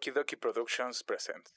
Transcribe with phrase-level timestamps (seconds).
[0.00, 1.52] Okidoki Productions presents.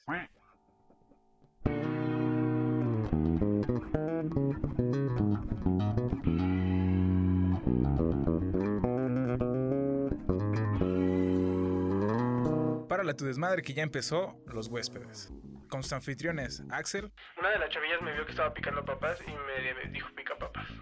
[12.88, 15.32] Para la tu desmadre que ya empezó, los huéspedes.
[15.68, 19.30] Con sus anfitriones, Axel, Una de las chavillas me vio que estaba picando papas y
[19.30, 20.68] me dijo pica papas.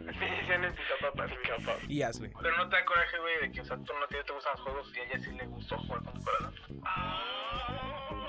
[0.00, 1.30] Me decían el pica papas.
[1.88, 2.30] y Ashley.
[2.40, 4.52] Pero no te da coraje, güey, de que, o sea, tú no te, te gustan
[4.52, 6.02] los juegos y a ella sí le gustó jugar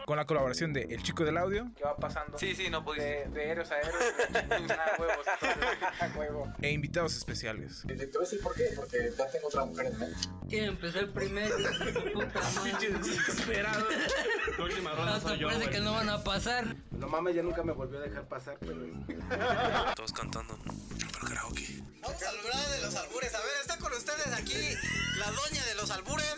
[0.05, 1.71] con la colaboración de El Chico del Audio.
[1.75, 2.37] ¿Qué va pasando?
[2.37, 3.05] Sí, sí, no pudiste.
[3.05, 4.13] De, de héroes a héroes,
[4.67, 5.25] nada huevos,
[6.15, 6.53] huevo.
[6.61, 7.83] E invitados especiales.
[7.87, 10.19] Te voy a decir por qué, porque ya tengo otra mujer en mente.
[10.47, 11.55] ¿Quién empezó el primero?
[12.13, 12.99] Puta madre.
[12.99, 13.87] Desesperado.
[14.57, 16.75] La última ronda soy yo, parece que no van a pasar.
[16.91, 18.75] No mames, ya nunca me volvió a dejar pasar, pero...
[19.95, 20.57] Todos cantando.
[20.99, 21.81] Pero karaoke.
[22.01, 23.33] Vamos a hablar de los albures.
[23.33, 24.77] A ver, está con ustedes aquí
[25.17, 26.35] la doña de los albures,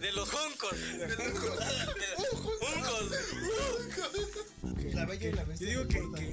[0.00, 0.72] de los juncos.
[0.98, 3.10] De los juncos.
[4.94, 5.72] La bella y la bestia.
[5.72, 6.28] Yo digo que...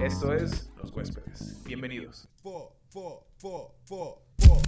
[0.06, 1.64] Esto es Los Huéspedes.
[1.64, 2.28] Bienvenidos.
[2.42, 4.62] Po, po, po, po, po.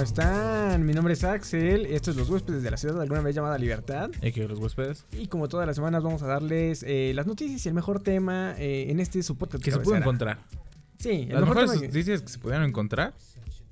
[0.00, 0.86] ¿Cómo están?
[0.86, 4.08] Mi nombre es Axel, estos es Los Huéspedes de la Ciudad, alguna vez llamada Libertad.
[4.22, 5.04] ¿Y que los huéspedes?
[5.12, 8.54] Y como todas las semanas vamos a darles eh, las noticias y el mejor tema
[8.56, 9.62] eh, en este su podcast.
[9.62, 10.38] Que se puede encontrar.
[10.98, 13.12] Sí, el Las mejor mejores tema noticias que se pudieron encontrar.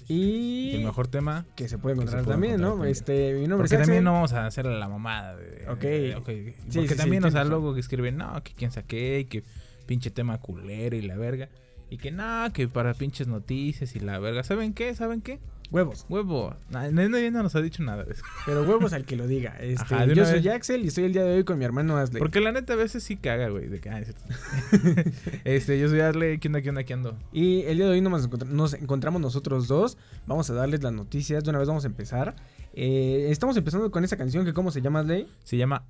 [0.07, 1.47] y el mejor tema.
[1.57, 2.77] que se puede encontrar puede también, encontrar ¿no?
[2.77, 2.93] también.
[2.93, 5.35] Este, mi nombre Porque es también no vamos a hacer la mamada.
[5.35, 5.81] De, Ok.
[5.81, 6.27] de- ok.
[6.27, 9.25] Sí, Porque sí, también, sí, o sea, luego que escriben, no, que quién saqué, y
[9.25, 9.45] que
[9.87, 11.49] pinche tema culero y la verga.
[11.89, 14.43] Y que no, que para pinches noticias y la verga.
[14.43, 14.95] ¿Saben qué?
[14.95, 15.39] ¿Saben qué?
[15.71, 16.57] Huevos, Huevo.
[16.71, 18.23] Na- Nadie no nos ha dicho nada de eso.
[18.47, 19.55] pero huevos al que lo diga.
[19.61, 20.55] Este, Ajá, yo soy vez.
[20.55, 22.19] Axel y estoy el día de hoy con mi hermano Asley.
[22.21, 23.69] Porque la neta a veces sí caga, güey.
[23.69, 25.11] De que, ah, es cierto.
[25.45, 26.39] este, yo soy Arley.
[26.39, 27.17] ¿Qué onda, qué onda, qué ando?
[27.33, 29.99] Y el día de hoy nos, encontr- nos encontramos nosotros dos.
[30.27, 31.45] Vamos a darles las noticias.
[31.45, 32.35] De una vez vamos a empezar.
[32.73, 35.29] Eh, estamos empezando con esa canción que, ¿cómo se llama, Asley?
[35.45, 35.85] Se llama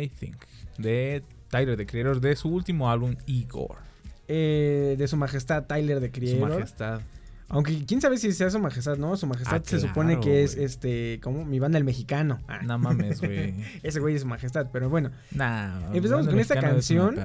[0.00, 0.36] I Think.
[0.78, 3.76] De Tyler, de Creator, de su último álbum, Igor.
[4.26, 6.48] Eh, de su majestad Tyler de Su Creator.
[6.50, 7.00] majestad.
[7.50, 9.16] Aunque quién sabe si sea su majestad, ¿no?
[9.16, 12.40] Su majestad Ah, se supone que es este, como mi banda el mexicano.
[12.48, 13.54] Ah, No mames, güey.
[13.82, 17.16] Ese güey es su majestad, pero bueno, Nah, Empezamos con esta es canción.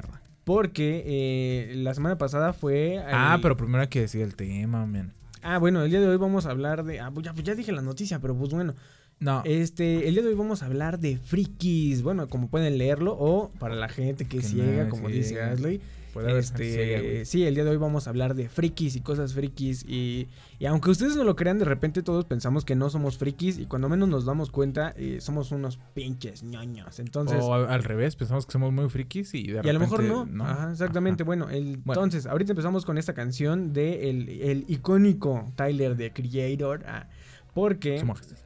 [0.43, 2.99] porque eh, la semana pasada fue.
[3.07, 5.13] Ah, el- pero primero hay que decir el tema, man.
[5.41, 6.99] Ah, bueno, el día de hoy vamos a hablar de.
[6.99, 8.73] Ah, pues ya, ya dije la noticia, pero pues bueno.
[9.19, 12.01] No, Este, el día de hoy vamos a hablar de frikis.
[12.01, 15.79] Bueno, como pueden leerlo, o para la gente que, Que ciega, no, como dice Ashley.
[16.15, 19.83] Puede Este, sí, el día de hoy vamos a hablar de frikis y cosas frikis.
[19.87, 20.27] Y,
[20.57, 23.57] y aunque ustedes no lo crean, de repente todos pensamos que no somos frikis.
[23.59, 26.99] Y cuando menos nos damos cuenta, eh, somos unos pinches ñoños.
[26.99, 27.37] Entonces.
[27.41, 30.03] o al, al revés, pensamos que somos muy frikis y de Y a lo mejor
[30.03, 30.27] no.
[30.43, 31.23] Ajá, exactamente.
[31.23, 31.27] Ajá.
[31.27, 32.01] Bueno, el- Bueno.
[32.01, 36.83] entonces, ahorita empezamos con esta canción de el, el icónico Tyler de Creator.
[36.87, 37.07] ah,
[37.53, 38.37] porque Su majestad.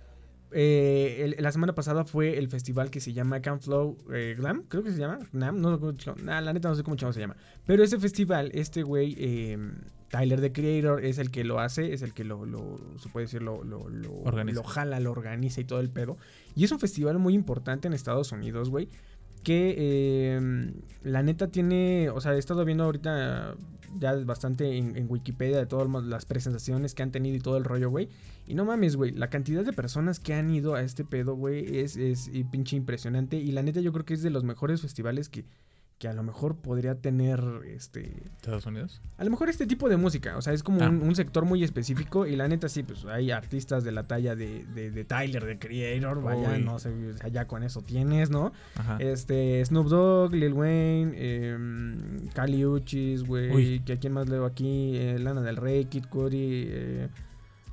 [0.52, 4.64] Eh, el- la semana pasada fue el festival que se llama Camp Flow eh, Glam,
[4.68, 5.20] creo que se llama.
[5.32, 7.36] Glam, no, no, nah, la neta no sé cómo se llama.
[7.66, 9.58] Pero ese festival, este güey, eh,
[10.10, 13.26] Tyler the Creator, es el que lo hace, es el que lo, lo se puede
[13.28, 14.62] decir, lo, lo, lo, Organiza.
[14.62, 16.18] lo jala, lo organiza y todo el pedo.
[16.56, 18.90] Y es un festival muy importante en Estados Unidos, güey.
[19.44, 20.72] Que eh,
[21.04, 23.56] la neta tiene, o sea, he estado viendo ahorita
[23.98, 27.90] ya bastante en, Wikipedia de todas las presentaciones que han tenido y todo el rollo,
[27.90, 28.10] güey.
[28.48, 31.80] Y no mames, güey, la cantidad de personas que han ido a este pedo, güey,
[31.80, 33.38] es, es pinche impresionante.
[33.38, 35.46] Y la neta yo creo que es de los mejores festivales que,
[36.00, 38.24] que a lo mejor podría tener, este...
[38.38, 39.02] Estados Unidos.
[39.18, 40.88] A lo mejor este tipo de música, o sea, es como Ah.
[40.90, 44.34] un, un sector muy específico y la neta sí, pues hay artistas de la talla
[44.34, 46.64] de, de, de Tyler, de Creator, vaya, Uy.
[46.64, 46.90] no sé,
[47.34, 48.54] ya con eso tienes, ¿no?
[48.76, 48.96] Ajá.
[49.00, 51.58] Este, Snoop Dogg, Lil Wayne, eh,
[52.34, 56.64] Kali Uchis, güey, que a quién más leo aquí, Eh, Lana del Rey, Kid Cudi,
[56.70, 57.10] eh,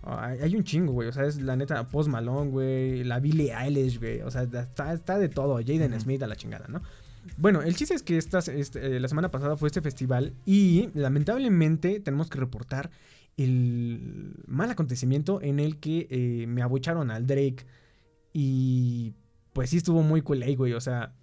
[0.03, 3.99] hay, un chingo, güey, o sea, es la neta Post Malone, güey, la Billie Eilish,
[4.01, 5.99] güey, o sea, está, está de todo, Jaden.
[6.01, 6.81] Smith a la chingada, ¿no?
[7.37, 10.91] Bueno, el chiste es que esta, este, eh, la semana pasada fue este festival y
[10.95, 12.91] lamentablemente tenemos que reportar
[13.37, 17.67] el mal acontecimiento en el que eh, me abucharon al Drake
[18.33, 19.13] y
[19.53, 21.15] pues sí estuvo muy cool ahí, güey, o sea,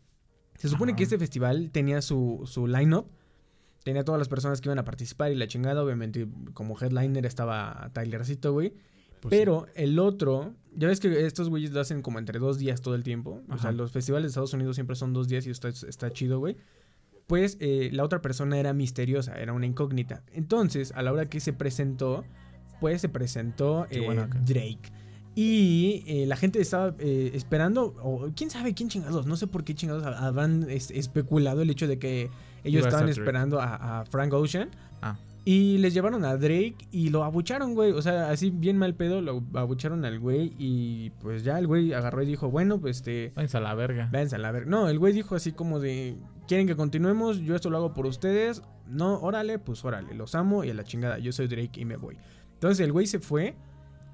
[0.58, 0.98] se supone Ajá.
[0.98, 3.08] que este festival tenía su, su line-up,
[3.84, 7.90] tenía todas las personas que iban a participar y la chingada, obviamente como headliner estaba
[7.94, 8.74] Tylercito, güey.
[9.24, 12.82] Pues Pero el otro, ya ves que estos güeyes lo hacen como entre dos días
[12.82, 13.42] todo el tiempo.
[13.50, 16.40] O sea, los festivales de Estados Unidos siempre son dos días y está, está chido,
[16.40, 16.58] güey.
[17.26, 20.24] Pues eh, la otra persona era misteriosa, era una incógnita.
[20.34, 22.26] Entonces, a la hora que se presentó,
[22.70, 24.28] después se presentó eh.
[24.46, 24.92] Drake.
[25.36, 29.64] Y eh, la gente estaba eh, esperando, o quién sabe quién chingados, no sé por
[29.64, 32.30] qué chingados ha- habrán es- especulado el hecho de que
[32.64, 34.70] ellos a estaban esperando a, a Frank Ocean.
[35.02, 35.18] Ah.
[35.46, 37.92] Y les llevaron a Drake y lo abucharon, güey.
[37.92, 40.54] O sea, así bien mal pedo, lo abucharon al güey.
[40.58, 43.34] Y pues ya el güey agarró y dijo, bueno, pues este...
[43.36, 44.08] Váyanse a la verga.
[44.12, 44.70] Váyanse a la verga.
[44.70, 46.16] No, el güey dijo así como de,
[46.48, 47.40] ¿quieren que continuemos?
[47.42, 48.62] Yo esto lo hago por ustedes.
[48.88, 51.20] No, órale, pues órale, los amo y a la chingada.
[51.20, 52.18] Yo soy Drake y me voy.
[52.54, 53.56] Entonces el güey se fue.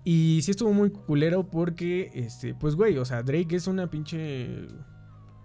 [0.03, 4.63] Y sí estuvo muy culero porque, este, pues güey, o sea, Drake es una pinche...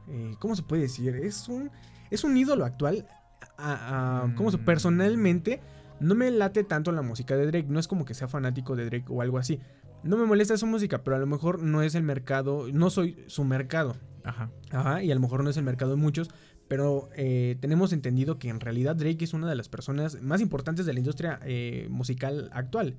[0.09, 1.15] eh, ¿Cómo se puede decir?
[1.17, 1.71] Es un,
[2.11, 3.07] es un ídolo actual.
[3.59, 4.57] A, a- ¿Cómo se?
[4.57, 4.65] Mm.
[4.65, 5.61] Personalmente,
[6.01, 7.67] no me late tanto la música de Drake.
[7.69, 9.61] No es como que sea fanático de Drake o algo así.
[10.03, 13.25] No me molesta su música, pero a lo mejor no es el mercado, no soy
[13.27, 13.97] su mercado.
[14.25, 14.51] Ajá.
[14.71, 16.31] Ajá, y a lo mejor no es el mercado de muchos,
[16.69, 20.87] pero eh, tenemos entendido que en realidad Drake es una de las personas más importantes
[20.87, 22.97] de la industria eh, musical actual.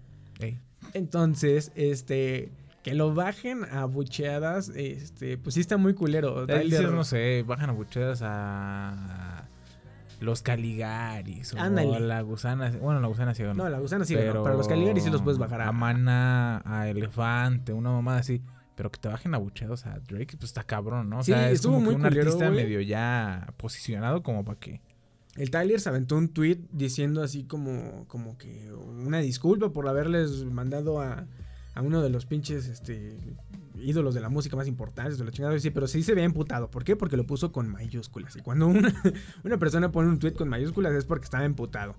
[0.93, 2.51] Entonces, este,
[2.83, 6.45] que lo bajen a bucheadas, este, pues sí está muy culero.
[6.49, 9.34] Ahí no sé, bajan a buchedas a
[10.19, 11.99] los Caligaris o Ándale.
[11.99, 12.71] la gusana.
[12.81, 13.63] Bueno, la gusana ciega no.
[13.63, 15.67] No, la gusana sí, Pero para los Caligari sí los puedes bajar a...
[15.69, 18.41] A Mana, a Elefante, una mamada así.
[18.75, 21.19] Pero que te bajen a bucheados a Drake, pues está cabrón, ¿no?
[21.19, 24.43] O Sí, sea, es estuvo como que muy un culero, artista medio ya posicionado como
[24.43, 24.81] para que...
[25.37, 30.45] El Tyler se aventó un tweet diciendo así como, como que una disculpa por haberles
[30.45, 31.25] mandado a,
[31.73, 33.17] a uno de los pinches este,
[33.79, 35.57] ídolos de la música más importantes de la chingada.
[35.59, 36.69] Sí, pero sí se ve emputado.
[36.71, 36.95] ¿Por qué?
[36.95, 38.35] Porque lo puso con mayúsculas.
[38.35, 38.93] Y cuando una,
[39.43, 41.95] una persona pone un tweet con mayúsculas es porque estaba emputado.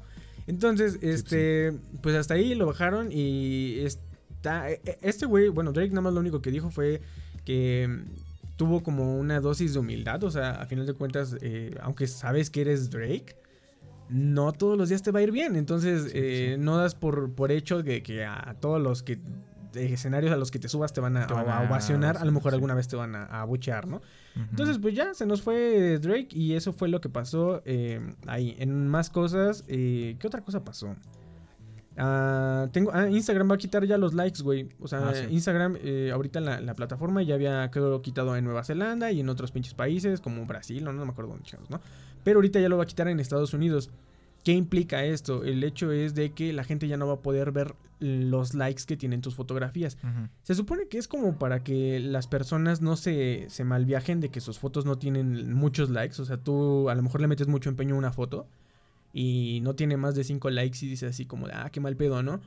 [0.46, 5.90] Entonces, este, pues hasta ahí lo bajaron y está, e- e- este güey, bueno, Drake
[5.90, 7.00] nada más lo único que dijo fue
[7.44, 11.74] que mm, tuvo como una dosis de humildad, o sea, a final de cuentas, eh,
[11.80, 13.36] aunque sabes que eres Drake,
[14.08, 16.62] no todos los días te va a ir bien, entonces Sí, eh, sí.
[16.62, 19.18] no das por, por hecho de que a todos los que
[19.84, 22.24] escenarios a los que te subas te van a, Te van a a- ovacionar, a
[22.24, 22.54] lo mejor sí.
[22.56, 24.00] alguna vez te van a, a abuchear, ¿no?
[24.50, 28.54] Entonces, pues ya se nos fue Drake y eso fue lo que pasó eh, ahí.
[28.58, 30.94] En más cosas, eh, ¿qué otra cosa pasó?
[31.98, 34.68] Ah, tengo, ah, Instagram va a quitar ya los likes, güey.
[34.80, 35.24] O sea, Ah, sí.
[35.30, 39.28] Instagram eh, ahorita la, la plataforma ya había creo quitado en Nueva Zelanda y en
[39.30, 41.80] otros pinches países como Brasil, no, me acuerdo dónde chingados, ¿no?
[42.22, 43.88] Pero ahorita ya lo va a quitar en Estados Unidos.
[44.46, 45.42] ¿Qué implica esto?
[45.42, 48.84] El hecho es de que la gente ya no va a poder ver los likes
[48.86, 49.98] que tienen tus fotografías.
[50.44, 54.40] Se supone que es como para que las personas no se, se malviajen de que
[54.40, 56.22] sus fotos no tienen muchos likes.
[56.22, 58.46] O sea, tú a lo mejor le metes mucho empeño a una foto
[59.12, 61.96] y no tiene más de 5 likes y dices así como de, ah, qué mal
[61.96, 62.40] pedo, ¿no?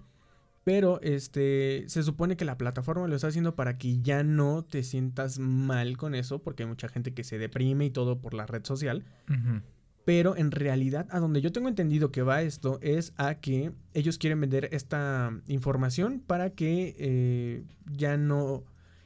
[0.64, 4.84] Pero este se supone que la plataforma lo está haciendo para que ya no te
[4.84, 8.46] sientas mal con eso, porque hay mucha gente que se deprime y todo por la
[8.46, 9.04] red social.
[9.28, 9.64] Ujú.
[10.10, 14.18] Pero en realidad, a donde yo tengo entendido que va esto es a que ellos
[14.18, 17.64] quieren vender esta información para que eh,
[17.96, 18.64] ya no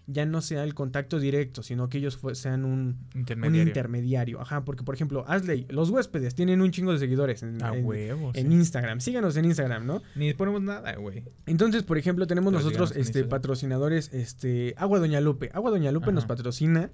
[0.07, 4.39] ya no sea el contacto directo, sino que ellos sean un, un Intermediario.
[4.39, 7.85] Ajá, porque por ejemplo, Asley, los huéspedes tienen un chingo de seguidores en, A en-
[7.85, 8.53] huevo, en sí.
[8.53, 9.01] Instagram.
[9.01, 10.01] Síganos en Instagram, ¿no?
[10.15, 11.23] Ni ponemos nada, güey.
[11.45, 15.49] Entonces, por ejemplo, tenemos Pero nosotros este, patrocinadores, este, Agua Doña Lupe.
[15.53, 16.91] Agua Doña Lupe nos patrocina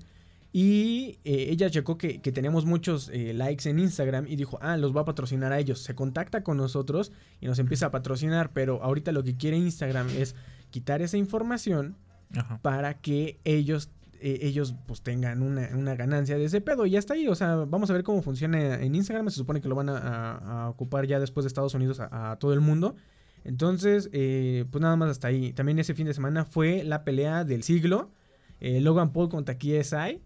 [0.51, 4.78] y eh, ella checó que, que tenemos muchos eh, likes en Instagram y dijo, ah,
[4.78, 5.80] los va a patrocinar a ellos.
[5.84, 10.10] Se contacta con nosotros y nos empieza a patrocinar, pero ahorita lo que quiere Instagram
[10.10, 10.36] es
[10.72, 11.98] quitar esa información
[12.36, 12.60] Ajá.
[12.62, 17.00] para que ellos eh, ellos pues tengan una, una ganancia de ese pedo y ya
[17.00, 19.76] está ahí, o sea, vamos a ver cómo funciona en Instagram, se supone que lo
[19.76, 22.95] van a, a- a ocupar ya después de Estados Unidos a, a todo el mundo.
[23.45, 25.54] Entonces, eh, pues nada más hasta ahí.
[25.54, 28.12] También ese fin de semana fue la pelea del siglo.
[28.59, 30.21] eh, Logan Paul contra KSI.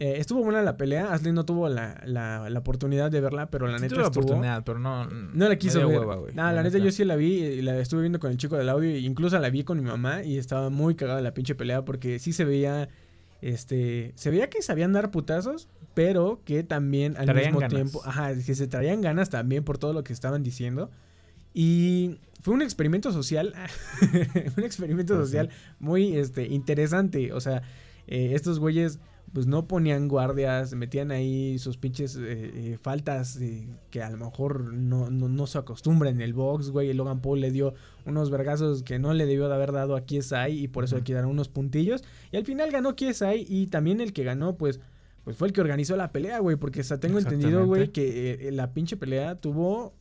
[0.00, 1.12] Eh, estuvo buena la pelea.
[1.12, 4.08] Ashley no tuvo la, la- la oportunidad de verla, pero la Sí neta tuve la
[4.08, 4.24] estuvo.
[4.24, 5.06] oportunidad, pero no...
[5.06, 5.98] No la quiso ver.
[5.98, 6.34] hueva, güey.
[6.34, 8.68] Nah, la neta yo sí la vi y la estuve viendo con el chico del
[8.68, 8.88] audio.
[8.90, 12.18] e incluso la vi con mi mamá y estaba muy cagada la pinche pelea porque
[12.20, 12.88] sí se veía.
[13.40, 14.12] Este.
[14.16, 17.74] Se veía que sabían dar putazos, pero que también al Traían mismo ganas.
[17.74, 18.00] tiempo.
[18.04, 20.90] Ajá, que se traían ganas también por todo lo que estaban diciendo.
[21.54, 23.54] Y fue un experimento social.
[24.56, 25.50] un experimento Pues social
[25.80, 27.32] muy este, interesante.
[27.32, 27.62] O sea,
[28.06, 29.00] eh, estos güeyes
[29.32, 32.20] pues no ponían guardias, metían ahí sus pinches eh,
[32.72, 36.70] eh, faltas eh, que a lo mejor no, no, no se acostumbra en el box,
[36.70, 36.92] güey.
[36.94, 37.74] Logan Paul le dio
[38.06, 41.00] unos vergazos que no le debió de haber dado a KSI y por eso le
[41.00, 41.06] Ujú.
[41.06, 42.04] quedaron unos puntillos.
[42.32, 44.80] Y al final ganó KSI y también el que ganó, pues,
[45.24, 46.56] pues fue el que organizó la pelea, güey.
[46.56, 49.94] Porque hasta tengo entendido, güey, que eh, la pinche pelea tuvo...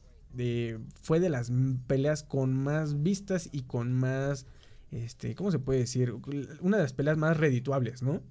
[1.01, 1.51] fue de las
[1.87, 4.45] peleas con más vistas y con más...
[4.89, 6.13] Este, ¿cómo se puede decir?
[6.61, 8.21] Una de las peleas más redituables, ¿no?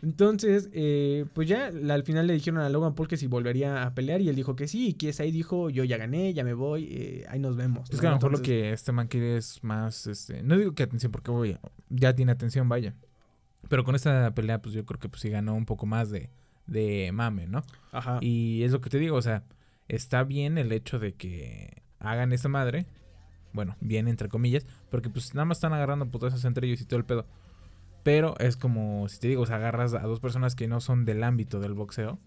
[0.00, 3.94] Entonces, eh, pues ya al final le dijeron a Logan Paul que si volvería a
[3.94, 6.54] pelear y él dijo que sí, y que ahí dijo, yo ya gané, ya me
[6.54, 7.90] voy, eh, ahí nos vemos.
[7.90, 10.72] Es que a lo mejor lo que este man quiere es más, este, no digo
[10.74, 12.94] que atención porque voy, ya tiene atención, vaya.
[13.68, 16.30] Pero con esta pelea, pues yo creo que pues sí ganó un poco más de,
[16.66, 17.64] de mame, ¿no?
[17.90, 18.18] Ajá.
[18.20, 19.42] Y es lo que te digo, o sea,
[19.88, 22.86] está bien el hecho de que hagan esta madre.
[23.52, 26.98] Bueno, bien entre comillas, porque pues nada más están agarrando putazos entre ellos y todo
[26.98, 27.26] el pedo.
[28.02, 31.04] Pero es como, si te digo, o sea, agarras a dos personas que no son
[31.04, 32.18] del ámbito del boxeo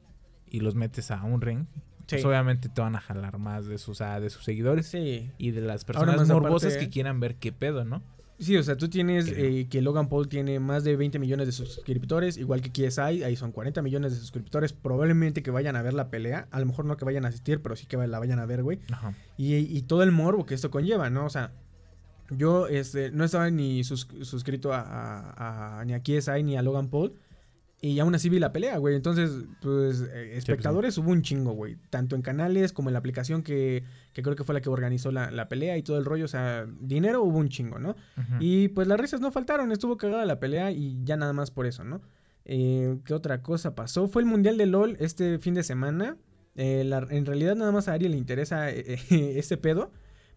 [0.49, 1.65] y los metes a un ring,
[2.07, 2.27] pues Sí.
[2.27, 5.31] obviamente te van a jalar más de sus, de sus seguidores Sí.
[5.37, 8.03] y de las personas morbosas aparte- que quieran ver qué pedo, ¿no?
[8.37, 9.45] Sí, o sea, tú tienes Creo.
[9.45, 13.35] eh, que Logan Paul tiene más de 20 millones de suscriptores, igual que KSI, ahí
[13.35, 16.85] son 40 millones de suscriptores, probablemente que vayan a ver la pelea, a lo mejor
[16.85, 18.79] no que vayan a asistir, pero sí que la vayan a ver, güey.
[18.91, 19.13] Ajá.
[19.37, 21.25] Y, y todo el morbo que esto conlleva, ¿no?
[21.25, 21.51] O sea,
[22.37, 26.61] yo este, no estaba ni sus- suscrito a, a- a- ni a KSI ni a
[26.61, 27.13] Logan Paul.
[27.83, 28.95] Y aún así vi la pelea, güey.
[28.95, 31.77] Entonces, pues, eh, espectadores hubo un chingo, güey.
[31.89, 33.83] Tanto en canales como en la aplicación que,
[34.13, 36.25] que creo que fue la que organizó la, la pelea y todo el rollo.
[36.25, 37.95] O sea, dinero hubo un chingo, ¿no?
[38.39, 41.65] Y pues las risas no faltaron, estuvo cagada la pelea y ya nada más por
[41.65, 42.01] eso, ¿no?
[42.45, 44.07] Eh, ¿Qué otra cosa pasó?
[44.07, 46.17] Fue el Mundial de LOL este fin de semana.
[46.55, 48.69] Eh, la- en realidad nada más a Ari le interesa
[49.09, 49.91] este pedo.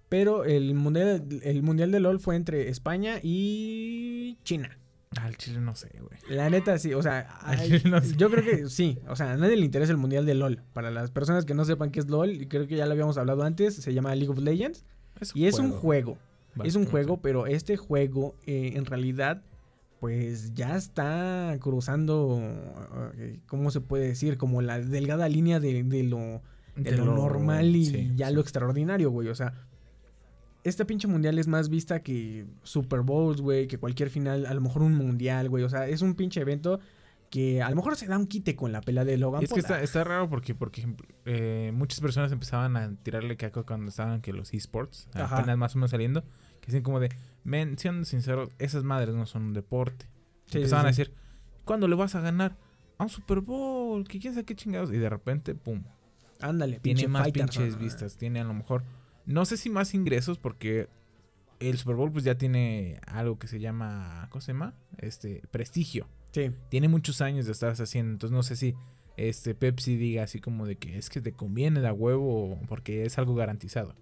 [0.08, 4.78] Pero el mundial, el mundial de LOL fue entre España y China.
[5.20, 6.18] Al chile no sé, güey.
[6.28, 7.40] La neta, sí, o sea,
[7.84, 8.16] no sé.
[8.16, 10.62] yo creo que sí, o sea, a nadie le interesa el mundial de LOL.
[10.72, 13.16] Para las personas que no sepan qué es LOL, y creo que ya lo habíamos
[13.16, 14.84] hablado antes, se llama League of Legends.
[15.34, 16.18] Y es un juego.
[16.62, 19.42] Es un juego, pero este juego eh, en realidad
[20.00, 22.38] pues ya está cruzando,
[23.16, 24.36] eh, ¿cómo se puede decir?
[24.36, 26.42] Como la delgada línea de, de lo,
[26.76, 28.34] de lo normal y sí, ya sí.
[28.34, 29.28] lo extraordinario, güey.
[29.28, 29.54] O sea,
[30.64, 34.60] esta pinche mundial es más vista que Super Bowls, güey, que cualquier final, a lo
[34.62, 35.62] mejor un mundial, güey.
[35.62, 36.80] O sea, es un pinche evento
[37.30, 39.52] que a lo mejor se da un quite con la pelea de Logan Y es
[39.52, 43.90] que está, está raro porque, por ejemplo, eh, muchas personas empezaban a tirarle caco cuando
[43.90, 46.22] estaban que los esports, apenas más o menos saliendo,
[46.60, 47.10] que dicen como de,
[47.42, 50.06] men, siendo sinceros, esas madres no son un deporte.
[50.46, 51.14] Sí, empezaban sí, a decir,
[51.64, 52.56] ¿cuándo le vas a ganar?
[52.96, 54.92] A un Super Bowl, que quién sabe qué chingados.
[54.92, 55.82] Y de repente, pum,
[56.40, 57.78] Ándale, tiene pinche más fighter, pinches ¿no?
[57.80, 58.82] vistas, tiene a lo mejor,
[59.26, 60.88] no sé si más ingresos porque
[61.60, 64.74] el Super Bowl pues ya tiene algo que se llama, ¿cómo se llama?
[64.98, 66.50] Este, prestigio Sí.
[66.68, 68.12] tiene muchos años de estarse haciendo.
[68.12, 68.74] Entonces no sé si
[69.16, 73.18] este Pepsi diga así como de que es que te conviene la huevo porque es
[73.18, 73.94] algo garantizado.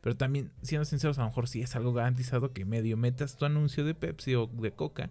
[0.00, 3.44] Pero también, siendo sinceros, a lo mejor sí es algo garantizado que medio metas tu
[3.46, 5.10] anuncio de Pepsi o de Coca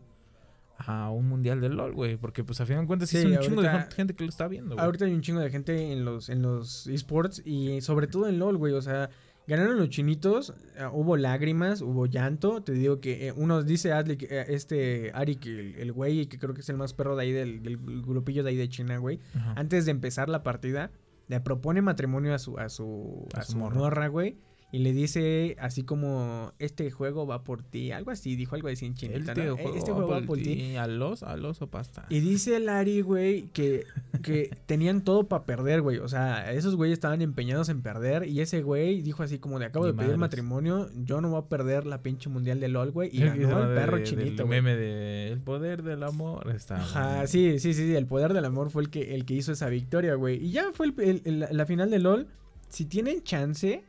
[0.78, 2.18] a un mundial de LOL, güey.
[2.18, 4.48] Porque pues a fin de cuentas sí, es un chingo de gente que lo está
[4.48, 4.86] viendo, güey.
[4.86, 8.38] Ahorita hay un chingo de gente en los, en los esports y sobre todo en
[8.40, 8.74] LOL, güey.
[8.74, 9.10] O sea,
[9.48, 12.62] ganaron los chinitos, eh, hubo lágrimas, hubo llanto.
[12.64, 16.40] Te digo que eh, uno dice Adli, eh, este Ari, que el- el güey, que
[16.40, 18.98] creo que es el más perro de ahí del, del grupillo de ahí de China,
[18.98, 19.20] güey.
[19.36, 19.54] Ajá.
[19.58, 20.92] Antes de empezar la partida,
[21.28, 24.38] le propone matrimonio a su, a su, A a su morra, güey.
[24.74, 27.92] Y le dice así como, este juego va por ti.
[27.92, 29.58] Algo así, dijo algo así en El chinita, tío ¿no?
[29.58, 30.44] juego Este va juego va por por ti.
[30.56, 30.76] ti.
[30.78, 32.08] A los, a los o pasta.
[32.10, 33.86] Y dice Larry, güey, que,
[34.24, 36.00] que tenían todo para perder, güey.
[36.00, 38.28] O sea, esos güeyes estaban empeñados en perder.
[38.28, 40.90] Y ese güey dijo así como de acabo Ni de pedir matrimonio.
[41.06, 43.12] Yo no voy a perder la pinche mundial de LOL, güey.
[43.14, 44.60] Y ganó el de- perro del chinito, güey.
[44.60, 48.46] meme de el poder del amor está Ajá, sí, sí, sí, sí, el poder del
[48.46, 50.44] amor fue el que, el que hizo esa victoria, güey.
[50.44, 52.28] Y ya fue el- el- el- la final de LOL.
[52.70, 53.84] Si tienen chance,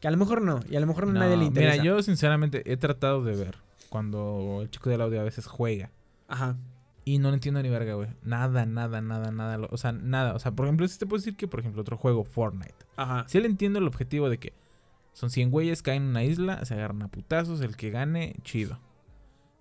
[0.00, 1.72] que a lo mejor no, y a lo mejor a No, nadie le interesa.
[1.72, 3.56] Mira, yo sinceramente he tratado de ver
[3.88, 5.90] cuando el chico del audio a veces juega.
[6.28, 6.56] Ajá.
[7.04, 8.08] Y no le entiendo ni verga, güey.
[8.22, 9.56] Nada, nada, nada, nada.
[9.56, 10.34] lo- O sea, nada.
[10.34, 12.74] O sea, por ejemplo, si te puedo decir que, por ejemplo, otro juego, Fortnite.
[12.96, 13.24] Ajá.
[13.28, 14.52] Si le entiendo el objetivo de que
[15.14, 18.78] son 100 güeyes, caen en una isla, se agarran a putazos, el que gane, chido.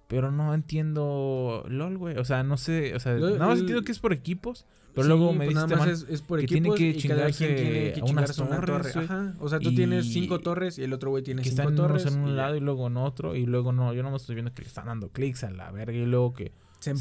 [0.07, 2.17] Pero no entiendo LOL, güey.
[2.17, 2.95] O sea, no sé.
[2.95, 4.65] O sea, Lo- nada más entiendo que es por equipos.
[4.93, 7.07] Pero Sí, luego me pues dice nada más es, es por que tiene equipos que
[7.09, 9.05] cada quien chingarse tiene que a unas chingarse una torres, torre.
[9.05, 9.33] Ajá.
[9.39, 12.01] O sea, tú tienes cinco torres y el otro güey tiene que cinco están torres.
[12.03, 13.35] unos en un lado y luego en otro.
[13.35, 15.69] Y luego no, yo no me estoy viendo que le están dando clics a la
[15.71, 15.95] verga.
[15.95, 16.93] Y luego que Se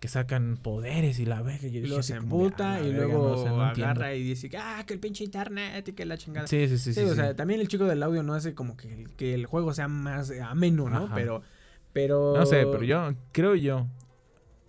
[0.00, 1.68] que sacan poderes y la verga.
[1.68, 3.90] Y de, emputa "A la y luego no, o sea, no entiendo".
[3.90, 6.46] agarra y dice, ah, que el pinche internet y que la chingada.
[6.46, 6.94] Sí, sí, sí.
[6.94, 7.14] Sí, sí, o sí.
[7.16, 10.32] sea, también el chico del audio no hace como que, que el juego sea más
[10.42, 11.04] ameno, ¿no?
[11.04, 11.14] Ajá.
[11.14, 11.42] Pero,
[11.92, 12.34] pero...
[12.36, 13.86] No sé, pero yo creo yo.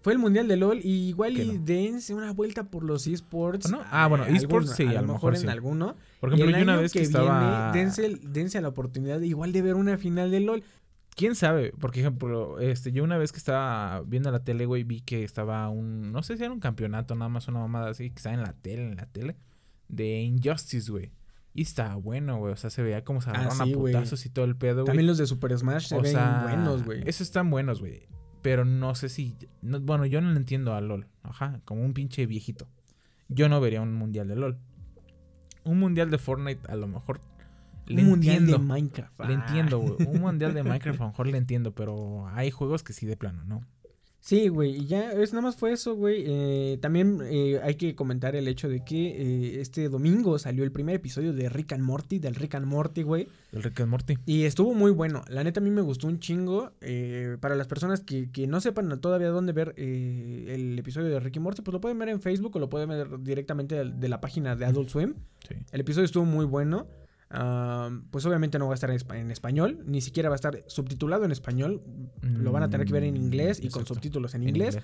[0.01, 1.63] Fue el mundial de LOL y igual Que y no.
[1.63, 3.69] dense una vuelta por los esports.
[3.69, 3.81] ¿No?
[3.91, 5.95] Ah, bueno, esports sí, a, lo mejor, en alguno.
[6.19, 7.71] Por Y ejemplo, el yo una año vez que, estaba.
[7.71, 10.63] viene, dense, dense a la oportunidad de igual de ver una final de LOL.
[11.15, 11.71] ¿Quién sabe?
[11.73, 15.69] Por ejemplo, este, yo una vez que estaba viendo la tele, güey, vi que estaba
[15.69, 16.11] un.
[16.11, 18.53] No sé si era un campeonato, nada más una mamada así, que estaba en la
[18.53, 19.35] tele, en la tele.
[19.87, 21.11] De Injustice, güey.
[21.53, 22.53] Y estaba bueno, güey.
[22.53, 24.75] O sea, se veía como se Ah, agarraron sí, a putazos y todo el pedo,
[24.83, 24.85] güey.
[24.85, 27.01] También los de Super Smash se O ven sea, buenos, güey.
[27.01, 28.07] Esos están buenos, güey.
[28.41, 29.35] Pero no sé si.
[29.61, 31.07] no- bueno, yo no le entiendo a LOL.
[31.23, 32.67] Ajá, como un pinche viejito.
[33.27, 34.57] Yo no vería un mundial de LOL.
[35.63, 37.21] Un mundial de Fortnite, a lo mejor.
[37.85, 38.57] Le Un mundial entiendo.
[38.59, 39.19] de Minecraft.
[39.19, 39.45] Le Ah.
[39.45, 39.95] entiendo, güey.
[40.07, 43.17] Un mundial de Minecraft a lo mejor le entiendo, pero hay juegos que sí de
[43.17, 43.61] plano, ¿no?
[44.23, 46.23] Sí, güey, y ya es nada más fue eso, güey.
[46.27, 50.71] Eh, también eh, hay que comentar el hecho de que eh, este domingo salió el
[50.71, 53.27] primer episodio de Rick and Morty, del Rick and Morty, güey.
[53.51, 54.17] El Rick and Morty.
[54.27, 55.23] Y estuvo muy bueno.
[55.27, 56.71] La neta a mí me gustó un chingo.
[56.81, 61.19] Eh, para las personas que, que no sepan todavía dónde ver eh, el episodio de
[61.19, 63.91] Rick y Morty, pues lo pueden ver en Facebook o lo pueden ver directamente de,
[63.91, 65.15] de la página de Adult Swim.
[65.49, 65.55] Sí.
[65.71, 66.85] El episodio estuvo muy bueno.
[68.11, 70.63] Pues obviamente no va a estar en, espa- en español, ni siquiera va a estar
[70.67, 71.81] subtitulado en español.
[72.21, 74.77] Lo van a tener que ver en Mm, inglés y con subtítulos en inglés.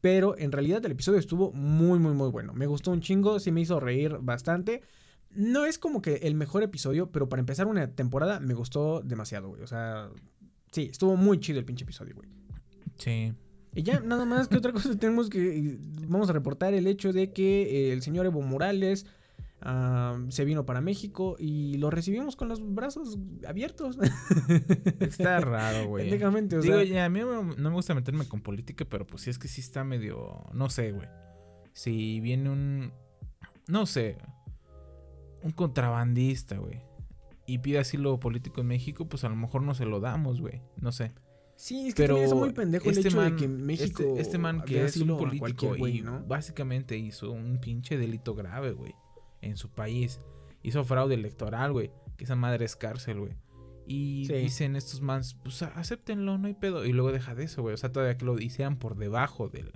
[0.00, 2.52] Pero en realidad el episodio estuvo muy, muy, muy bueno.
[2.54, 4.82] Me gustó un chingo, sí me hizo reír bastante.
[5.30, 9.48] No es como que el mejor episodio, pero para empezar una temporada me gustó demasiado,
[9.50, 9.62] güey.
[9.62, 10.10] O sea,
[10.72, 12.28] sí, estuvo muy chido el pinche episodio, güey.
[12.98, 13.32] Sí.
[13.74, 15.78] Y ya, nada más que otra cosa tenemos que...
[16.08, 19.06] Vamos a reportar el hecho de que eh, el señor Evo Morales
[19.62, 23.98] ah, se vino para México y lo recibimos con los brazos abiertos.
[25.00, 26.04] Está raro, güey.
[26.04, 26.84] Técnicamente, o Digo, sea...
[26.84, 29.60] ya, a mí no me gusta meterme con política, pero pues sí es que sí
[29.60, 30.44] está medio.
[30.52, 31.08] No sé, güey.
[31.72, 32.92] Si viene un.
[33.68, 34.18] No sé.
[35.42, 36.82] Un contrabandista, güey.
[37.46, 40.62] Y pide asilo político en México, pues a lo mejor no se lo damos, güey.
[40.76, 41.12] No sé.
[41.56, 44.02] Sí, es que Pero es muy pendejo el este hecho man, de que México...
[44.02, 46.24] este, este man que es un político y ¿no?
[46.24, 48.94] básicamente hizo un pinche delito grave, güey,
[49.42, 50.20] en su país.
[50.62, 53.32] Hizo fraude electoral, güey, que esa madre es cárcel, güey.
[53.86, 54.34] Y Sí.
[54.34, 56.84] dicen estos mans, pues a- acéptenlo, no hay pedo.
[56.86, 57.74] Y luego deja de eso, güey.
[57.74, 59.72] O sea, todavía que lo hicieran por debajo del,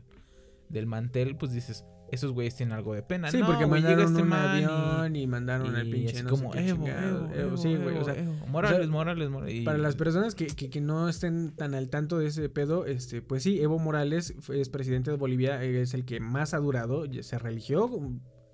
[0.68, 3.32] del mantel, pues dices, esos güeyes tienen algo de pena.
[3.32, 6.52] Sí, No, porque güey, mandaron este un y- avión y, mandaron al pinche no como
[6.52, 6.86] sé Evo,
[7.34, 8.32] Evo, sí, güey, o sea, Evo.
[8.46, 9.54] Morales, Morales, Morales.
[9.56, 12.86] y- Para las personas que, que- que no estén tan al tanto de ese pedo,
[12.86, 17.06] este, pues sí, Evo Morales es presidente de Bolivia, es el que más ha durado,
[17.24, 17.90] se religió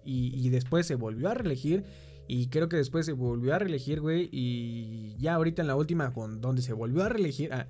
[0.04, 1.84] y, y después se volvió a reelegir.
[2.28, 4.28] Y creo que después se volvió a reelegir, güey.
[4.32, 7.66] Y ya ahorita en la última, con donde se volvió a reelegir, ah,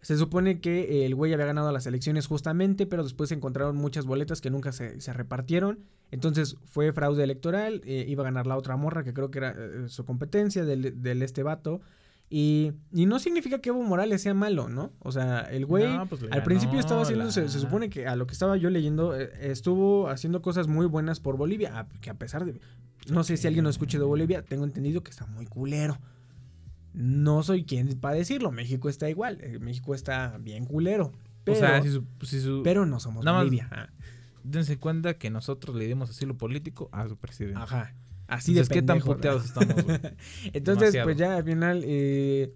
[0.00, 4.06] se supone que el güey había ganado las elecciones justamente, pero después se encontraron muchas
[4.06, 5.80] boletas que nunca se, se repartieron.
[6.12, 9.56] Entonces fue fraude electoral, eh, iba a ganar la otra morra, que creo que era
[9.58, 11.80] eh, su competencia del, del este vato.
[12.28, 14.92] Y, y no significa que Evo Morales sea malo, ¿no?
[14.98, 18.08] O sea, el güey No, pues al principio estaba haciendo, se, la- se supone que
[18.08, 21.88] a lo que estaba yo leyendo, eh, estuvo haciendo cosas muy buenas por Bolivia, a-
[22.00, 22.60] que a pesar de...
[23.08, 25.98] No sé si alguien nos escuche de Bolivia, tengo entendido que está muy culero.
[26.94, 31.12] No soy quien para decirlo, México está igual, eh, México está bien culero.
[31.44, 33.68] Pero, o sea, si su, si su- pero no somos más- Bolivia.
[33.70, 33.88] Ah,
[34.42, 37.60] dense cuenta que nosotros le dimos asilo político a su presidente.
[37.60, 37.94] Ajá.
[38.28, 39.98] Así de Entonces, ¿qué tan puteados estamos, güey?
[40.52, 41.06] Entonces, Demasiado.
[41.06, 42.52] pues ya al final, eh,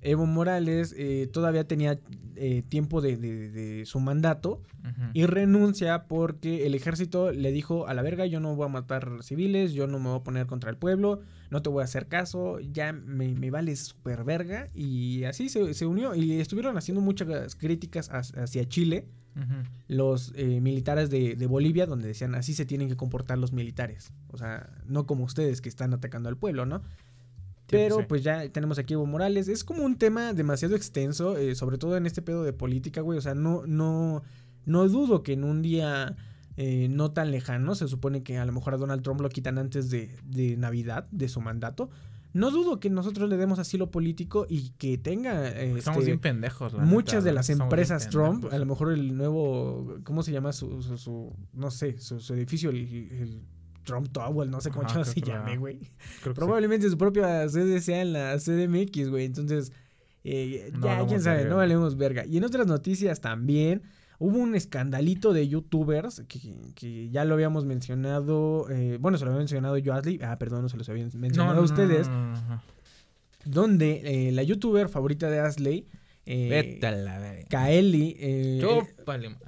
[0.00, 1.98] Evo Morales eh, todavía tenía
[2.34, 4.62] eh, tiempo de, de- de su mandato
[5.14, 9.22] y renuncia porque el ejército le dijo a la verga, yo no voy a matar
[9.22, 12.08] civiles, yo no me voy a poner contra el pueblo, no te voy a hacer
[12.08, 14.68] caso, ya me, me vale super verga.
[14.74, 19.06] Y así se, se unió y estuvieron haciendo muchas críticas hac- hacia Chile,
[19.88, 24.12] Los eh, militares de, de Bolivia, donde decían así se tienen que comportar los militares.
[24.28, 26.82] O sea, no como ustedes que están atacando al pueblo, ¿no?
[27.68, 28.04] Pero sí.
[28.08, 29.48] pues ya tenemos aquí a Evo Morales.
[29.48, 33.18] Es como un tema demasiado extenso, eh, sobre todo en este pedo de política, güey.
[33.18, 34.22] O sea, no, no,
[34.66, 36.16] no dudo que en un día
[36.58, 39.56] eh, no tan lejano, se supone que a lo mejor a Donald Trump lo quitan
[39.58, 41.88] antes de, de Navidad, de su mandato.
[42.34, 46.72] No dudo que nosotros le demos asilo político y que tenga Estamos este, bien pendejos.
[46.72, 50.52] la muchas neta, de las empresas Trump, a lo mejor el nuevo, ¿cómo se llama
[50.52, 53.42] su, su, su- no sé, su, su edificio, el, el
[53.84, 55.80] Trump Tower, no sé cómo Ajá, se llame, güey.
[55.80, 56.30] Sí.
[56.34, 59.24] Probablemente su propia sede sea en la CDMX, güey.
[59.24, 59.72] Entonces,
[60.24, 62.24] eh, No ya, quién sabe, verga, no valemos verga.
[62.24, 63.82] Y en otras noticias también,
[64.24, 68.68] hubo un escandalito de youtubers que, que ya lo habíamos mencionado.
[68.70, 70.20] eh, bueno, se lo había mencionado yo a Ashley.
[70.22, 72.08] Ah, perdón, no se los había mencionado No, a ustedes.
[72.08, 72.62] no, no, no.
[73.44, 75.88] Donde eh, la youtuber favorita de Asley,
[76.24, 77.48] eh, Vete a la verga.
[77.50, 78.62] Kaeli, eh,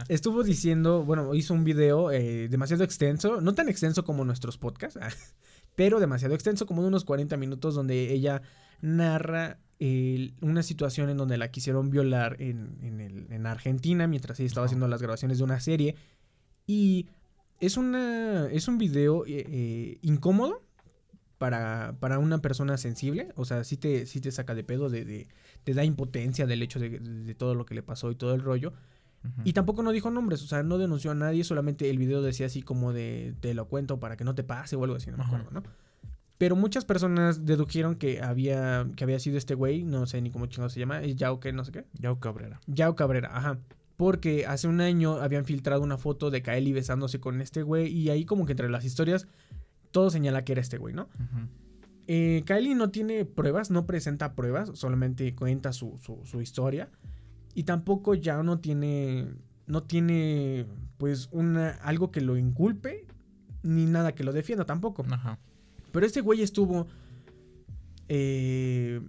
[0.09, 4.99] estuvo diciendo, bueno, hizo un video eh, demasiado extenso, no tan extenso como nuestros podcasts,
[5.77, 8.43] pero demasiado extenso, como de unos 40 minutos, donde ella
[8.81, 14.39] narra eh, una situación en donde la quisieron violar en, en el- en Argentina mientras
[14.41, 15.97] ella estaba haciendo las grabaciones de una serie.
[16.67, 17.07] Y
[17.61, 20.63] es, una, es un video eh, eh, incómodo
[21.39, 23.29] para, para una persona sensible.
[23.37, 25.29] O sea, sí te, sí te saca de pedo, de, de-
[25.65, 28.41] te da impotencia del hecho de, de todo lo que le pasó y todo el
[28.41, 28.73] rollo.
[29.43, 32.45] Y tampoco no dijo nombres, o sea, no denunció a nadie, solamente el video decía
[32.45, 35.17] así como de te lo cuento para que no te pase o algo así, no
[35.17, 35.63] me acuerdo, ¿no?
[36.45, 40.45] Pero muchas personas dedujeron que había, que había sido este güey, no sé ni cómo
[40.45, 41.87] chingado se llama, es Yao que no sé qué.
[41.95, 42.61] Yao Cabrera.
[42.67, 43.59] Yao Cabrera, ajá.
[43.97, 48.11] Porque hace un año habían filtrado una foto de Kaeli besándose con este güey y
[48.11, 49.27] ahí como que entre las historias
[49.91, 51.05] todo señala que era este güey, ¿no?
[51.15, 51.49] Ujú.
[52.09, 56.91] Eh, Kylie no tiene pruebas, no presenta pruebas, solamente cuenta su, su- su historia.
[57.55, 59.29] Y tampoco ya no tiene,
[59.67, 60.67] no tiene,
[60.99, 63.07] pues, una, algo que lo inculpe,
[63.63, 65.07] ni nada que lo defienda tampoco.
[65.11, 65.39] Ajá.
[65.95, 66.89] Pero este güey estuvo
[68.09, 69.01] eh,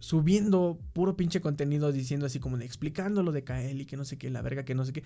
[0.00, 4.18] subiendo puro pinche contenido diciendo así como de explicando lo de Kaeli, que no sé
[4.18, 5.04] qué, la verga, que no sé qué.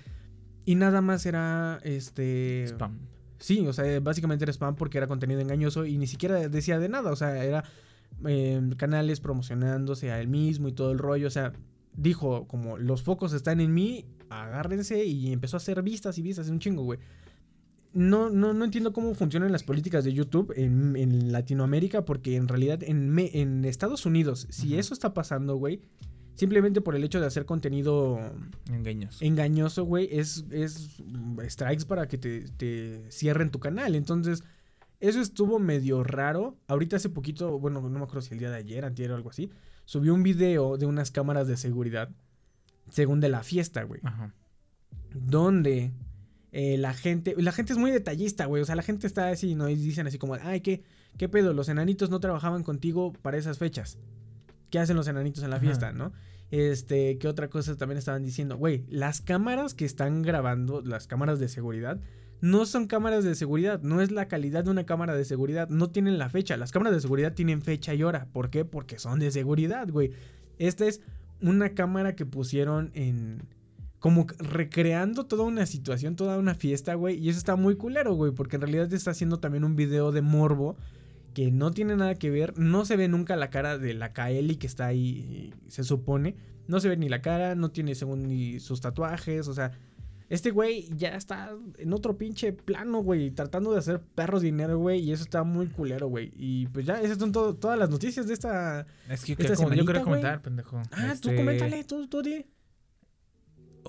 [0.64, 2.64] Y nada más era, este...
[2.68, 2.98] Spam.
[3.38, 6.88] Sí, o sea, básicamente era spam porque era contenido engañoso y ni siquiera decía de
[6.88, 7.12] nada.
[7.12, 7.62] O sea, era
[8.26, 11.26] eh, canales promocionándose a él mismo y todo el rollo.
[11.26, 11.52] O sea,
[11.94, 16.48] dijo como los focos están en mí, agárrense y empezó a hacer vistas y vistas,
[16.48, 16.98] un chingo, güey.
[17.94, 22.46] No, no, no entiendo cómo funcionan las políticas de YouTube en, en Latinoamérica porque en
[22.46, 25.80] realidad en, me- en Estados Unidos, si eso está pasando, güey,
[26.34, 28.18] simplemente por el hecho de hacer contenido
[28.70, 29.20] Engaños.
[29.22, 31.02] engañoso, güey, es, es
[31.48, 33.94] strikes para que te, te cierren tu canal.
[33.94, 34.44] Entonces,
[35.00, 36.56] eso estuvo medio raro.
[36.68, 39.30] Ahorita hace poquito, bueno, no me acuerdo si el día de ayer, antier o algo
[39.30, 39.50] así,
[39.86, 42.10] subió un video de unas cámaras de seguridad,
[42.90, 44.34] según de la fiesta, güey, Ajá.
[45.14, 45.92] donde
[46.60, 49.54] eh, la gente, la gente es muy detallista, güey, o sea, la gente está así,
[49.54, 49.68] ¿no?
[49.68, 50.82] Y dicen así como, ay, ¿qué,
[51.16, 51.52] qué pedo?
[51.52, 53.96] Los enanitos no trabajaban contigo para esas fechas.
[54.68, 55.64] ¿Qué hacen los enanitos en la Ajá.
[55.64, 56.12] fiesta, no?
[56.50, 58.56] Este, ¿qué otra cosa también estaban diciendo?
[58.56, 62.00] Güey, las cámaras que están grabando, las cámaras de seguridad,
[62.40, 65.90] no son cámaras de seguridad, no es la calidad de una cámara de seguridad, no
[65.90, 66.56] tienen la fecha.
[66.56, 68.26] Las cámaras de seguridad tienen fecha y hora.
[68.32, 68.64] ¿Por qué?
[68.64, 70.10] Porque son de seguridad, güey.
[70.58, 71.02] Esta es
[71.40, 73.44] una cámara que pusieron en...
[73.98, 77.16] Como recreando toda una situación, toda una fiesta, güey.
[77.18, 78.32] Y eso está muy culero, güey.
[78.32, 80.76] Porque en realidad está haciendo también un video de morbo
[81.34, 82.56] que no tiene nada que ver.
[82.58, 86.36] No se ve nunca la cara de la Kaeli que está ahí, se supone.
[86.68, 89.48] No se ve ni la cara, no tiene según ni sus tatuajes.
[89.48, 89.72] O sea,
[90.28, 93.30] este güey ya está en otro pinche plano, güey.
[93.32, 95.00] Tratando de hacer perros dinero, güey.
[95.00, 96.32] Y eso está muy culero, güey.
[96.36, 98.86] Y pues ya, esas son todo- todas las noticias de esta.
[99.08, 100.04] Es que yo, Esta güey.
[100.04, 100.80] comentar, pendejo.
[100.92, 102.22] Ah, tú Este, coméntale, tú, tú.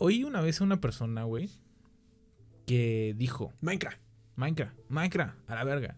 [0.01, 1.49] Oí una vez a una persona, güey,
[2.65, 3.99] que dijo, Minecraft.
[4.35, 5.97] Minecraft, Minecraft, a la verga.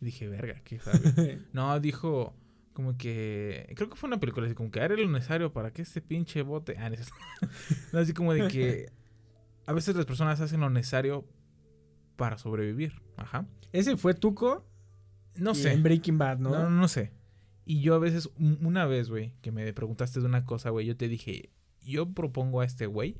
[0.00, 1.40] Y dije, verga, ¿qué sabe?
[1.52, 2.34] no, dijo
[2.72, 5.82] como que, creo que fue una película así, como que haré lo necesario para que
[5.82, 6.76] este pinche bote...
[6.78, 6.90] Ah,
[7.92, 8.90] no, así como de que
[9.66, 11.28] a veces las personas hacen lo necesario
[12.16, 12.94] para sobrevivir.
[13.18, 13.46] Ajá.
[13.72, 14.64] Ese fue Tuco
[15.36, 15.72] No y sé.
[15.72, 16.50] en Breaking Bad, ¿no?
[16.50, 17.12] No, no, no sé.
[17.66, 20.86] Y yo a veces, un- una vez, güey, que me preguntaste de una cosa, güey,
[20.86, 21.50] yo te dije,
[21.82, 23.18] yo propongo a este güey,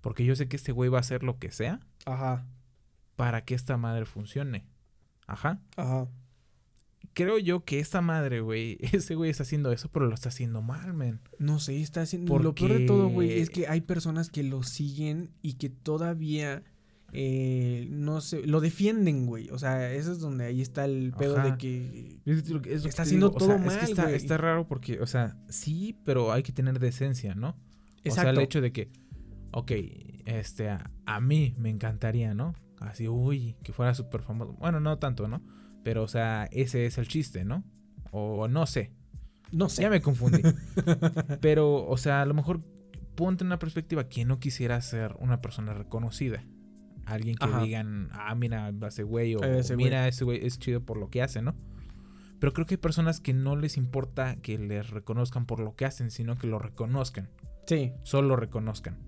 [0.00, 2.46] porque yo sé que este güey va a hacer lo que sea Ajá,
[3.16, 4.66] para que esta madre funcione.
[5.26, 5.60] Ajá.
[5.76, 6.08] ajá.
[7.14, 10.62] Creo yo que esta madre, güey, ese güey está haciendo eso, pero lo está haciendo
[10.62, 11.20] mal, man.
[11.38, 12.38] No sé, está haciendo.
[12.38, 15.68] Lo peor de Porque- todo, güey, es que hay personas que lo siguen y que
[15.70, 16.62] todavía.
[17.14, 19.48] eh, no sé, lo defienden, güey.
[19.50, 21.50] O sea, eso es donde ahí está el pedo Ajá.
[21.52, 22.20] de que.
[22.26, 24.02] Es lo que- es lo que Está haciendo o todo sea, es que mal, está,
[24.04, 24.14] güey.
[24.14, 27.48] está raro porque, o sea, sí, pero hay que tener decencia, ¿no?
[27.50, 27.54] O
[28.04, 28.30] sea, Exacto.
[28.30, 28.90] el hecho de que,
[29.52, 29.72] ok,
[30.26, 32.54] este, a, a mí me encantaría, ¿no?
[32.80, 34.52] Así, uy, que fuera súper famoso.
[34.54, 35.42] Bueno, no tanto, ¿no?
[35.82, 37.64] Pero, o sea, ese es el chiste, ¿no?
[38.10, 38.92] O no sé,
[39.52, 39.82] No sé.
[39.82, 40.42] ya me confundí.
[41.40, 42.62] Pero, o sea, a lo mejor
[43.14, 46.44] ponte en una perspectiva que no quisiera ser una persona reconocida.
[47.04, 47.62] Alguien que Ajá.
[47.62, 49.86] digan, ah, mira, ese güey, o Ese güey.
[49.86, 51.54] mira, ese güey es chido por lo que hace, ¿no?
[52.38, 55.86] Pero creo que hay personas que no les importa que les reconozcan por lo que
[55.86, 57.28] hacen, sino que lo reconozcan.
[57.66, 57.92] Sí.
[58.04, 58.98] Solo lo reconozcan.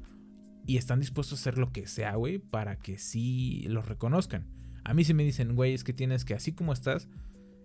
[0.66, 4.46] Y están dispuestos a hacer lo que sea, güey, para que sí los reconozcan.
[4.84, 7.08] A mí sí me dicen, güey, es que tienes que, así como estás,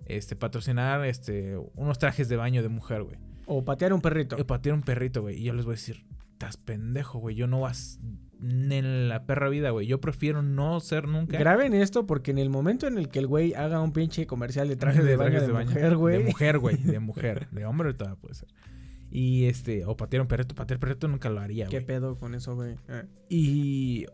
[0.06, 3.18] este, patrocinar este, unos trajes de baño de mujer, güey.
[3.46, 4.38] O patear un perrito.
[4.38, 5.40] Eh, patear un perrito, güey.
[5.40, 7.36] Y yo les voy a decir, estás pendejo, güey.
[7.36, 8.00] Yo no vas
[8.42, 9.88] en la perra vida, güey.
[9.88, 11.38] Yo prefiero no ser nunca.
[11.38, 14.68] Graben esto porque en el momento en el que el güey haga un pinche comercial
[14.68, 16.18] de trajes de, baño trajes de, mujer, güey.
[16.18, 16.78] De mujer, güey.
[16.78, 17.48] De mujer.
[17.52, 18.50] De hombre todavía puede ser.
[19.18, 20.56] Y este, o patear un perrito.
[20.56, 21.86] Patear perrito nunca lo haría, ¿Qué güey.
[21.86, 22.76] pedo con eso, güey?
[22.90, 23.06] Eh.
[23.30, 24.06] Y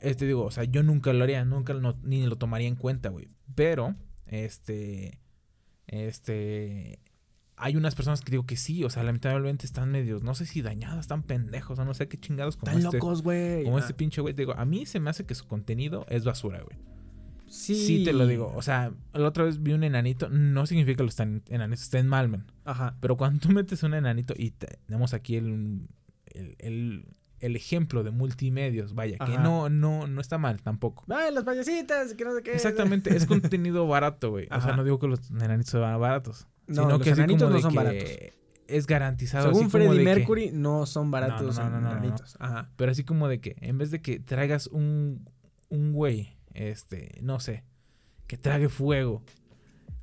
[0.00, 3.28] este digo, o sea, yo nunca lo haría, nunca ni lo tomaría en cuenta, güey.
[3.56, 5.18] Pero, este,
[5.88, 7.00] este,
[7.56, 10.62] hay unas personas que digo que sí, o sea, lamentablemente están medios, no sé si
[10.62, 13.64] dañadas, están pendejos, o no sé qué chingados como Están este, locos, güey.
[13.64, 14.32] como Ah, este pinche güey.
[14.32, 16.78] Digo, a mí se me hace que su contenido es basura, güey.
[17.48, 17.74] Sí.
[17.74, 18.04] Sí.
[18.04, 18.52] te lo digo.
[18.56, 22.06] O sea, la otra vez vi un enanito, no significa que los tan- enanitos estén
[22.06, 22.50] mal, man.
[22.64, 22.96] Ajá.
[23.00, 25.88] Pero cuando tú metes un enanito y te- tenemos aquí el,
[26.26, 27.06] el, el-
[27.40, 31.04] el ejemplo de multimedios, vaya, que no, no, no está mal tampoco.
[31.14, 32.52] Ay, las payasitas, que no sé qué.
[32.52, 34.48] Exactamente, es contenido barato, güey.
[34.50, 36.46] O sea, no digo que los enanitos sean baratos.
[36.66, 38.10] No, sino los que enanitos no son que baratos.
[38.68, 39.52] Es garantizado.
[39.52, 41.90] Según Freddie que- Mercury, no son baratos no, no, no.
[41.92, 42.36] enanitos.
[42.40, 42.70] Ajá.
[42.76, 45.28] Pero así como de que, en vez de que traigas un,
[45.68, 47.64] un güey, este, no sé,
[48.26, 49.22] que trague fuego,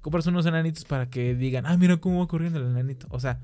[0.02, 3.08] compras unos enanitos para que digan, ah, mira cómo va corriendo el enanito.
[3.10, 3.40] O sea,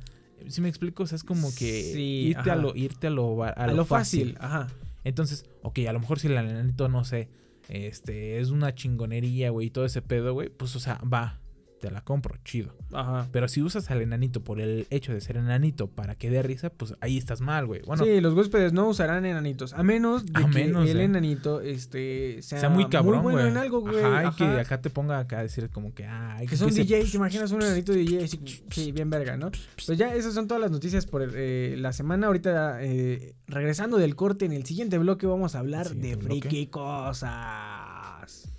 [0.48, 3.44] si me explico, o sea, es como que Sí, irte, a lo, irte a lo,
[3.44, 4.38] A, lo fácil.
[4.40, 4.68] Ajá.
[5.04, 7.30] Entonces, ok, a lo mejor si el enanito, no sé,
[7.70, 11.39] este, es una chingonería, güey, y todo ese pedo, güey, pues, o sea, va,
[11.80, 12.76] te la compro, chido.
[12.92, 13.28] Ajá.
[13.32, 16.70] Pero si usas al enanito por el hecho de ser enanito para que dé risa,
[16.70, 17.82] pues ahí estás mal, güey.
[17.86, 19.74] Bueno, sí, los huéspedes no usarán enanitos.
[19.74, 23.50] A menos de A que menos el enanito este, sea, sea muy cabrón, bueno güey.
[23.50, 24.04] en algo, güey.
[24.04, 27.12] Ajá, y que acá te ponga acá a decir como que, ah, Que son DJs,
[27.12, 28.28] ¿te imaginas un enanito DJ?
[28.70, 29.52] Sí, bien verga, ¿no?
[29.86, 32.28] Pues ya, esas son todas las noticias por eh, la semana.
[32.28, 36.42] Ahorita, eh, regresando del corte, en el siguiente bloque vamos a hablar de bloque.
[36.50, 38.50] friki cosas.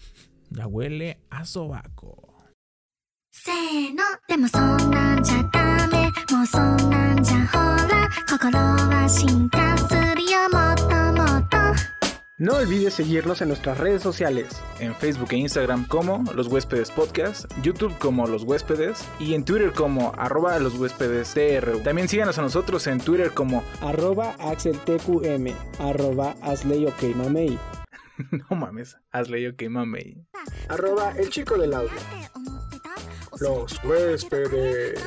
[0.51, 2.30] Ya huele a sobaco.
[3.32, 11.58] せーのでもそんなんじゃダメもうそんなんじゃほら心は進化するよもっともっと
[12.38, 14.62] No olvides seguirnos en nuestras redes sociales.
[14.82, 19.72] En Facebook e Instagram como Los Huéspedes Podcast, YouTube como Los Huéspedes y en Twitter
[19.72, 21.82] como arroba los huéspedes TR.
[21.82, 25.54] También síganos a nosotros en Twitter como Arroba AxelTQM.
[25.80, 27.58] Arroba AsleyOKMamey.
[28.50, 30.26] No mames, hazle yo que mame.
[30.70, 31.91] Arroba El Chico del Audio.
[33.40, 35.00] los huéspedes.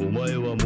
[0.00, 0.56] Omae wa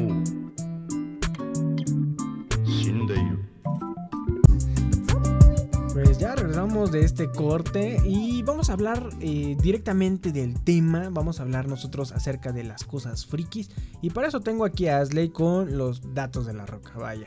[6.87, 11.09] regresamos de este corte y vamos a hablar eh, directamente del tema.
[11.11, 13.71] Vamos a hablar nosotros acerca de las cosas frikis.
[14.03, 16.93] Y para eso tengo aquí a Asley con los datos de la roca.
[16.97, 17.27] Vaya.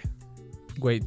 [0.78, 1.02] Güey,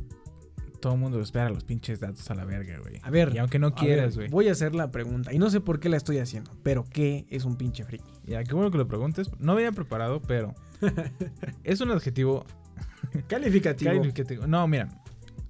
[0.80, 3.00] todo el mundo espera los pinches datos a la verga, güey.
[3.02, 3.32] A ver.
[3.34, 4.28] Y aunque no quieras, güey.
[4.28, 5.32] Voy a hacer la pregunta.
[5.32, 6.50] Y no sé por qué la estoy haciendo.
[6.62, 8.04] Pero ¿qué es un pinche friki?
[8.24, 9.30] Ya, qué bueno que lo preguntes.
[9.38, 10.54] No venía preparado, pero
[11.64, 12.44] es un adjetivo
[13.28, 13.90] Calificativo.
[13.90, 14.46] calificativo.
[14.46, 14.88] No, mira.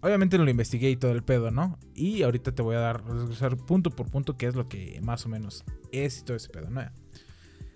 [0.03, 1.79] Obviamente lo investigué y todo el pedo, ¿no?
[1.95, 5.25] Y ahorita te voy a dar, desglosar punto por punto qué es lo que más
[5.25, 6.83] o menos es y todo ese pedo, ¿no?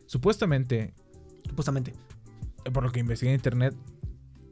[0.07, 0.93] Supuestamente,
[1.49, 1.95] Supuestamente.
[2.65, 3.75] eh, por lo que investigué en internet,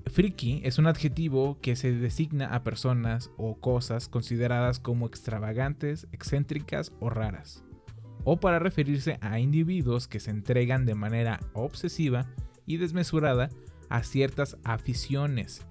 [0.07, 6.93] friki es un adjetivo que se designa a personas o cosas consideradas como extravagantes, excéntricas
[7.01, 7.65] o raras.
[8.25, 12.27] O para referirse a individuos que se entregan de manera obsesiva
[12.67, 13.51] y desmesurada
[13.91, 15.67] a ciertas aficiones.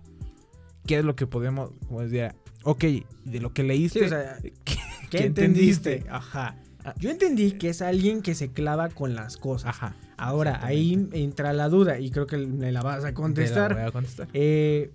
[0.85, 2.83] ¿Qué es lo que podemos, como decía, ok,
[3.25, 4.51] de lo que leíste, Sí, o sea, ¿qué,
[5.09, 6.05] ¿Qué qué entendiste?
[6.09, 6.57] Ajá.
[6.99, 9.69] Yo entendí que es alguien que se clava con las cosas.
[9.69, 9.95] Ajá.
[10.17, 13.73] Ahora, ahí entra la duda y creo que me la vas a Te la contestar.
[13.73, 14.27] voy a contestar.
[14.33, 14.91] Eh,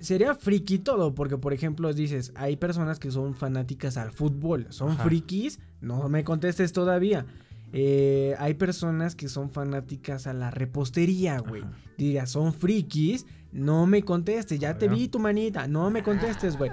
[0.00, 4.92] sería friki todo, porque por ejemplo dices, hay personas que son fanáticas al fútbol, son
[4.92, 5.04] Ajá.
[5.04, 7.26] frikis, no me contestes todavía.
[7.74, 11.60] Eh, hay personas que son fanáticas a la repostería, güey.
[11.62, 11.72] Ajá.
[11.98, 16.56] Dirías, son frikis, no me contestes, ya A te vi tu manita, no me contestes,
[16.56, 16.70] güey.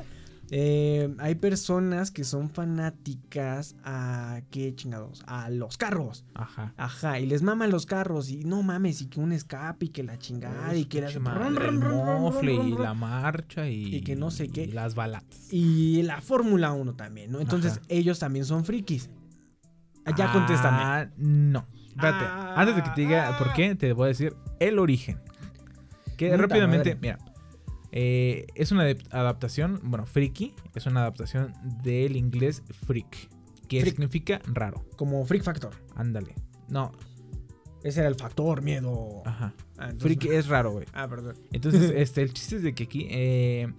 [0.51, 6.23] Eh, hay personas que son fanáticas a qué chingados, a los carros.
[6.35, 6.71] Ajá.
[6.77, 10.03] Ajá, y les maman los carros y no mames, y que un escape y que
[10.03, 14.29] la chingada y que la madre, el mofle y la marcha y, Y que no
[14.29, 14.65] sé qué.
[14.65, 15.51] y las balatas.
[15.51, 17.39] y la Fórmula 1 también, ¿no?
[17.39, 17.81] Entonces Ajá.
[17.89, 19.09] ellos también son frikis.
[20.05, 20.77] Ah, Ya contéstame.
[20.79, 21.65] Ah, no.
[21.88, 22.25] Espérate.
[22.27, 25.19] Ah, Antes de que te diga por qué, te voy a decir el origen.
[26.17, 26.99] Que Puta rápidamente, madre.
[27.01, 27.17] mira.
[27.91, 33.30] eh, es una adap- adaptación, bueno, friki, es una adaptación del inglés freak,
[33.67, 33.95] que Freak.
[33.95, 34.86] significa raro.
[34.97, 35.71] Como Freak Factor.
[35.95, 36.34] Ándale.
[36.69, 36.91] No,
[37.84, 39.21] Ese era el factor miedo.
[39.25, 39.54] ajá.
[39.78, 40.86] Ah, entonces- Freak es raro, güey.
[40.93, 41.36] Ah, perdón.
[41.51, 43.08] Entonces, este, el chiste es de que aquí.
[43.12, 43.71] Eh,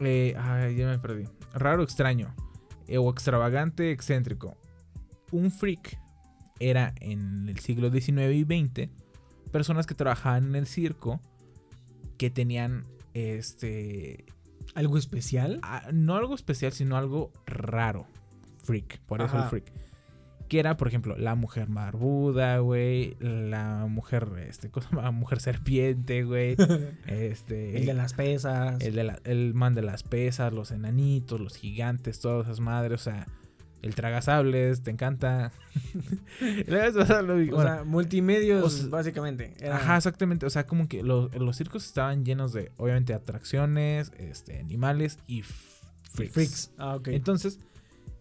[0.00, 1.24] eh, ay, ya me perdí.
[1.54, 2.34] Raro, extraño.
[2.98, 4.56] o extravagante, excéntrico.
[5.32, 5.98] Un freak
[6.60, 8.90] era en el siglo XIX y XX
[9.56, 11.20] personas que trabajaban en el circo
[12.18, 14.24] que tenían este.
[14.74, 15.60] ¿Algo especial?
[15.92, 18.06] no algo especial, sino algo raro.
[18.64, 18.98] Freak.
[19.06, 19.44] Por eso Ajá.
[19.44, 19.72] el freak.
[20.48, 23.16] Que era, por ejemplo, la mujer barbuda, güey.
[23.20, 26.56] La mujer, este, cosa, la mujer serpiente, güey.
[27.06, 27.78] Este.
[27.78, 28.80] el de las pesas.
[28.82, 33.00] el de la- el man de las pesas, los enanitos, los gigantes, todas esas madres.
[33.00, 33.26] O sea,
[33.82, 35.52] el tragasables, te encanta.
[36.66, 39.54] La vez pasada lo vi- o bueno, sea, multimedios, o sea, básicamente.
[39.60, 40.46] Era- Ajá, exactamente.
[40.46, 45.42] O sea, como que los, los circos estaban llenos de, obviamente, atracciones, este, animales y
[45.42, 46.32] freaks.
[46.32, 46.70] Freaks.
[46.78, 47.08] Ah, ok.
[47.08, 47.58] Entonces,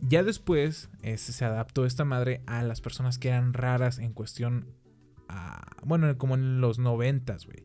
[0.08, 4.68] Ya después este, se adaptó esta madre a las personas que eran raras en cuestión.
[5.30, 7.64] a- bueno, como en los noventas, güey.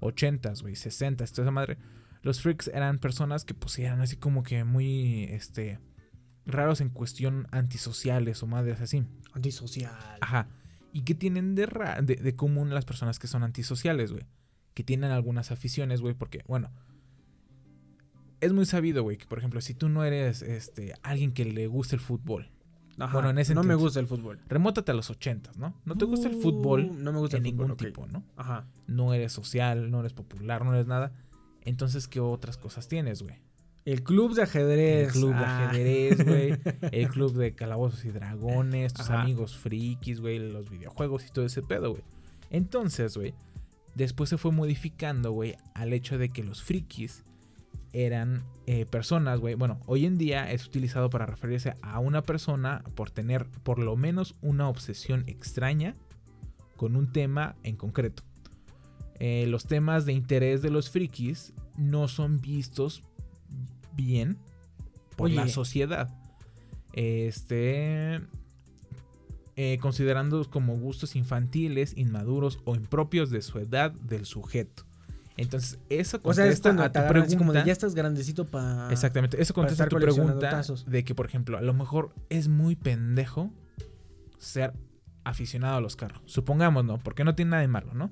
[0.00, 0.76] Ochentas, güey.
[0.76, 1.76] Sesentas, toda esa madre.
[2.22, 5.24] Los freaks eran personas que pues eran así como que muy.
[5.24, 5.78] Este.
[6.46, 9.04] Raros en cuestión antisociales o madres así.
[9.32, 9.92] Antisocial.
[10.20, 10.48] Ajá.
[10.92, 14.24] ¿Y qué tienen de, ra- de, de común las personas que son antisociales, güey?
[14.74, 16.70] Que tienen algunas aficiones, güey, porque, bueno.
[18.40, 21.66] Es muy sabido, güey, que por ejemplo, si tú no eres este, alguien que le
[21.66, 22.50] guste el fútbol.
[22.98, 24.38] Ajá, Bueno, en ese no me gusta el fútbol.
[24.48, 25.74] Remótate a los ochentas, ¿no?
[25.84, 28.22] No te gusta el Uh, fútbol no me gusta de el fútbol, ningún tipo, ¿no?
[28.36, 28.66] Ajá.
[28.86, 31.12] No eres social, no eres popular, no eres nada.
[31.62, 33.36] Entonces, ¿qué otras cosas tienes, güey?
[33.84, 35.08] El club de ajedrez.
[35.08, 35.68] El club de Ah.
[35.70, 36.58] ajedrez, güey.
[36.92, 39.22] El club de calabozos y dragones, tus Ajá.
[39.22, 42.02] amigos frikis, güey, los videojuegos y todo ese pedo, güey.
[42.50, 43.34] Entonces, güey,
[43.94, 47.24] después se fue modificando, güey, al hecho de que los frikis
[47.92, 49.54] eran eh, personas, güey.
[49.54, 53.96] Bueno, hoy en día es utilizado para referirse a una persona por tener por lo
[53.96, 55.94] menos una obsesión extraña
[56.76, 58.22] con un tema en concreto.
[59.20, 63.04] Eh, los temas de interés de los frikis no son vistos
[63.94, 64.38] bien
[65.16, 66.08] por la sociedad.
[66.92, 68.20] Este.
[69.56, 74.84] eh, considerándolos como gustos infantiles, inmaduros o impropios de su edad del sujeto.
[75.36, 78.90] Entonces, eso O sea, contesta a tu así como de pregunta- ya estás grandecito para.
[78.90, 80.86] Exactamente, eso contesta tu pregunta tazos.
[80.86, 83.50] de que, por ejemplo, a lo mejor es muy pendejo
[84.38, 84.72] ser
[85.24, 86.20] aficionado a los carros.
[86.26, 86.98] Supongamos, ¿no?
[86.98, 88.10] Porque no tiene nada de malo, ¿no?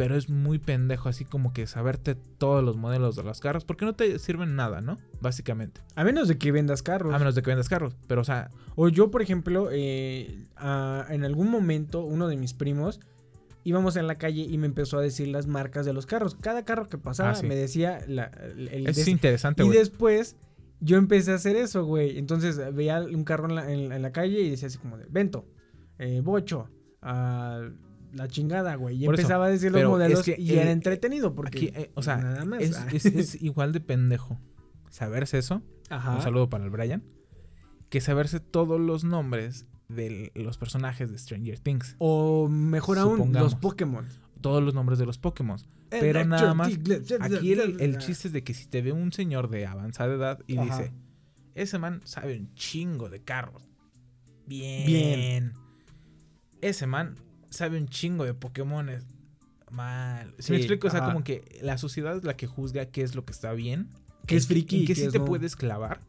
[0.00, 3.84] Pero es muy pendejo así como que saberte todos los modelos de los carros porque
[3.84, 4.96] no te sirven nada, ¿no?
[5.20, 5.82] Básicamente.
[5.94, 7.12] A menos de que vendas carros.
[7.12, 7.94] A menos de que vendas carros.
[8.06, 12.54] Pero, o sea, O yo, por ejemplo, eh, a- en algún momento, uno de mis
[12.54, 12.98] primos
[13.62, 16.34] íbamos en la calle y me empezó a decir las marcas de los carros.
[16.34, 17.46] Cada carro que pasaba Ah, sí.
[17.46, 19.78] me decía la, el, es interesante, Y güey.
[19.80, 20.34] después
[20.80, 22.16] yo empecé a hacer eso, güey.
[22.16, 25.04] Entonces veía un carro en la, en- en la calle y decía así como de
[25.10, 25.44] Vento,
[25.98, 26.70] eh, Bocho,
[27.02, 27.68] ah,
[28.12, 29.02] la chingada, güey.
[29.02, 31.34] Y Por eso, empezaba a decir los pero modelos es que y el- era entretenido
[31.34, 32.60] porque Aquí, eh, o sea, nada más.
[32.62, 33.04] es, es-
[33.36, 34.38] es igual de pendejo
[34.90, 35.62] saberse eso.
[35.88, 36.16] Ajá.
[36.16, 37.02] Un saludo para el Brian.
[37.88, 41.96] Que saberse todos los nombres de los personajes de Stranger Things.
[41.98, 44.06] O mejor aún, los Pokémon.
[44.40, 45.58] Todos los nombres de los Pokémon.
[45.90, 46.68] Pero nada más.
[47.20, 50.38] Aquí el, el chiste es de que si te ve un señor de avanzada edad
[50.46, 50.78] y Ajá.
[50.78, 50.92] dice:
[51.56, 53.68] Ese man sabe un chingo de carros.
[54.46, 54.86] Bien.
[54.86, 55.52] Bien.
[56.60, 57.16] Ese man
[57.50, 59.04] sabe un chingo de Pokémones.
[59.70, 60.34] Mal.
[60.38, 63.14] Si me explico, o sea, como que la sociedad es la que juzga qué es
[63.14, 63.88] lo que está bien.
[64.26, 65.24] ¿Qué es friki En qué sí te no?
[65.24, 66.00] puedes clavar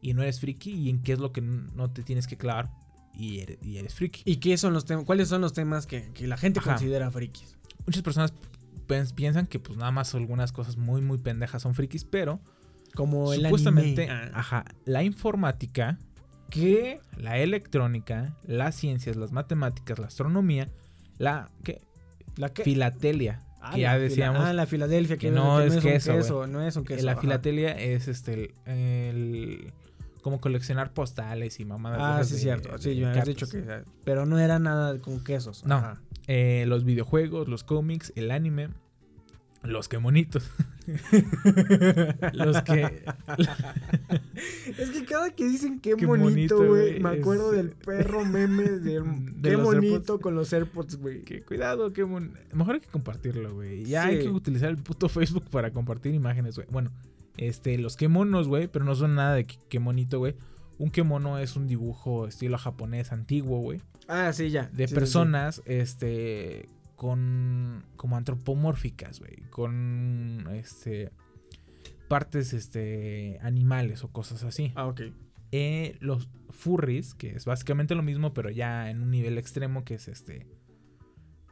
[0.00, 0.70] y no eres friki.
[0.72, 2.70] Y en qué es lo que no te tienes que clavar
[3.14, 4.22] y eres, y eres friki.
[4.24, 5.04] ¿Y qué son los temas?
[5.04, 6.70] ¿Cuáles son los temas que, que la gente Ajá.
[6.72, 7.56] considera frikis?
[7.86, 8.32] Muchas personas
[9.14, 12.40] piensan que pues nada más algunas cosas muy muy pendejas son frikis, pero
[12.94, 14.30] Como el supuestamente, anime.
[14.32, 14.40] Ah.
[14.40, 15.98] ajá, la informática,
[16.50, 17.00] ¿Qué?
[17.16, 20.68] la electrónica, las ciencias, las matemáticas, la astronomía,
[21.18, 21.80] la ¿qué?
[22.36, 22.62] ¿La qué?
[22.64, 25.80] filatelia, Ah, que la ya fila- decíamos Ah, la Filadelfia, que, que no es un
[25.80, 27.06] queso, no es un que queso.
[27.06, 27.20] la ajá.
[27.20, 29.72] filatelia es este el, el-
[30.22, 31.98] como coleccionar postales y mamadas.
[31.98, 32.78] de Ah, sí, de- cierto.
[32.78, 33.50] Sí, de me habías cartas.
[33.50, 33.84] dicho que.
[34.04, 35.64] Pero no era nada con quesos.
[35.64, 35.96] No.
[36.26, 38.70] Eh, los videojuegos, los cómics, el anime,
[39.66, 40.50] los que monitos.
[42.32, 43.04] los que
[44.78, 47.00] Es que cada que dicen qué, Qué bonito, bonito, güey.
[47.00, 49.04] Me acuerdo es- del perro meme del
[49.42, 51.22] De qué bonito con los AirPods, güey.
[51.22, 53.84] Que cuidado, que mon- mejor hay que compartirlo, güey.
[53.84, 54.08] Ya Sí.
[54.10, 56.66] hay que utilizar el puto Facebook para compartir imágenes, güey.
[56.70, 56.90] Bueno,
[57.36, 60.34] este, los kemonos, güey, pero no son nada de que- kemonito, güey.
[60.78, 63.80] Un kemono es un dibujo estilo japonés antiguo, güey.
[64.08, 64.68] Ah, sí, ya.
[64.72, 69.36] De Sí, sí, personas, este, con, como antropomórficas, güey.
[69.50, 71.12] Con, este,
[72.08, 74.68] partes, este, animales o cosas así.
[74.68, 74.72] sí.
[74.74, 75.02] Ah, ok.
[75.52, 79.94] Eh, los furries, que es básicamente lo mismo, pero ya en un nivel extremo, que
[79.94, 80.46] es este.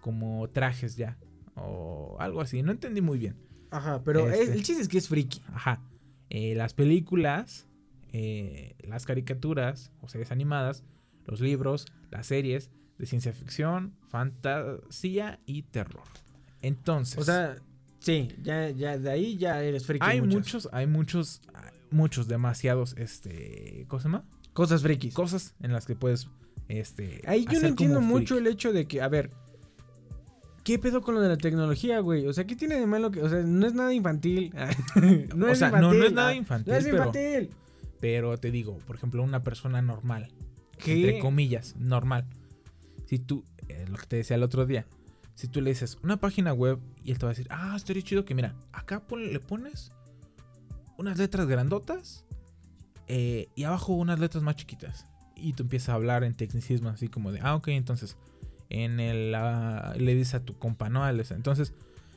[0.01, 1.17] Como trajes ya.
[1.55, 2.63] O algo así.
[2.63, 3.37] No entendí muy bien.
[3.71, 4.53] Ajá, pero Este.
[4.55, 5.43] el chiste es que es friki.
[5.53, 5.83] Ajá.
[6.31, 7.69] Eh, las películas,
[8.13, 10.85] eh, las caricaturas o series animadas,
[11.27, 16.05] los libros, las series de ciencia ficción, fantasía y terror.
[16.63, 17.19] Entonces.
[17.19, 17.57] O sea,
[18.01, 20.05] sí, ya, ya de ahí ya eres friki.
[20.07, 20.35] hay muchas.
[20.35, 21.43] muchos, hay muchos,
[21.91, 23.85] muchos, demasiados, este.
[23.89, 24.25] ¿Cómo se llama?
[24.53, 25.15] Cosas frikis.
[25.15, 26.29] Cosas en las que puedes.
[26.69, 27.21] Este.
[27.27, 29.31] Ahí yo no entiendo mucho el hecho de que, a ver,
[30.63, 32.27] ¿qué pedo con lo de la tecnología, güey?
[32.27, 34.55] O sea, ¿qué tiene de malo que, o sea, no es nada infantil?
[35.35, 35.99] no O es sea, no- infantil.
[36.01, 37.13] no es nada infantil, No es pero-.
[38.01, 40.29] Pero te digo, por ejemplo, una persona normal.
[40.79, 40.95] ¿Qué?
[40.95, 42.27] Entre comillas, normal.
[43.15, 44.87] Si tú, eh, lo que te decía el otro día,
[45.37, 48.03] si tú le dices una página web y él te va a decir, ah, estaría
[48.03, 49.93] chido que mira, acá le pones
[50.99, 52.25] unas letras grandotas
[53.07, 55.07] eh, y abajo unas letras más chiquitas.
[55.37, 58.17] Y tú empiezas a hablar en tecnicismo, así como de, ah, ok, entonces,
[58.69, 61.09] en el, ah, le dices a tu compa, ¿no?
[61.09, 61.73] Entonces,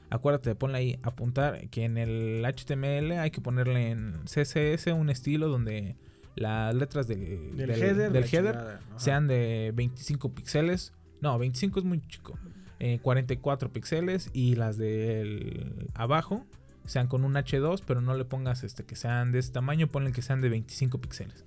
[0.10, 5.48] acuérdate ponle ahí, apuntar que en el HTML hay que ponerle en CSS un estilo
[5.48, 5.96] donde
[6.38, 10.94] las letras del, Del del- header, del sean de 25 píxeles.
[11.22, 12.38] No, 25 es muy chico.
[12.80, 16.46] Eh, 44 píxeles y las del abajo
[16.86, 20.12] sean con un H2, pero no le pongas este que sean de este tamaño, ponle
[20.12, 21.46] que sean de 25 píxeles.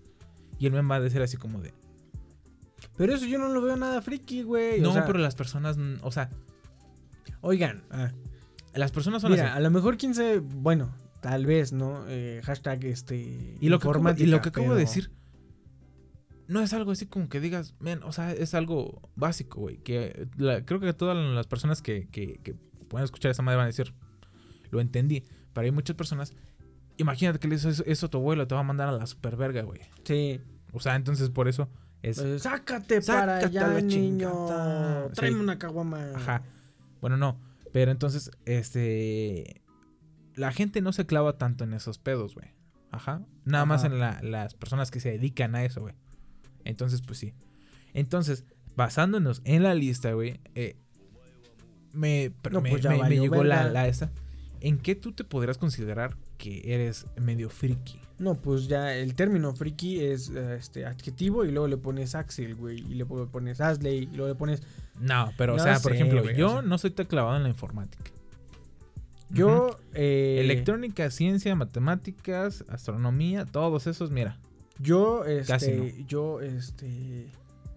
[0.59, 1.73] Y el meme va a ser así como de...
[2.97, 4.81] Pero eso yo no lo veo nada friki, güey.
[4.81, 6.29] No, o sea, pero las personas, o sea,
[7.43, 8.11] Oigan, ah,
[8.75, 9.57] las personas son mira, así.
[9.57, 12.05] a lo mejor 15, bueno, tal vez, ¿no?
[12.09, 13.57] Eh, hashtag este.
[13.61, 15.11] Y lo que, acabo, y lo que acabo de decir
[16.49, 19.79] no es algo así como que digas, men, o sea, es algo básico, güey.
[19.79, 22.55] Que la- creo que todas las personas que, que, que
[22.89, 23.95] pueden escuchar esta madre van a decir,
[24.71, 25.23] lo entendí.
[25.53, 26.35] Pero hay muchas personas,
[26.97, 29.07] imagínate que le dices eso, eso a tu abuelo, te va a mandar a la
[29.07, 29.81] superverga, güey.
[30.05, 30.41] Sí.
[30.73, 31.69] O sea, entonces por eso
[32.03, 32.21] es.
[32.21, 34.47] Pues, sácate, para allá, niño.
[35.15, 35.43] Tráeme Sí.
[35.43, 36.13] una caguama.
[36.17, 36.43] Ajá.
[37.01, 37.41] Bueno, no.
[37.73, 39.60] Pero entonces, este.
[40.37, 42.49] La gente no se clava tanto en esos pedos, güey.
[42.93, 43.23] Ajá.
[43.45, 45.95] Nada más en la- las personas que se dedican a eso, güey.
[46.65, 47.35] Entonces, pues sí.
[47.95, 48.45] Entonces,
[48.77, 50.41] basándonos en la lista, güey.
[50.55, 50.77] eh,
[51.93, 54.11] me, No, me, pues me- me llegó la, la esta.
[54.61, 57.99] ¿En qué tú te podrías considerar que eres medio friki?
[58.19, 62.55] No, pues ya el término friki es eh, este adjetivo y luego le pones Axel,
[62.55, 62.79] güey.
[62.81, 64.63] Y le pones Asley y luego le pones.
[65.01, 66.63] No, pero, No o sea, por ejemplo, güey, o yo sea.
[66.63, 68.11] no soy tan clavado en la informática.
[69.31, 69.79] Yo.
[69.95, 74.39] Eh, Electrónica, ciencia, matemáticas, astronomía, todos esos, mira.
[74.79, 77.27] Yo, este, Casi yo, este,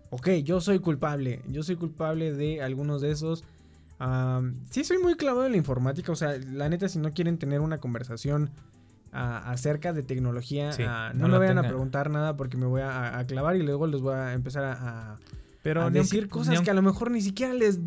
[0.09, 3.43] ok, yo soy culpable, yo soy culpable de algunos de esos.
[4.69, 7.61] Sí, soy muy clavado en la informática, o sea, la neta, si no quieren tener
[7.61, 8.49] una conversación
[9.11, 13.17] acerca de tecnología, Sí, no no, me vayan a preguntar nada porque me voy a,
[13.19, 14.73] a clavar y luego les voy a empezar a,
[15.13, 15.19] a-
[15.61, 17.79] Pero a decir cosas que a lo mejor ni siquiera les...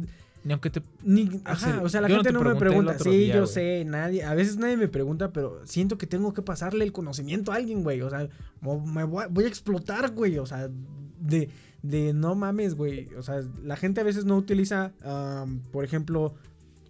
[0.47, 0.81] Ni aunque te.
[1.03, 2.97] Ni, ajá, o sea, la no gente te no, me pregunta.
[3.01, 6.41] Sí, día, yo sé, nadie, a veces nadie me pregunta, pero siento que tengo que
[6.41, 8.01] pasarle el conocimiento a alguien, güey.
[8.01, 8.29] O sea,
[8.61, 10.39] me voy a, voy a explotar, güey.
[10.39, 10.71] O sea,
[11.19, 11.51] de,
[11.83, 13.13] de no mames, güey.
[13.17, 14.93] O sea, la gente a veces no utiliza,
[15.73, 16.37] por ejemplo,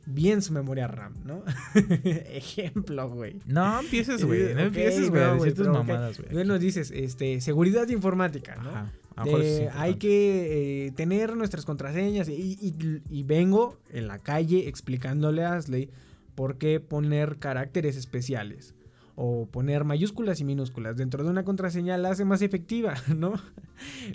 [0.07, 1.43] bien su memoria RAM, ¿no?
[1.75, 3.41] Ejemplo, güey.
[3.47, 4.55] No empieces, güey.
[4.55, 6.33] No empieces, güey, decir tus mamadas, güey.
[6.33, 8.71] Bueno, dices, este, seguridad informática, ¿no?
[8.71, 8.93] Ajá.
[9.25, 15.43] De, hay que eh, tener nuestras contraseñas y, y- y vengo en la calle explicándole
[15.43, 15.89] a Asley
[16.35, 18.75] por qué poner caracteres especiales
[19.19, 23.33] o poner mayúsculas y minúsculas dentro de una contraseña la hace más efectiva, ¿no?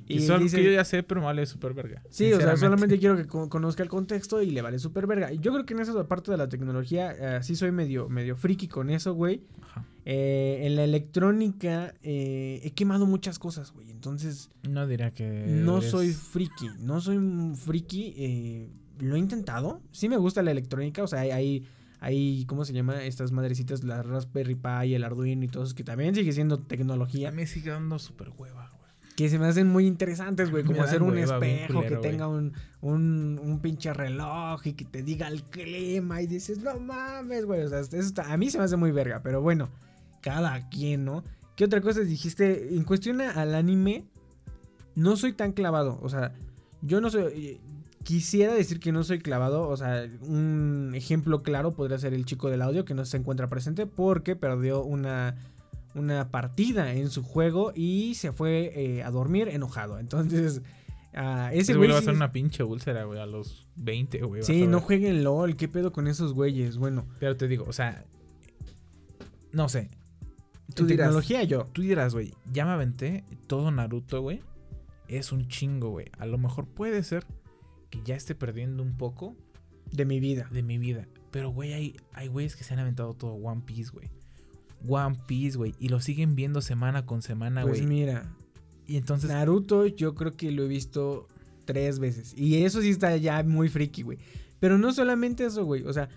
[0.07, 2.03] Y dice- que yo ya sé, pero me vale súper verga.
[2.09, 5.33] Sí, o sea, solamente quiero que con- conozca el contexto y le vale súper verga.
[5.33, 8.35] Y Yo creo que en esa parte de la tecnología eh, sí soy medio, medio
[8.35, 9.41] friki con eso, güey.
[9.63, 9.85] Ajá.
[10.05, 13.89] Eh, en la electrónica eh, he quemado muchas cosas, güey.
[13.91, 15.45] Entonces, No diría que.
[15.47, 16.67] no eres- soy friki.
[16.79, 18.13] No soy un friki.
[18.17, 19.81] eh, lo he intentado.
[19.91, 21.01] Sí me gusta la electrónica.
[21.03, 21.67] O sea, hay, hay,
[22.01, 23.03] hay, ¿cómo se llama?
[23.05, 26.67] Estas madrecitas, la Raspberry Pi, el Arduino y todo eso, que también sigue siendo A
[26.67, 27.31] tecnología.
[27.31, 28.81] mí sigue dando súper hueva, güey.
[29.15, 30.63] Que se me hacen muy interesantes, güey.
[30.63, 34.83] Como hacer un hueva, espejo culero, que tenga un, un, un pinche reloj y que
[34.85, 37.61] te diga el clima y dices, no mames, güey.
[37.61, 39.69] O sea, eso está- a mí se me hace muy verga, pero bueno,
[40.21, 41.23] cada quien, ¿no?
[41.55, 42.73] ¿Qué otra cosa dijiste?
[42.75, 44.05] En cuestión a- al anime,
[44.95, 45.99] no soy tan clavado.
[46.01, 46.33] O sea,
[46.81, 47.59] yo no soy.
[48.03, 49.67] Quisiera decir que no soy clavado.
[49.69, 53.49] O sea, un ejemplo claro podría ser el chico del audio que no se encuentra
[53.49, 55.35] presente porque perdió una,
[55.93, 59.99] una partida en su juego y se fue eh, a dormir enojado.
[59.99, 60.61] Entonces,
[61.13, 61.91] ah, ese güey.
[61.91, 64.43] va a ser una pinche úlcera, güey, a los 20, güey.
[64.43, 65.55] Sí, no jueguen LOL.
[65.55, 66.77] ¿Qué pedo con esos güeyes?
[66.77, 68.05] Bueno, Pero te digo, o sea.
[69.51, 69.89] No sé.
[70.73, 71.67] tu Tú dirás, tecnología yo.
[71.73, 74.41] tú dirás, güey, ya me aventé todo Naruto, güey.
[75.07, 76.07] Es un chingo, güey.
[76.17, 77.25] A lo mejor puede ser
[77.91, 79.35] que ya esté perdiendo un poco
[79.91, 80.47] De mi vida.
[80.51, 81.07] de mi vida.
[81.29, 84.09] Pero, güey, hay, hay güeyes que se han aventado todo One Piece, güey.
[84.87, 85.75] One Piece, güey.
[85.79, 87.87] Y lo siguen viendo semana con semana, Pues güey.
[87.87, 88.35] mira,
[88.87, 91.27] y entonces, Naruto yo creo que lo he visto
[91.65, 92.33] tres veces.
[92.35, 94.17] Y eso sí está ya muy friki, güey.
[94.59, 95.83] Pero no solamente eso, güey.
[95.83, 96.09] O sea,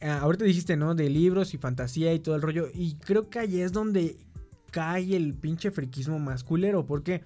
[0.00, 0.94] ah, ahorita dijiste, ¿no?
[0.94, 2.68] De libros y fantasía y todo el rollo.
[2.72, 4.16] Y creo que ahí es donde
[4.70, 6.86] cae el pinche friquismo más culero.
[6.86, 7.22] Porque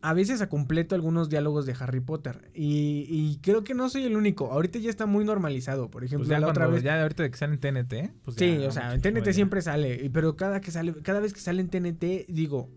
[0.00, 2.50] a veces a completo algunos diálogos de Harry Potter.
[2.54, 4.52] Y, y creo que no soy el único.
[4.52, 5.90] Ahorita ya está muy normalizado.
[5.90, 6.82] Por ejemplo, pues ya la otra vez.
[6.82, 9.60] ya ahorita de que sale en TNT, pues Sí, ya, o sea, en TNT siempre
[9.62, 12.70] sale, pero cada que sale, cada vez que sale en TNT, digo,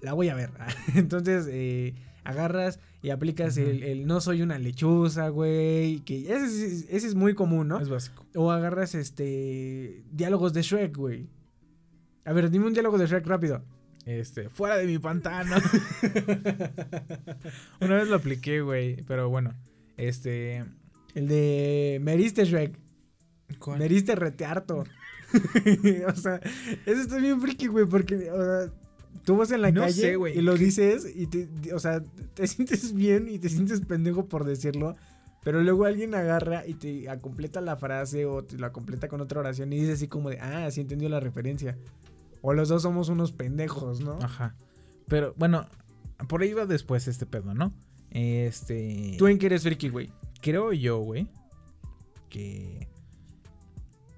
[0.00, 0.50] la voy a ver.
[0.94, 7.06] Entonces, eh, agarras y aplicas el no soy una lechuza, güey, que ese, es- ese
[7.08, 7.80] es muy común, ¿no?
[7.80, 8.24] Es básico.
[8.36, 11.28] O agarras este diálogos de Shrek, güey.
[12.24, 13.62] A ver, dime un diálogo de Shrek rápido.
[14.06, 15.56] Este, fuera de mi pantano.
[17.80, 19.02] Una vez lo apliqué, güey.
[19.02, 19.54] Pero bueno,
[19.96, 20.64] este.
[21.14, 22.78] El de Meriste Shrek.
[23.58, 23.78] ¿cuál?
[23.78, 24.84] Meriste retearto.
[26.06, 26.40] o sea,
[26.86, 28.72] eso está bien friki, güey, porque, o sea,
[29.24, 32.02] tú vas en la No calle sé, y lo dices y te, o sea,
[32.34, 34.96] te sientes bien y te sientes pendejo por decirlo,
[35.42, 39.40] pero luego alguien agarra y te completa la frase o te la completa con otra
[39.40, 41.76] oración y dice así como de, ah, sí entendió la referencia.
[42.46, 44.18] O los dos somos unos pendejos, ¿no?
[44.20, 44.54] Ajá.
[45.08, 45.66] Pero bueno,
[46.28, 47.72] por ahí va después este pedo, ¿no?
[48.10, 49.16] Este.
[49.18, 50.12] ¿Tú en qué eres friki, güey?
[50.42, 51.26] Creo yo, güey.
[52.28, 52.86] Que.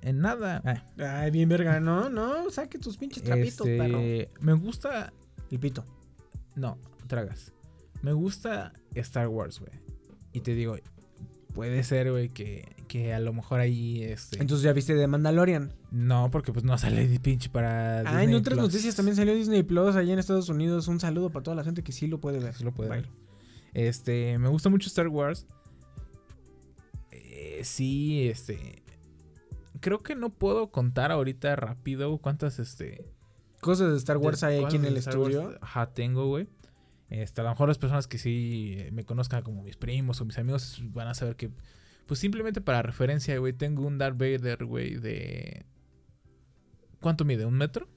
[0.02, 0.60] En nada.
[0.64, 4.00] ah, Ay, bien verga, no, no, saque tus pinches trapitos, este, perro.
[4.40, 5.12] Me gusta.
[5.52, 5.84] El pito.
[6.56, 7.52] No, tragas.
[8.02, 9.72] Me gusta Star Wars, güey.
[10.32, 10.76] Y te digo,
[11.54, 14.02] puede ser, güey, que, que a lo mejor ahí.
[14.02, 15.72] Este, Entonces ya viste de Mandalorian.
[15.90, 18.00] no, porque pues no sale de pinche para.
[18.00, 18.66] Ah, en Disney otras Plus.
[18.68, 20.88] noticias también salió Disney Plus allá en Estados Unidos.
[20.88, 22.54] Un saludo para toda la gente que sí lo puede ver.
[22.54, 23.00] Sí lo puede Bye.
[23.02, 23.10] ver.
[23.74, 25.46] Este, me gusta mucho Star Wars.
[27.10, 28.82] Eh, sí, este.
[29.80, 33.04] Creo que no puedo contar ahorita rápido cuántas, este.
[33.60, 35.58] Cosas de Star Wars hay aquí en el Wars, estudio.
[35.60, 36.48] Ajá, tengo, güey.
[37.08, 40.38] Este, a lo mejor las personas que sí me conozcan como mis primos o mis
[40.38, 41.50] amigos van a saber que,
[42.06, 45.66] pues simplemente para referencia, güey, tengo un Darth Vader, güey, de...
[47.00, 47.44] ¿Cuánto mide?
[47.44, 47.88] ¿Un metro?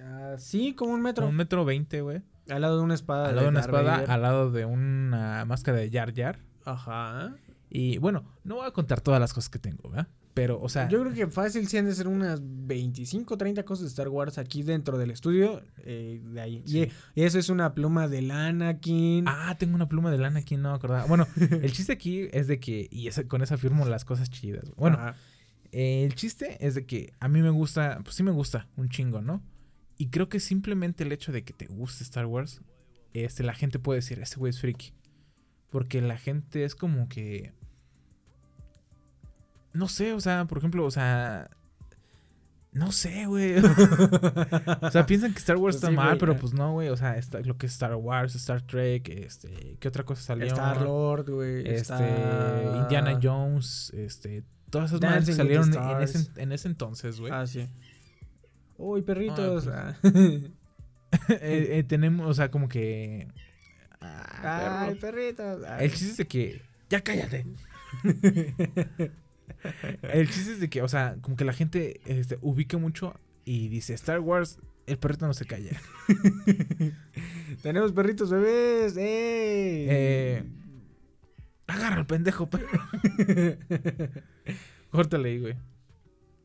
[0.00, 1.26] Ah, sí, como un metro.
[1.26, 2.22] Un metro veinte, güey.
[2.48, 3.28] Al lado de una espada.
[3.28, 4.10] Al lado de una Darth espada, Vader.
[4.10, 6.38] al lado de una máscara de Jar Jar.
[6.64, 7.36] Ajá.
[7.70, 10.08] Y bueno, no voy a contar todas las cosas que tengo, ¿verdad?
[10.34, 13.84] Pero, o sea, Yo creo que fácil sí han de ser unas 25, 30 cosas
[13.84, 15.62] de Star Wars aquí dentro del estudio.
[15.86, 16.62] eh, de ahí.
[16.66, 16.88] Y, Sí.
[17.14, 19.26] y eso es una pluma de Anakin.
[19.28, 21.04] Ah, tengo una pluma de lana aquí, no me acordaba.
[21.06, 24.72] Bueno, el chiste aquí es de que, y esa- con esa firmo las cosas chidas.
[24.76, 24.98] Bueno,
[25.70, 28.88] eh, el chiste es de que a mí me gusta, pues sí me gusta un
[28.88, 29.40] chingo, ¿no?
[29.98, 32.60] Y creo que simplemente el hecho de que te guste Star Wars,
[33.12, 34.92] este, la gente puede decir, ese güey es friki.
[35.70, 37.52] Porque la gente es como que...
[39.74, 41.50] No sé, o sea, por ejemplo, o sea...
[42.72, 43.54] No sé, güey.
[44.80, 46.38] o sea, piensan que Star Wars Pues está sí, mal, pero eh.
[46.40, 46.88] pues no, güey.
[46.88, 49.76] O sea, está- lo que es Star Wars, Star Trek, este...
[49.78, 50.46] ¿Qué otra cosa salió?
[50.46, 51.68] Star Lord, güey.
[51.68, 51.94] Este,
[52.82, 56.38] Indiana Jones, este, todas esas madres que salieron en ese, Stars.
[56.38, 57.32] en ese entonces, güey.
[57.32, 57.68] Ah, sí.
[58.76, 59.68] Uy, perritos.
[59.68, 60.08] Ah, Ah.
[61.28, 63.28] Eh, eh, tenemos, o sea, como que...
[64.00, 65.00] Ah, Ay, perro.
[65.00, 65.62] perritos.
[65.64, 65.78] Ah.
[65.78, 66.62] El chiste es de que...
[66.90, 67.46] ¡Ya cállate!
[70.02, 73.68] El chiste es de que, o sea, como que la gente este, ubica mucho y
[73.68, 75.80] dice, Star Wars, el perrito no se calla.
[77.62, 78.96] Tenemos perritos bebés.
[78.96, 79.86] ¡Ey!
[79.88, 80.44] Eh,
[81.66, 82.68] agarra al pendejo, perro.
[84.90, 85.56] Córtale ahí, güey.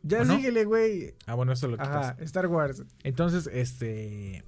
[0.04, 1.16] ya síguele, güey.
[1.26, 2.08] Ah, bueno, eso lo quitas.
[2.08, 2.84] Ajá, Star Wars.
[3.04, 4.44] Entonces, este.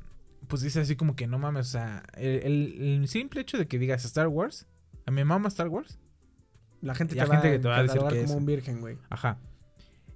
[0.47, 3.67] Pues dice así como que no mames, o sea, el, el- el simple hecho de
[3.67, 4.67] que digas Star Wars,
[5.05, 5.97] a mi mamá Star Wars,
[6.81, 8.31] La gente La te gente va que te va a decir que como es.
[8.31, 8.97] un virgen, güey.
[9.09, 9.37] ajá.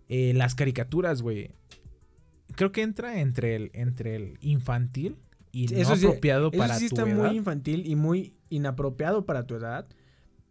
[0.10, 1.52] Eh, las caricaturas, güey.
[2.56, 5.18] Creo que entra entre el, entre el infantil
[5.52, 7.28] y no Eso sí- apropiado Eso para sí tu está edad.
[7.28, 9.88] muy infantil y muy inapropiado para tu edad.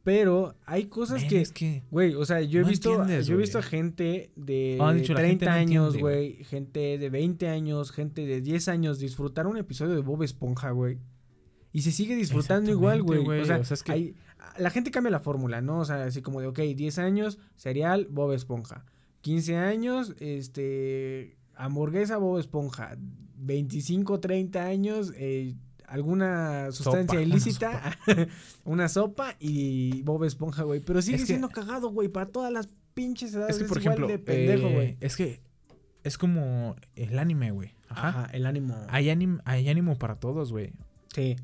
[0.02, 3.36] Pero hay cosas que, es que güey, o sea, yo he no visto, entiendes, yo
[3.36, 7.08] he visto gente de Ah, han dicho, la 30 gente no años, güey, gente de
[7.08, 10.98] 20 años, gente de 10 años disfrutar un episodio de Bob Esponja, güey.
[11.72, 13.26] Y se sigue disfrutando igual, güey.
[13.40, 14.14] O sea, o sea, es que- hay-
[14.58, 15.80] la gente cambia la fórmula, ¿no?
[15.80, 18.84] O sea, así como de, ok, 10 años, cereal, Bob Esponja.
[19.22, 22.96] 15 años, este, hamburguesa, Bob Esponja.
[23.36, 25.54] 25, 30 años, eh,
[25.86, 27.98] alguna sustancia Sopa, una ilícita,
[28.64, 29.34] una sopa.
[29.38, 30.80] y Bob Esponja, güey.
[30.80, 33.56] Pero sigue Es que- siendo cagado, güey, para todas las pinches edades.
[33.56, 34.96] es que, por igual ejemplo, de pendejo, eh, güey.
[35.00, 35.40] es que
[36.04, 37.74] es como el anime, güey.
[37.88, 38.08] Ajá.
[38.08, 38.76] Ajá, el ánimo.
[38.88, 40.72] Hay, ánimo, hay ánimo para todos, güey.
[41.14, 41.36] Sí.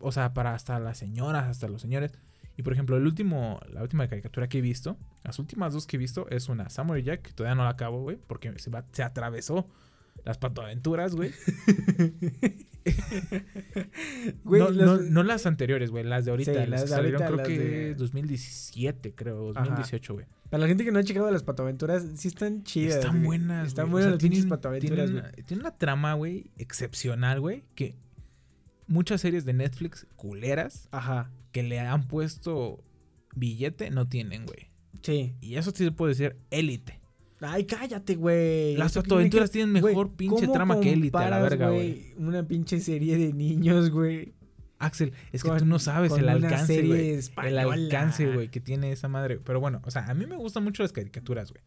[0.00, 2.12] O sea, para hasta las señoras, hasta los señores.
[2.56, 5.96] Y por ejemplo, el último, la última caricatura que he visto, las últimas dos que
[5.96, 8.86] he visto es una Samurai Jack, que todavía no la acabo, güey, porque se, va-
[8.92, 9.68] se atravesó
[10.24, 11.32] las patoaventuras, güey.
[14.44, 16.52] Güey, no, las- no- no las anteriores, güey, las de ahorita.
[16.52, 19.60] Sí, las, las que salieron ahorita, creo que de- 2017, creo, Ajá.
[19.60, 20.26] 2018, güey.
[20.50, 22.96] Para la gente que no ha checado las patoaventuras, sí están chidas.
[22.96, 24.04] Están buenas, Están güey.
[24.04, 25.42] O buenas sea, las tienen- patoaventuras, tienen, güey.
[25.44, 27.96] tienen una trama, güey, excepcional, güey, que
[28.86, 31.30] muchas series de Netflix culeras Ajá.
[31.52, 32.82] que le han puesto
[33.34, 34.70] billete no tienen, güey.
[35.02, 35.34] Sí.
[35.40, 37.00] Y eso sí se puede decir élite.
[37.40, 38.76] Ay, cállate, güey.
[38.76, 42.14] Las tiene tienen mejor pinche ¿cómo trama que Élite, a la verga, güey.
[42.16, 44.34] Una pinche serie de niños, güey.
[44.78, 47.18] Axel, es que tú no sabes el alcance, güey.
[47.44, 49.38] El alcance, güey, que tiene esa madre.
[49.38, 51.62] Pero bueno, o sea, a mí me gustan mucho las caricaturas, güey.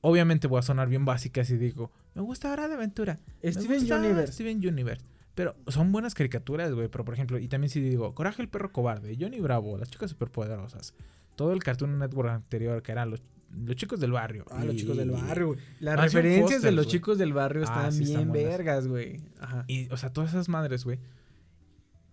[0.00, 3.20] Obviamente voy a sonar bien básica si digo, Me gusta Hora de Aventura.
[3.44, 4.32] Steven Universe.
[4.32, 5.04] Steven Universe.
[5.34, 6.88] Pero son buenas caricaturas, güey.
[6.88, 10.10] Pero por ejemplo, y también si digo, Coraje el perro cobarde, Johnny Bravo, las chicas
[10.10, 10.94] superpoderosas.
[11.36, 14.44] Todo el Cartoon Network anterior, que eran los, los chicos del barrio.
[14.50, 15.58] Ah, los chicos del barrio, güey.
[15.80, 19.20] Las referencias de los chicos del barrio Ah, están sí, bien vergas, güey.
[19.40, 19.64] Ajá.
[19.68, 20.98] Y, o sea, todas esas madres, güey.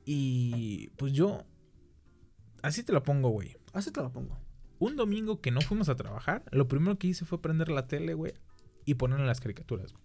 [0.06, 1.44] Y pues yo.
[2.62, 3.58] Así te lo pongo, güey.
[3.74, 4.38] Así te lo pongo.
[4.80, 8.14] Un domingo que no fuimos a trabajar, lo primero que hice fue prender la tele,
[8.14, 8.34] güey,
[8.86, 10.04] y ponerle las caricaturas, güey.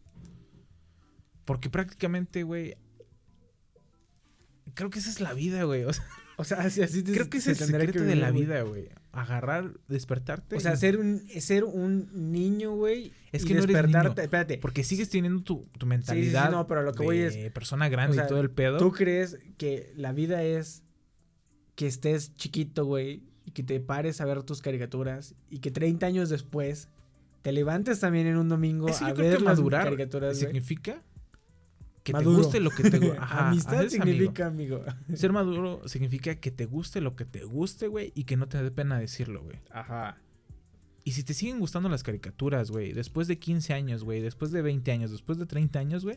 [1.44, 2.76] Porque prácticamente, güey.
[4.74, 5.84] Creo que esa es la vida, güey.
[5.84, 6.04] O sea,
[6.36, 8.62] O sea, así, así te- creo que es se el que secreto de la vida,
[8.62, 8.88] güey.
[9.12, 10.56] Agarrar, despertarte.
[10.56, 13.12] O sea, y- ser un, ser un niño, güey.
[13.30, 14.22] Es y que no eres despertarte- niño.
[14.22, 14.58] Espérate.
[14.58, 16.50] Porque sigues teniendo tu, tu Sí, sí, sí, mentalidad.
[16.50, 17.52] no, pero lo que voy de es.
[17.52, 18.78] persona grande o sea, y todo el pedo.
[18.78, 20.82] ¿Tú crees que la vida es
[21.76, 26.06] que estés chiquito, güey, y que te pares a ver tus caricaturas y que 30
[26.06, 26.88] años después
[27.42, 29.84] te levantes también en un domingo Es que a yo creo ver que las madurar
[29.84, 31.00] caricaturas, significa
[32.04, 32.36] que Maduro.
[32.36, 33.16] te guste lo que te guste.
[33.20, 34.84] Amistad significa amigo.
[35.14, 38.62] Ser maduro significa que te guste lo que te guste, güey, y que no te
[38.62, 39.56] dé pena decirlo, güey.
[39.70, 40.18] Ajá.
[41.02, 44.62] Y si te siguen gustando las caricaturas, güey, después de 15 años, güey, después de
[44.62, 46.16] 20 años, después de 30 años, güey,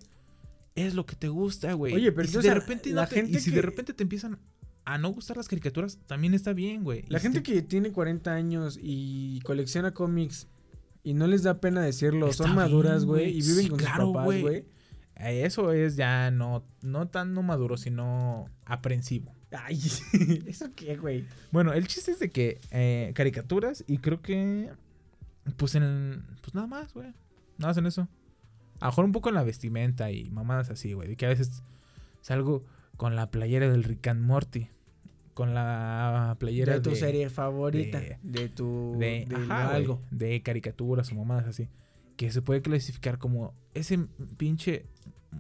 [0.76, 1.94] es lo que te gusta, güey.
[1.96, 3.94] Oye, pero y si de repente la no te- gente y si que- de repente
[3.94, 4.38] te empiezan
[4.86, 7.04] a no gustar las caricaturas, también está bien, güey.
[7.10, 10.48] La gente que tiene 40 años y colecciona cómics
[11.04, 13.38] y no les da pena decirlo, Está son maduras, güey, güey.
[13.38, 14.66] y viven Sí, con claro, sus papás, güey.
[15.20, 19.34] Eh, Eso es ya no, no tan no maduro, sino aprensivo.
[19.52, 19.80] Ay,
[20.48, 21.26] ¿eso qué, güey?
[21.52, 24.70] Bueno, el chiste es de que eh, caricaturas y creo que
[25.56, 27.08] pues en pues nada más, güey.
[27.58, 28.08] Nada más en eso.
[28.80, 31.08] A lo mejor un poco en la vestimenta y mamadas así, güey.
[31.08, 31.64] De que a veces
[32.22, 32.64] salgo
[32.98, 34.68] con la playera del Rick and Morty.
[35.34, 38.96] Con la playera De tu serie favorita, de- de, tu...
[39.00, 40.02] de, de ajá, güey, algo.
[40.12, 41.70] de caricaturas o mamadas así.
[42.18, 44.00] Que se puede clasificar como ese
[44.38, 44.86] pinche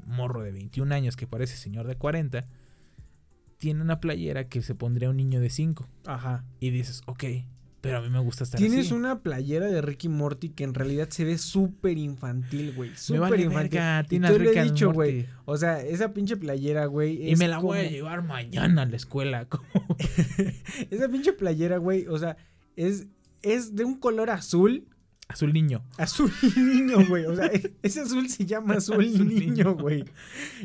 [0.06, 2.46] morro de 21 años que parece señor de 40.
[3.58, 5.88] Tiene una playera que se pondría un niño de 5.
[6.06, 6.46] Ajá.
[6.60, 7.24] Y dices, ok,
[7.82, 8.94] pero a mí me gusta estar Tienes así.
[8.94, 12.92] una playera de Ricky Morty que en realidad se ve súper infantil, güey.
[12.96, 13.80] Súper vale infantil.
[13.80, 15.26] verga, Y lo Rick he dicho, güey.
[15.46, 17.32] O sea, esa pinche playera, güey.
[17.32, 19.46] Y me la voy a llevar mañana a la escuela.
[19.50, 19.64] como-
[20.92, 22.06] Esa pinche playera, güey.
[22.08, 22.38] O sea,
[22.76, 23.08] es,
[23.42, 24.86] es de un color azul.
[25.30, 25.84] Azul niño.
[25.97, 27.25] Azul niño, güey.
[27.25, 30.05] O sea, e- ese azul se llama azul, Azul niño, güey.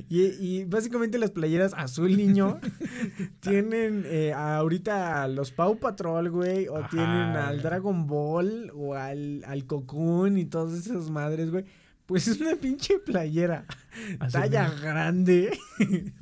[0.08, 2.60] Y, y básicamente las playeras azul niño
[3.40, 6.68] tienen eh, ahorita a los Pau Patrol, güey.
[6.68, 6.88] O Ajá.
[6.90, 11.64] tienen al Dragon Ball o al, al Cocoon y todas esas madres, güey.
[12.06, 13.64] Pues es una pinche playera.
[14.20, 14.80] Azul talla niño.
[14.80, 15.58] grande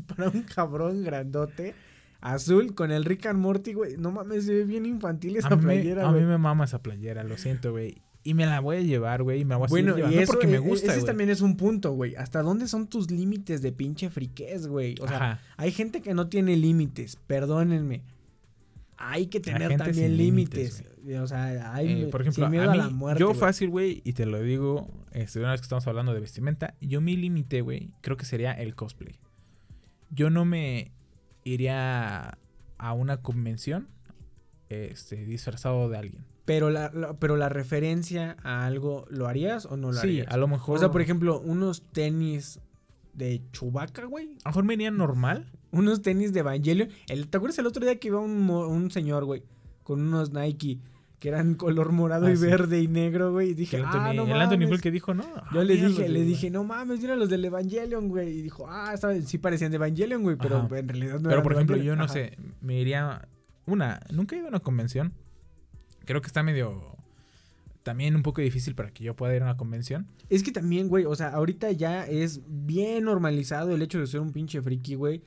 [0.06, 1.74] para un cabrón grandote.
[2.22, 3.96] Azul con el Rick and Morty, güey.
[3.96, 6.26] No mames, se ve bien infantil esa a mí, playera, a mí güey.
[6.26, 8.02] me mama esa playera, lo siento, güey.
[8.30, 9.40] Y me la voy a llevar, güey.
[9.40, 10.96] Y me la voy a Bueno, seguir y llevando eso porque me e- gusta, ese
[11.00, 11.06] güey.
[11.06, 12.14] también es un punto, güey.
[12.14, 14.94] ¿Hasta dónde son tus límites de pinche friquez, güey?
[15.00, 15.40] O sea, Ajá.
[15.56, 18.02] hay gente que no tiene límites, perdónenme.
[18.96, 20.84] Hay que tener también límites.
[21.20, 23.18] o sea, hay Eh, por ejemplo, sin miedo a a, mí, la muerte.
[23.20, 23.38] yo güey.
[23.40, 27.00] fácil, güey, y te lo digo, este, una vez que estamos hablando de vestimenta, yo
[27.00, 29.14] mi límite, güey, creo que sería el cosplay.
[30.10, 30.92] Yo no me
[31.44, 32.36] iría
[32.78, 33.88] a una convención
[34.68, 36.24] este, disfrazado de alguien.
[36.44, 40.28] Pero la, la- pero la referencia a algo, ¿lo harías o no lo Sí, harías?
[40.28, 40.76] a lo mejor.
[40.76, 42.60] O sea, por ejemplo, unos tenis
[43.14, 44.26] de Chubaca, güey.
[44.44, 45.50] A lo mejor me iría normal.
[45.70, 46.88] Unos tenis de Evangelion.
[47.08, 49.42] El, ¿Te acuerdas el otro día que iba un, un señor, güey?
[49.82, 50.78] Con unos Nike
[51.18, 52.46] que eran color morado Ah, y sí.
[52.46, 53.50] verde y negro, güey.
[53.50, 55.22] Y dije, el ah, Anthony, no el Anthony fue el que dijo, ¿no?
[55.52, 58.38] Yo Ah, le dije, le dije, no mames, mira los del Evangelion, güey.
[58.38, 59.28] Y dijo, ah, ¿sabes?
[59.28, 60.78] sí parecían de Evangelion, güey, pero Ajá.
[60.78, 62.12] en realidad no Pero eran por ejemplo, yo no Ajá.
[62.14, 63.28] sé, me iría.
[63.66, 65.12] Una, nunca he ido a una convención.
[66.04, 66.96] Creo que está medio.
[67.82, 70.06] También un poco difícil para que yo pueda ir a una convención.
[70.28, 74.20] Es que también, güey, o sea, ahorita ya es bien normalizado el hecho de ser
[74.20, 75.22] un pinche friki, güey.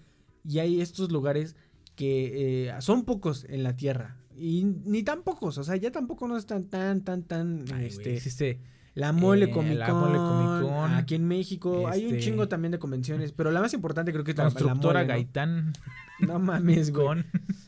[0.48, 1.56] Y hay estos lugares
[1.96, 4.18] que eh, son pocos en la tierra.
[4.38, 8.16] Y ni tan pocos, o sea, ya tampoco no están tan, tan, tan, Ay, este...
[8.16, 8.60] existe.
[8.96, 11.88] La Mole Eh, Comic Con, aquí en México.
[11.88, 14.50] Hay un este- chingo también de convenciones, pero la más importante creo que es la,
[14.76, 15.06] Mole.
[15.06, 15.74] Gaitán
[16.20, 17.24] No mames, güey.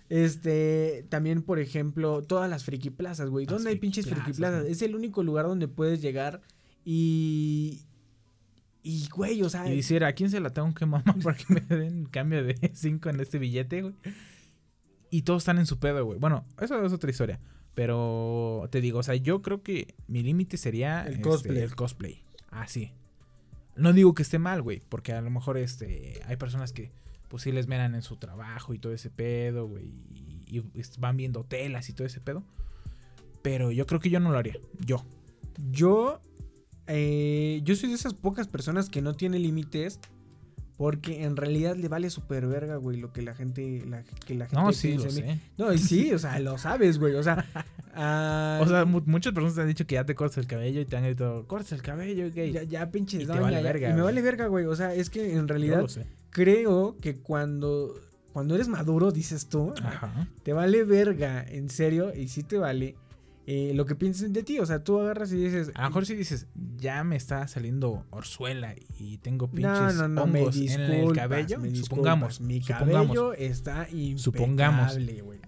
[0.09, 3.45] Este, también, por ejemplo, todas las friki plazas, güey.
[3.47, 4.65] ¿Dónde hay pinches friki plazas.
[4.65, 6.41] Es el único lugar donde puedes llegar
[6.83, 7.81] y.
[8.83, 9.67] Y, güey, o sea.
[9.67, 12.55] Y dijera, ¿a quién se la tengo que mamar para que me den cambio de
[12.73, 13.95] 5 en este billete, güey?
[15.09, 16.19] Y todos están en su pedo, güey.
[16.19, 17.39] Bueno, eso es otra historia.
[17.75, 21.57] Pero te digo, o sea, yo creo que mi límite sería El este, cosplay.
[21.57, 22.23] el cosplay.
[22.49, 22.93] Así.
[23.75, 26.91] No digo que esté mal, güey, porque a lo mejor este hay personas que
[27.27, 30.63] pues sí les meran en su trabajo y todo ese pedo, güey, y, y
[30.99, 32.43] van viendo telas y todo ese pedo.
[33.41, 34.57] Pero yo creo que yo no lo haría.
[34.85, 35.05] Yo.
[35.71, 36.21] Yo
[36.87, 39.99] eh, yo soy de esas pocas personas que no tiene límites.
[40.77, 44.45] Porque en realidad le vale super verga, güey, lo que la gente, la, que la
[44.47, 45.39] gente No, sí, lo sé.
[45.57, 47.15] No, y sí, o sea, lo sabes, güey.
[47.15, 47.45] O sea,
[47.95, 50.81] ah, O sea, mu- muchas personas te han dicho que ya te cortas el cabello
[50.81, 52.51] y te han gritado, cortas el cabello, gay.
[52.51, 54.05] ya, ya pinches y te doña, vale ya- verga, y me güey.
[54.13, 54.65] vale verga, güey.
[54.65, 56.05] O sea, es que en realidad lo sé.
[56.29, 57.93] creo que cuando,
[58.33, 60.27] cuando eres maduro, dices tú, Ajá.
[60.43, 62.95] te vale verga, en serio, y sí te vale
[63.47, 64.59] eh, lo que piensen de ti.
[64.59, 68.05] O sea, tú agarras y dices, A lo mejor si dices, ya me está saliendo
[68.09, 73.07] orzuela y tengo no, pinches no, no, me hongos en el cabello, supongamos, mi supongamos,
[73.07, 74.97] cabello está impecable, Supongamos.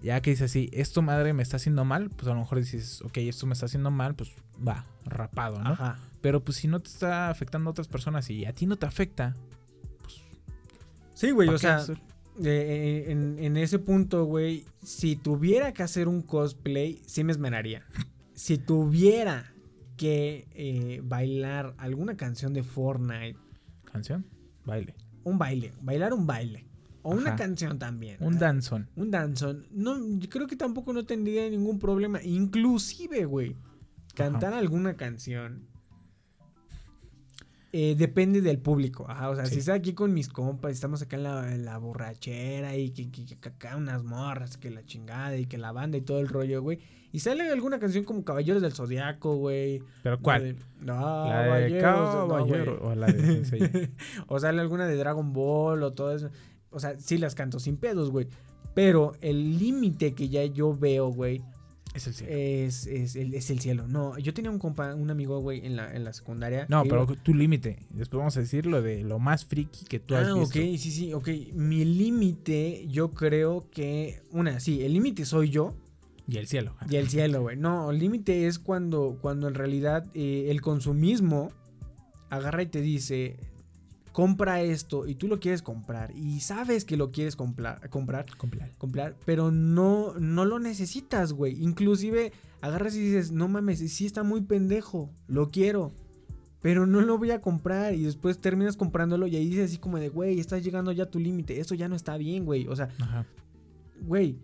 [0.02, 3.02] ya que dices así, esto madre me está haciendo mal, pues a lo mejor dices,
[3.02, 4.32] ok, esto me está haciendo mal, pues
[4.66, 5.70] va, rapado, ¿no?
[5.70, 5.98] Ajá.
[6.20, 8.86] Pero pues si no te está afectando a otras personas y a ti no te
[8.86, 9.36] afecta,
[11.18, 11.98] Sí, güey, ¿para o sea, hacer?
[12.44, 17.84] Eh, en, en ese punto, güey, si tuviera que hacer un cosplay, sí me esmeraría.
[18.34, 19.52] Si tuviera
[19.96, 23.36] que eh, bailar alguna canción de Fortnite,
[23.84, 24.24] canción,
[24.64, 26.66] baile, un baile, bailar un baile,
[27.02, 28.16] o una canción también.
[28.20, 28.88] un danzón.
[28.96, 29.66] Un danzón.
[29.70, 32.22] No, yo creo que tampoco no tendría ningún problema.
[32.22, 33.56] Inclusive, güey,
[34.14, 35.67] cantar alguna canción.
[37.72, 39.04] Eh, depende del público.
[39.08, 39.54] Ajá, o sea, Sí.
[39.54, 43.10] si estoy aquí con mis compas, estamos acá en la, en la borrachera y que,
[43.10, 46.28] que- que acá unas morras, que la chingada y que la banda y todo el
[46.28, 46.78] rollo, güey.
[47.12, 49.82] Y sale alguna canción como Caballeros del Zodiaco, güey.
[50.02, 50.56] ¿Pero cuál?
[50.80, 52.92] No, La de Caballeros, no, Caballero güey.
[52.92, 53.90] o la de
[54.28, 56.30] o sale alguna de Dragon Ball o todo eso.
[56.70, 58.28] O sea, sí las canto sin pedos, güey.
[58.74, 61.42] Pero el límite que ya yo veo, güey,
[61.98, 62.32] Es el cielo.
[62.34, 63.86] es, es el, es el cielo.
[63.86, 66.66] No, yo tenía un compa, un amigo, güey, en la, en la secundaria.
[66.68, 67.86] No, pero iba- tu límite.
[67.90, 70.58] Después vamos a decir lo de lo más friki que tú has Ah, visto.
[70.58, 71.28] ok, sí, sí, ok.
[71.54, 74.22] Mi límite, yo creo que.
[74.32, 75.74] Una, sí, el límite soy yo
[76.26, 76.74] Y el cielo.
[76.90, 77.56] y el cielo, güey.
[77.56, 81.50] No, el límite es cuando, cuando en realidad eh, el consumismo
[82.30, 83.36] agarra y te dice.
[84.18, 88.74] Compra esto y tú lo quieres comprar y sabes que lo quieres comprar, comprar, Completo.
[88.76, 91.62] comprar, pero no, no lo necesitas, güey.
[91.62, 95.92] Inclusive agarras y dices, no mames, sí está muy pendejo, lo quiero,
[96.60, 97.94] pero no lo voy a comprar.
[97.94, 101.10] Y después terminas comprándolo y ahí dices así como de, güey, estás llegando ya a
[101.12, 102.66] tu límite, esto ya no está bien, güey.
[102.66, 102.88] O sea,
[104.00, 104.34] güey,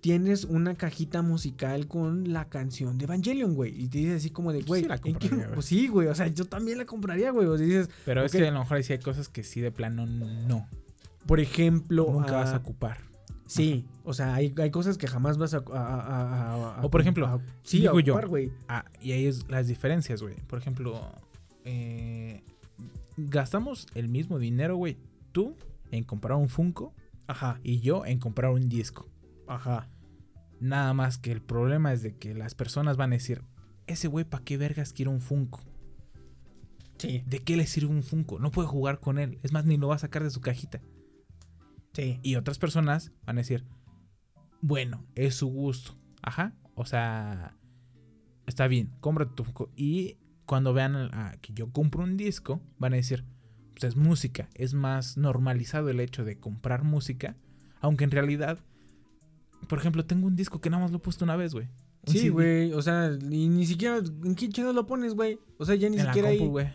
[0.00, 3.72] tienes una cajita musical con la canción de Evangelion, güey.
[3.82, 5.54] Y te dices así como de, Yo güey, sí la ¿en qué- compraría, güey.
[5.54, 7.46] Pues sí, güey, o sea, yo también la compraría, güey.
[7.48, 9.70] O sea, dices, Pero es que a lo mejor sí hay cosas que sí de
[9.72, 10.66] plano no.
[11.26, 12.98] por ejemplo, Nunca vas ah, a ocupar.
[13.46, 15.62] Sí, o sea, hay, hay cosas que jamás vas a...
[15.72, 18.12] a- a- O por ejemplo, sí, digo a yo.
[18.14, 18.52] ocupar, güey.
[18.68, 20.34] Ah, y ahí es las diferencias, güey.
[20.46, 21.00] Por ejemplo,
[21.64, 22.42] eh,
[23.16, 24.96] gastamos el mismo dinero, güey.
[25.32, 25.54] Tú
[25.90, 26.92] en comprar un Funko
[27.26, 29.06] Ajá, y yo en comprar un disco.
[29.48, 29.88] Ajá.
[30.60, 33.42] Nada más que el problema es de que las personas van a decir,
[33.86, 35.60] ese güey, ¿para qué vergas quiere un Funko?
[36.98, 38.40] Sí, ¿De qué le sirve un Funko?
[38.40, 39.38] No puede jugar con él.
[39.42, 40.80] Es más, ni lo va a sacar de su cajita.
[41.92, 42.18] sí.
[42.22, 43.64] Y otras personas van a decir,
[44.60, 45.96] bueno, es su gusto.
[46.22, 46.54] Ajá.
[46.74, 47.56] O sea,
[48.46, 49.70] está bien, cómprate tu Funko.
[49.76, 53.24] Y cuando vean ah, que yo compro un disco, van a decir,
[53.72, 54.48] pues es música.
[54.54, 57.36] Es más normalizado el hecho de comprar música.
[57.80, 58.58] Aunque en realidad,
[59.68, 61.68] por ejemplo, tengo un disco que nada más lo he puesto una vez, güey.
[62.06, 63.98] Sí, güey, o sea, y ni siquiera...
[63.98, 65.38] ¿En qué chingados lo pones, güey?
[65.58, 66.48] O sea, ya ni En la siquiera compu, hay...
[66.50, 66.66] güey.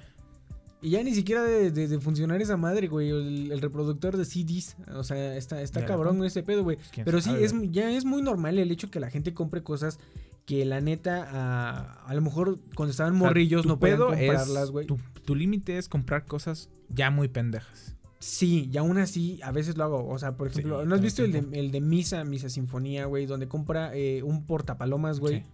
[0.82, 4.26] Y ya ni siquiera de, de- de funcionar esa madre, güey, el, el reproductor de
[4.26, 4.76] CDs.
[4.94, 6.26] O sea, está, está la cabrón compu.
[6.26, 6.76] ese pedo, güey.
[6.76, 9.64] Pues, Pero sí, sabe, es, ya es muy normal el hecho que la gente compre
[9.64, 9.98] cosas
[10.46, 14.72] que la neta, a, a lo mejor cuando estaban O sea, morrillos no es- comprarlas,
[14.72, 14.86] güey.
[14.86, 17.96] Tu, tu límite es comprar cosas ya muy pendejas.
[18.26, 20.08] Sí, y aún así, a veces lo hago.
[20.08, 21.58] O sea, por Sí, ejemplo, ¿no has visto el de, tiempo.
[21.60, 23.26] el de Misa, Misa Sinfonía, güey?
[23.26, 25.40] Donde compra eh, un portapalomas, güey.
[25.42, 25.46] Sí.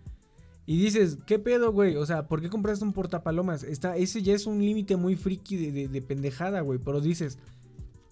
[0.67, 1.95] Y dices, ¿qué pedo, güey?
[1.95, 3.63] O sea, ¿por qué compraste un portapalomas?
[3.63, 6.77] Está, ese ya es un límite muy friki de, de- de pendejada, güey.
[6.77, 7.39] Pero dices,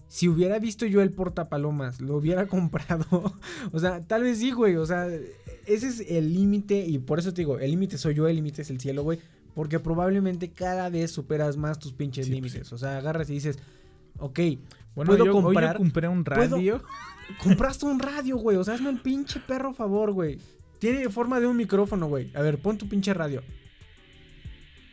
[0.08, 3.06] si hubiera visto yo el portapalomas, lo hubiera comprado.
[3.70, 4.74] o sea, tal vez sí, güey.
[4.74, 5.06] O sea,
[5.66, 6.84] ese es el límite.
[6.84, 9.20] Y por eso te digo, el límite soy yo, el límite es el cielo, güey.
[9.54, 12.72] Porque probablemente cada vez superas más tus pinches Sí, pues límites.
[12.72, 13.58] O sea, agarras y dices,
[14.18, 14.40] ok,
[14.94, 15.76] Bueno, ¿Puedo yo, hoy yo comprar?
[15.76, 16.56] compré un ¿Puedo?
[16.56, 16.82] radio.
[17.42, 18.56] compraste un radio, güey.
[18.56, 20.38] O sea, hazme el pinche perro favor, güey.
[20.78, 22.30] Tiene forma de un micrófono, güey.
[22.34, 23.42] A ver, pon tu pinche radio.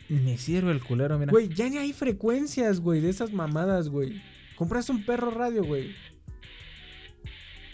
[0.10, 1.32] Me sirve el culero, mira.
[1.32, 4.22] Güey, ya ni hay frecuencias, güey, de esas mamadas, güey.
[4.56, 5.96] Compraste un perro radio, güey.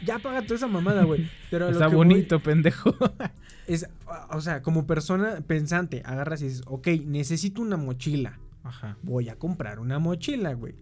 [0.06, 1.30] Ya paga toda esa mamada, güey.
[1.52, 2.96] Pero lo Está voy bonito, pendejo.
[3.68, 3.88] es,
[4.30, 8.40] o sea, como persona pensante, agarras y dices, ok, necesito una mochila.
[8.64, 8.98] Ajá.
[9.04, 10.76] Voy a comprar una mochila, güey.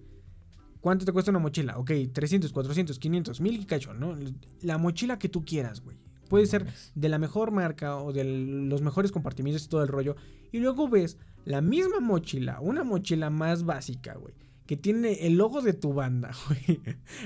[0.82, 1.78] ¿Cuánto te cuesta una mochila?
[1.78, 4.16] Ok, 300, 400, 500, 1000 y cacho, ¿no?
[4.62, 5.98] La mochila que tú quieras, güey.
[6.30, 10.16] Puede ser de la mejor marca o de los mejores compartimientos y todo el rollo.
[10.52, 14.36] Y luego ves la misma mochila, una mochila más básica, güey,
[14.68, 16.80] que tiene el logo de tu banda, güey,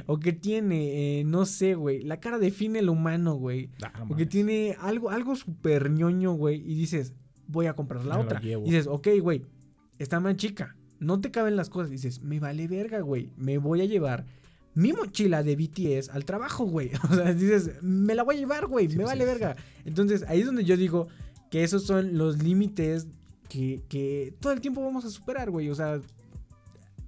[0.05, 4.15] o que tiene, eh, no sé, güey, la cara define el humano, güey, Ah, o
[4.15, 7.13] que tiene algo, algo súper ñoño, güey, y dices,
[7.47, 8.41] voy a comprar la Me otra.
[8.41, 9.45] Y dices, ok, güey,
[9.99, 11.89] está más chica, no te caben las cosas.
[11.91, 14.25] Dices, me vale verga, güey, me voy a llevar
[14.75, 16.91] mi mochila de BTS al trabajo, güey.
[17.11, 19.27] O sea, dices, me la voy a llevar, güey, Sí, me vale sí.
[19.27, 19.55] verga.
[19.85, 21.07] Entonces, ahí es donde yo digo
[21.51, 23.07] que esos son los límites
[23.49, 25.69] que, que todo el tiempo vamos a superar, güey.
[25.69, 25.99] O sea,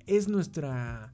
[0.06, 1.14] es nuestra,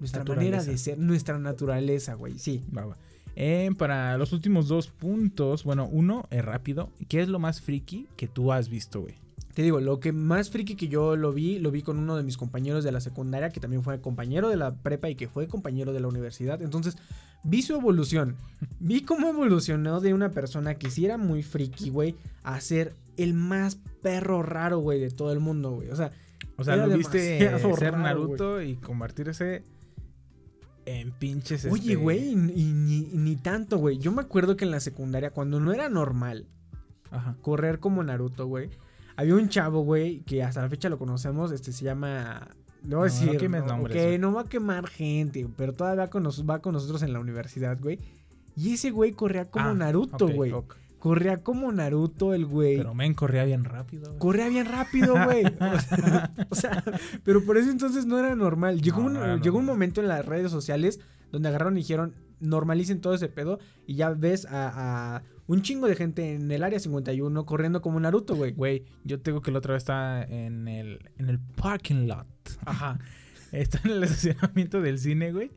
[0.00, 2.64] nuestra manera de ser, nuestra naturaleza, güey, sí.
[2.76, 2.96] Va, va.
[3.38, 6.90] Eh, para los últimos dos puntos, bueno, uno es rápido.
[7.08, 9.14] ¿Qué es lo más friki que tú has visto, güey?
[9.56, 12.22] Te digo, lo que más friki que yo lo vi, lo vi con uno de
[12.22, 15.48] mis compañeros de la secundaria, que también fue compañero de la prepa y que fue
[15.48, 16.60] compañero de la universidad.
[16.60, 16.98] Entonces,
[17.42, 18.36] vi su evolución.
[18.80, 23.32] Vi cómo evolucionó de una persona que sí era muy friki, güey, a ser el
[23.32, 25.88] más perro raro, güey, de todo el mundo, güey.
[25.88, 26.12] O sea,
[26.58, 29.62] O sea, lo viste eh, ser Naruto y convertirse
[30.84, 31.64] en pinches.
[31.64, 33.96] oye, este, güey, y, y ni, ni tanto, güey.
[33.96, 36.44] Yo me acuerdo que en la secundaria, cuando no era normal
[37.10, 37.38] Ajá.
[37.40, 38.68] correr como Naruto, güey.
[39.16, 42.48] Había un chavo, güey, que hasta la fecha lo conocemos, este se llama...
[42.84, 44.18] Le voy a No, no decir, quemes no, nombres, ok, güey.
[44.18, 47.18] no va a quemar gente, pero todavía va con, nos- va con nosotros en la
[47.20, 47.98] universidad, güey.
[48.54, 50.52] Y ese güey corría como Ah, Naruto, güey.
[50.98, 52.76] Corría como Naruto el güey.
[52.78, 54.06] Pero men corría bien rápido.
[54.08, 54.18] güey.
[54.18, 55.44] Corría bien rápido, güey.
[55.46, 56.84] O sea, o sea,
[57.24, 58.80] pero por eso entonces no era normal.
[58.80, 61.00] Llegó, No, un, no llegó un momento en las redes sociales
[61.32, 63.58] donde agarraron y dijeron, normalicen todo ese pedo.
[63.86, 68.00] Y ya ves a, a un chingo de gente en el área 51 corriendo como
[68.00, 68.52] Naruto, güey.
[68.52, 72.26] Güey, yo tengo que la otra vez estaba en el, en el parking lot.
[72.64, 72.98] Ajá.
[73.52, 75.52] Está en el estacionamiento del cine, güey.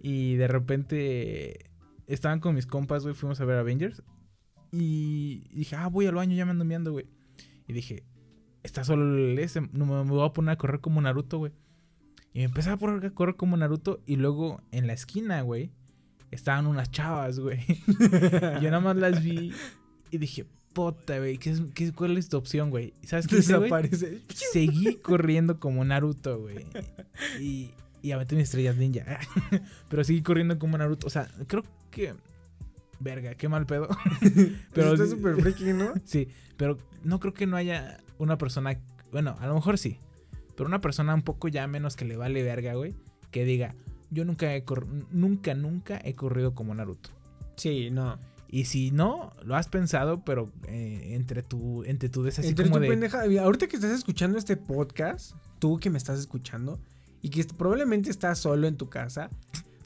[0.00, 1.70] Y de repente
[2.06, 3.14] estaban con mis compas, güey.
[3.14, 4.02] Fuimos a ver Avengers.
[4.72, 7.06] Y dije, ah, voy al baño, ya me ando güey.
[7.68, 8.04] Y dije,
[8.62, 9.60] está solo el ese.
[9.72, 11.52] No me, voy a poner a correr como Naruto, güey.
[12.32, 14.02] Y me empecé a poner a correr como Naruto.
[14.06, 15.72] Y luego en la esquina, güey,
[16.30, 17.60] estaban unas chavas, güey.
[18.60, 19.52] Yo nada más las vi.
[20.10, 22.92] Y dije, puta, güey, ¿qué ¿cuál es tu opción, güey?
[23.02, 23.36] ¿Y ¿Sabes qué?
[23.36, 24.20] Desaparece.
[24.28, 26.66] Seguí corriendo como Naruto, güey.
[27.40, 27.70] Y,
[28.02, 29.18] y aventé mis estrellas ninja.
[29.88, 31.06] Pero seguí corriendo como Naruto.
[31.06, 32.14] O sea, creo que.
[33.00, 33.88] Verga, qué mal pedo.
[34.74, 35.92] Pero está súper friki, ¿no?
[36.04, 38.78] Sí, pero no creo que no haya una persona.
[39.12, 39.98] Bueno, a lo mejor sí.
[40.56, 42.94] Pero una persona un poco ya menos que le vale verga, güey.
[43.30, 43.74] Que diga,
[44.10, 44.64] yo nunca he
[45.10, 47.10] nunca, nunca he corrido como Naruto.
[47.56, 48.18] Sí, no.
[48.48, 52.76] Y si no, lo has pensado, pero eh, entre tu, entre tu así Entre como
[52.76, 52.88] tu de.
[52.88, 56.78] pendeja, ahorita que estás escuchando este podcast, tú que me estás escuchando,
[57.22, 59.30] y que probablemente estás solo en tu casa,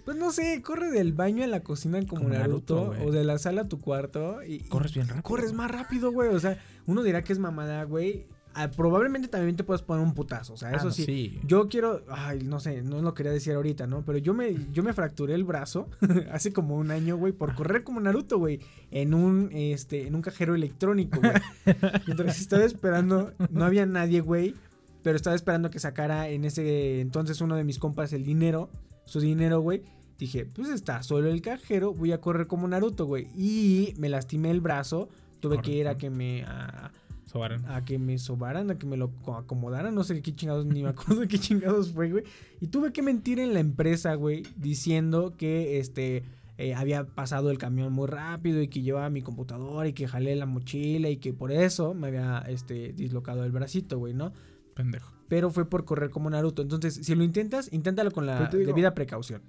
[0.04, 3.24] pues no sé, corre del baño a la cocina como, Como Naruto, Naruto, o de
[3.24, 5.22] la sala a tu cuarto y, y Corres bien rápido.
[5.22, 6.28] corres más rápido, güey.
[6.28, 8.26] O sea, uno dirá que es mamada, güey.
[8.54, 11.04] Ah, probablemente también te puedes poner un putazo, o sea, Ah, eso sí.
[11.04, 11.40] sí.
[11.46, 14.02] Yo quiero, ay, no sé, no lo quería decir ahorita, ¿no?
[14.04, 15.88] Pero yo me, yo me fracturé el brazo
[16.32, 18.58] hace como un año, güey, por correr como Naruto, güey,
[18.90, 21.32] en un, este, en un cajero electrónico, güey.
[22.06, 24.54] Mientras estaba esperando, no había nadie, güey,
[25.02, 28.68] pero estaba esperando que sacara en ese entonces uno de mis compas el dinero,
[29.04, 29.82] su dinero, güey.
[30.18, 33.28] Dije, pues está solo el cajero, voy a correr como Naruto, güey.
[33.36, 35.08] Y me lastimé el brazo,
[35.40, 36.42] tuve que ir a que me...
[36.42, 36.90] a-
[37.30, 37.64] Sobaran.
[37.66, 40.82] a que me sobaran, a que me lo co- acomodaran, no sé qué chingados, ni
[40.82, 42.24] me acuerdo de qué chingados fue, güey.
[42.60, 46.24] Y tuve que mentir en la empresa, güey, diciendo que este
[46.58, 50.34] eh, había pasado el camión muy rápido y que llevaba mi computadora y que jalé
[50.36, 54.32] la mochila y que por eso me había este dislocado el bracito, güey, ¿no?
[54.74, 55.12] Pendejo.
[55.28, 56.60] Pero fue por correr como Naruto.
[56.62, 59.42] Entonces, si lo intentas, inténtalo con la digo- debida precaución.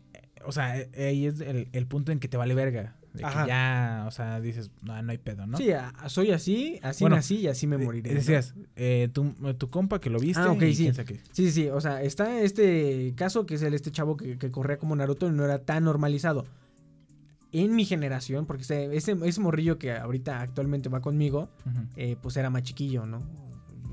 [0.46, 2.96] O sea, eh, ahí es el, el punto en que te vale verga.
[3.14, 3.44] De Ajá.
[3.44, 5.58] que ya, o sea, dices, no, no hay pedo, ¿no?
[5.58, 8.12] Sí, a- soy así, así Bueno, nací y así me Eh, moriré.
[8.12, 8.16] ¿no?
[8.16, 10.42] Decías, eh, tu, tu compa que lo viste.
[10.42, 10.92] Ah, ok, y sí.
[11.34, 11.68] Sí, sí.
[11.68, 15.28] O sea, está este caso que es el este chavo que, que corría como Naruto
[15.28, 16.46] y no era tan normalizado.
[17.52, 21.50] En mi generación, porque ese, ese, ese morrillo que ahorita actualmente va conmigo,
[21.98, 23.22] eh, pues era más chiquillo, ¿no?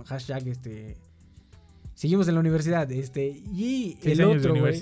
[0.07, 0.97] Hashtag, este.
[1.99, 3.27] Seguimos en la universidad, este.
[3.53, 4.81] Y el otro, güey.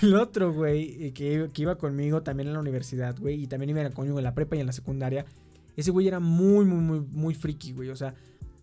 [0.00, 3.42] El otro, güey, que, que iba conmigo también en la universidad, güey.
[3.42, 5.26] Y también iba conmigo en la prepa y en la secundaria.
[5.76, 7.90] Ese güey era muy, muy, muy, muy friki, güey.
[7.90, 8.14] O sea,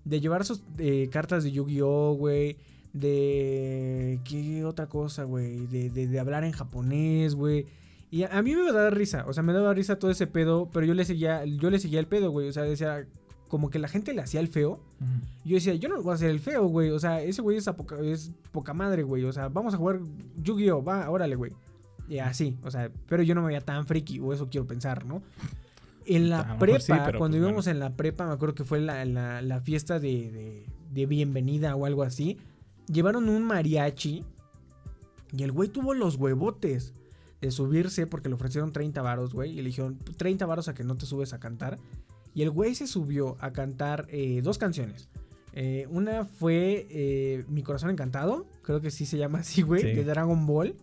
[0.04, 2.58] de llevar sus eh, cartas de Yu-Gi-Oh, güey.
[2.92, 4.20] De.
[4.24, 5.68] ¿Qué otra cosa, güey?
[5.68, 7.68] De, de, de hablar en japonés, güey.
[8.10, 9.26] Y a, a mí me daba risa.
[9.28, 10.72] O sea, me daba risa todo ese pedo.
[10.74, 12.48] Pero yo le seguía, yo le seguía el pedo, güey.
[12.48, 13.06] O sea, decía.
[13.52, 14.80] Como que la gente le hacía el feo.
[15.44, 16.90] Yo decía, yo no voy a hacer el feo, güey.
[16.92, 19.26] O sea, ese güey es, poca, es poca madre, güey.
[19.26, 20.00] O sea, vamos a jugar
[20.42, 20.82] Yu-Gi-Oh!
[20.82, 21.52] Va, órale, güey.
[22.08, 25.06] Y así, o sea, pero yo no me veía tan friki, o eso quiero pensar,
[25.06, 25.22] ¿no?
[26.06, 29.04] En la prepa, sí, cuando pues, íbamos en la prepa, me acuerdo que fue la,
[29.04, 32.38] la- la fiesta de, de- de bienvenida o algo así.
[32.88, 34.24] Llevaron un mariachi
[35.34, 36.94] y el güey tuvo los huevotes
[37.42, 39.52] de subirse porque le ofrecieron 30 varos, güey.
[39.52, 41.78] Y le dijeron 30 varos a que no te subes a cantar.
[42.34, 45.10] Y el güey se subió a cantar eh, dos canciones.
[45.54, 49.88] Eh, una fue eh, Mi Corazón Encantado, creo que sí se llama así, güey, Sí.
[49.94, 50.76] de Dragon Ball.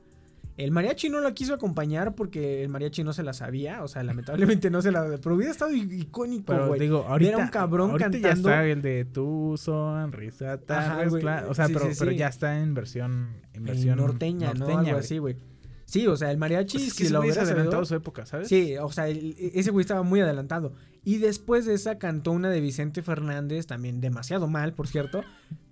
[0.59, 4.03] El mariachi no lo quiso acompañar porque el mariachi no se la sabía, o sea,
[4.03, 5.05] lamentablemente no se la...
[5.22, 6.80] Pero hubiera estado icónico, Pero güey.
[6.80, 8.49] digo, ahorita, a un cabrón ahorita cantando...
[8.49, 12.16] ya está el de tu sonrisa respla- O sea, Sí, pero, sí, pero sí.
[12.16, 14.78] ya está en versión, en en versión norteña, ¿no?
[14.78, 15.36] Algo así, güey.
[15.84, 18.26] Sí, o sea, el mariachi, Pues es que si lo hubiera adelantado sabido- su época,
[18.26, 18.49] ¿sabes?
[18.49, 20.72] Sí, o sea, el- ese güey estaba muy adelantado.
[21.09, 25.22] Y después de esa cantó una de Vicente Fernández, también demasiado mal, por cierto.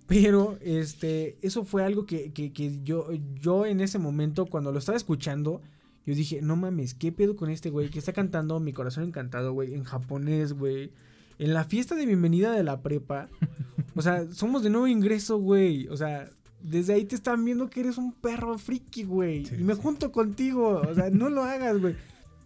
[0.07, 3.07] Pero este, eso fue algo que, que- que yo,
[3.39, 5.61] yo en ese momento, cuando lo estaba escuchando,
[6.07, 9.51] yo dije, no mames, ¿qué pedo con este güey que está cantando Mi Corazón Encantado,
[9.53, 10.91] güey, en japonés, güey?
[11.37, 13.27] En la fiesta de bienvenida de la prepa.
[13.95, 15.87] O sea, somos de nuevo ingreso, güey.
[15.89, 16.29] O sea,
[16.63, 19.45] desde ahí te están viendo que eres un perro friki, güey.
[19.45, 19.81] Sí, y me sí.
[19.83, 20.81] junto contigo.
[20.89, 21.95] O sea, no lo hagas, güey.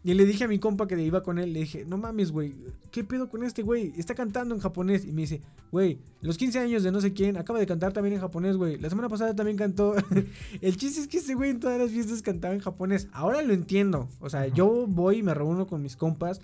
[0.04, 2.56] Y le dije a mi compa que iba con él, le dije, no mames, güey,
[2.90, 3.94] ¿qué pedo con este güey?
[3.98, 5.06] Está cantando en japonés.
[5.06, 5.42] Y me dice,
[5.72, 8.80] güey, los 15 años de no sé quién, acaba de cantar también en japonés, güey.
[8.80, 9.94] La semana pasada también cantó.
[10.62, 13.10] El chiste es que ese güey en todas las fiestas cantaba en japonés.
[13.12, 14.10] Ahora lo entiendo.
[14.20, 16.42] O sea, yo voy y me reúno con mis compas,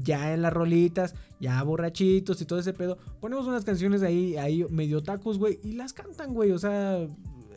[0.00, 2.98] ya en las rolitas, ya borrachitos y todo ese pedo.
[3.20, 6.52] Ponemos unas canciones ahí, ahí medio tacos, güey, y las cantan, güey.
[6.52, 7.04] O sea,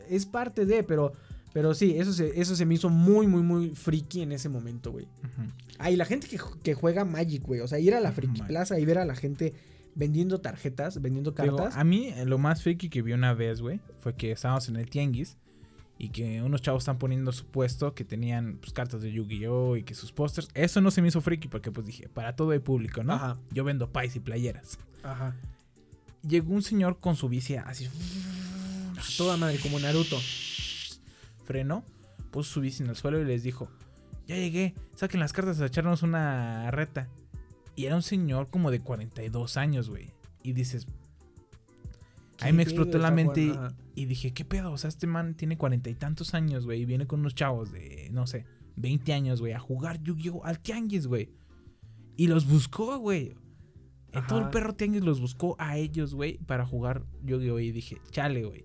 [0.08, 1.12] es parte de, pero...
[1.56, 4.92] Pero sí, eso se, eso se me hizo muy, muy, muy friki en ese momento,
[4.92, 5.08] güey.
[5.78, 7.60] Ah, y la gente que, que juega Magic, güey.
[7.60, 8.42] O sea, ir a la Friki.
[8.42, 9.54] Plaza y ver a la gente
[9.94, 11.78] vendiendo tarjetas, vendiendo Digo, cartas.
[11.78, 14.76] a mí eh, lo más friki que vi una vez, güey, fue que estábamos en
[14.76, 15.38] el tianguis
[15.96, 19.82] y que unos chavos están poniendo su puesto que tenían pues, cartas de Yu-Gi-Oh y
[19.82, 20.50] que sus pósters.
[20.52, 23.14] Eso no se me hizo friki porque pues dije, para todo hay público, ¿no?
[23.14, 23.38] Ajá.
[23.50, 24.78] Yo vendo pais y playeras.
[25.02, 25.34] Ajá.
[26.20, 30.18] Llegó un señor con su bici así, A toda madre, como Naruto.
[31.46, 31.84] Frenó,
[32.30, 33.70] puso su bici en el suelo y les dijo,
[34.26, 37.08] ya llegué, saquen las cartas a echarnos una reta.
[37.76, 40.10] Y era un señor como de 42 años, güey.
[40.42, 40.86] Y dices,
[42.40, 43.52] ahí ¿Qué me explotó la mente
[43.94, 44.72] y, dije, ¿qué pedo?
[44.72, 46.82] O sea, este man tiene cuarenta y tantos años, güey.
[46.82, 50.44] Y viene con unos chavos de, no sé, 20 años, güey, a jugar Yu-Gi-Oh!
[50.44, 51.30] al tianguis, güey.
[52.16, 53.36] Y los buscó, güey.
[54.12, 57.60] En todo el perro tianguis los buscó a ellos, güey, para jugar Yu-Gi-Oh!
[57.60, 58.64] Y dije, chale, güey.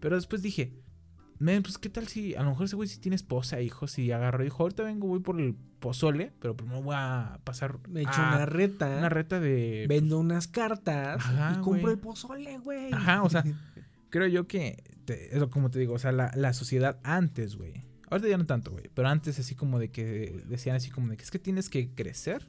[0.00, 0.83] Pero después dije,
[1.38, 4.12] men, pues qué tal si a lo mejor ese güey sí tiene esposa, hijos, y
[4.12, 8.02] agarró y dijo, ahorita vengo, voy por el pozole, pero primero voy a pasar Me
[8.02, 8.88] echo a una reta.
[8.98, 9.86] una reta de...
[9.88, 11.94] Vendo unas cartas Ajá, y compro güey.
[11.94, 12.92] el pozole, güey.
[12.92, 13.44] Ajá, o sea,
[14.10, 17.82] creo yo que, te- eso como te digo, o sea, la, la sociedad antes, güey.
[18.10, 21.16] Ahorita ya no tanto, güey, pero antes así como de que decían así como de
[21.16, 22.48] que es que tienes que crecer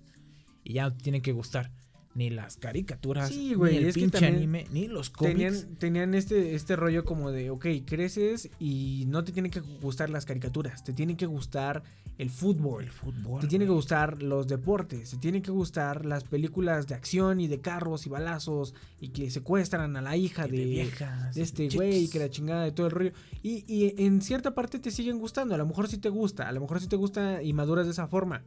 [0.64, 1.72] y ya no te tienen que gustar
[2.16, 5.36] ni las caricaturas, Sí, güey, ni el pinche anime, ni los cómics.
[5.36, 10.10] Tenían, tenían este, este rollo como de, ok, creces y no te tienen que gustar
[10.10, 11.84] las caricaturas, te tienen que gustar
[12.18, 13.42] el fútbol, el fútbol.
[13.42, 17.48] te tiene que gustar los deportes, te tienen que gustar las películas de acción y
[17.48, 21.44] de carros y balazos y que secuestran a la hija de, de viejas, de y
[21.44, 23.12] este güey, que la chingada de todo el rollo.
[23.44, 26.52] Y, y en cierta parte te siguen gustando, a lo mejor sí te gusta, a
[26.54, 28.42] lo mejor sí te gusta y maduras de esa forma,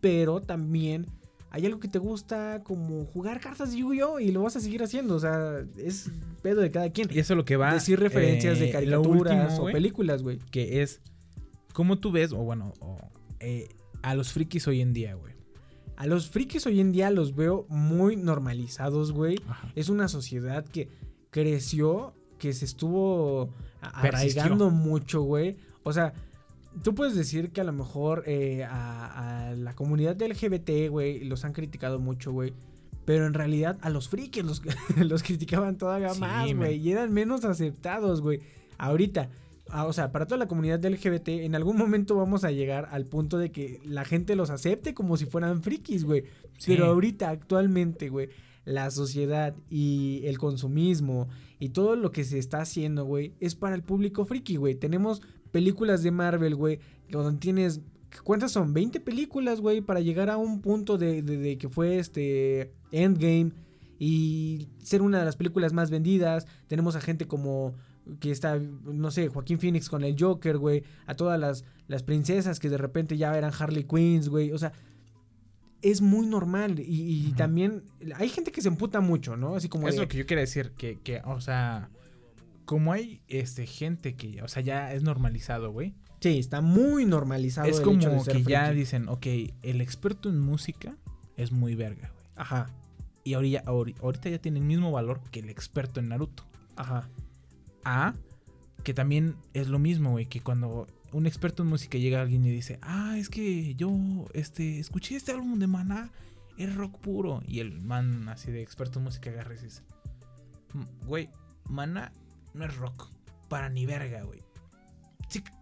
[0.00, 1.06] pero también
[1.54, 4.18] hay algo que te gusta como jugar cartas de Yu-Gi-Oh!
[4.18, 6.10] y lo vas a seguir haciendo, o sea, es
[6.42, 7.08] pedo de cada quien.
[7.12, 7.72] Y eso es lo que va.
[7.72, 10.40] Decir referencias eh, de lo caricaturas último, o películas, güey.
[10.50, 11.00] Que es,
[11.72, 12.98] ¿cómo tú ves, o bueno, o,
[13.38, 13.68] eh,
[14.02, 15.32] a los frikis hoy en día, güey?
[15.94, 19.40] A los frikis hoy en día los veo muy normalizados, güey.
[19.76, 20.88] Es una sociedad que
[21.30, 23.48] creció, que se estuvo
[24.02, 24.42] Persistió.
[24.42, 25.56] arraigando mucho, güey.
[25.84, 26.14] O sea,
[26.82, 31.44] tú puedes decir que a lo mejor eh, a, a la comunidad LGBT, güey, los
[31.44, 32.52] han criticado mucho, güey.
[33.04, 34.62] Pero en realidad a los frikis los,
[34.96, 36.76] los criticaban todavía Sí, más, güey.
[36.78, 38.40] Y eran menos aceptados, güey.
[38.78, 39.30] Ahorita,
[39.68, 43.04] ah, o sea, para toda la comunidad LGBT, en algún momento vamos a llegar al
[43.04, 46.24] punto de que la gente los acepte como si fueran frikis, güey.
[46.58, 46.72] Sí.
[46.72, 48.30] Pero ahorita, actualmente, güey,
[48.64, 53.74] la sociedad y el consumismo y todo lo que se está haciendo, güey, es para
[53.74, 54.74] el público friki, güey.
[54.74, 55.22] Tenemos
[55.54, 57.80] películas de Marvel, güey, donde tienes...
[58.24, 58.74] ¿Cuántas son?
[58.74, 63.52] 20 películas, güey, para llegar a un punto de, de- de que fue este Endgame
[63.98, 66.46] y ser una de las películas más vendidas.
[66.66, 67.74] Tenemos a gente como
[68.20, 70.82] que está, no sé, Joaquín Phoenix con el Joker, güey.
[71.06, 74.52] A todas las, las princesas que de repente ya eran Harley Quinns, güey.
[74.52, 74.72] O sea,
[75.82, 76.78] es muy normal.
[76.80, 77.82] Y, y también
[78.16, 79.54] hay gente que se emputa mucho, ¿no?
[79.56, 81.90] Así como Es de, lo que yo quería decir, que, que, o sea,
[82.64, 85.94] como hay este gente que, o sea, ya es normalizado, güey.
[86.20, 87.68] Sí, está muy normalizado.
[87.68, 88.80] Es el como hecho de ser que ya friki.
[88.80, 89.26] dicen, ok,
[89.62, 90.96] el experto en música
[91.36, 92.24] es muy verga, güey.
[92.36, 92.70] Ajá.
[93.24, 96.44] Y ahorita, ahori- ahorita ya tiene el mismo valor que el experto en Naruto.
[96.76, 97.08] Ajá.
[97.84, 98.14] A,
[98.82, 102.44] que también es lo mismo, güey, que cuando un experto en música llega a alguien
[102.44, 103.92] y dice, ah, es que yo,
[104.32, 106.10] este, escuché este álbum de Maná,
[106.58, 107.42] es rock puro.
[107.46, 109.82] Y el man así de experto en música agarra y dice,
[110.72, 111.28] "Mm, güey,
[111.68, 112.12] Maná
[112.54, 113.08] no es rock,
[113.48, 114.42] para ni verga, güey.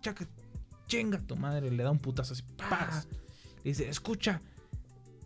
[0.02, 0.26] Chaca,
[0.86, 3.08] chinga tu madre, le da un putazo así, ¡paz!
[3.64, 4.42] Le dice, escucha,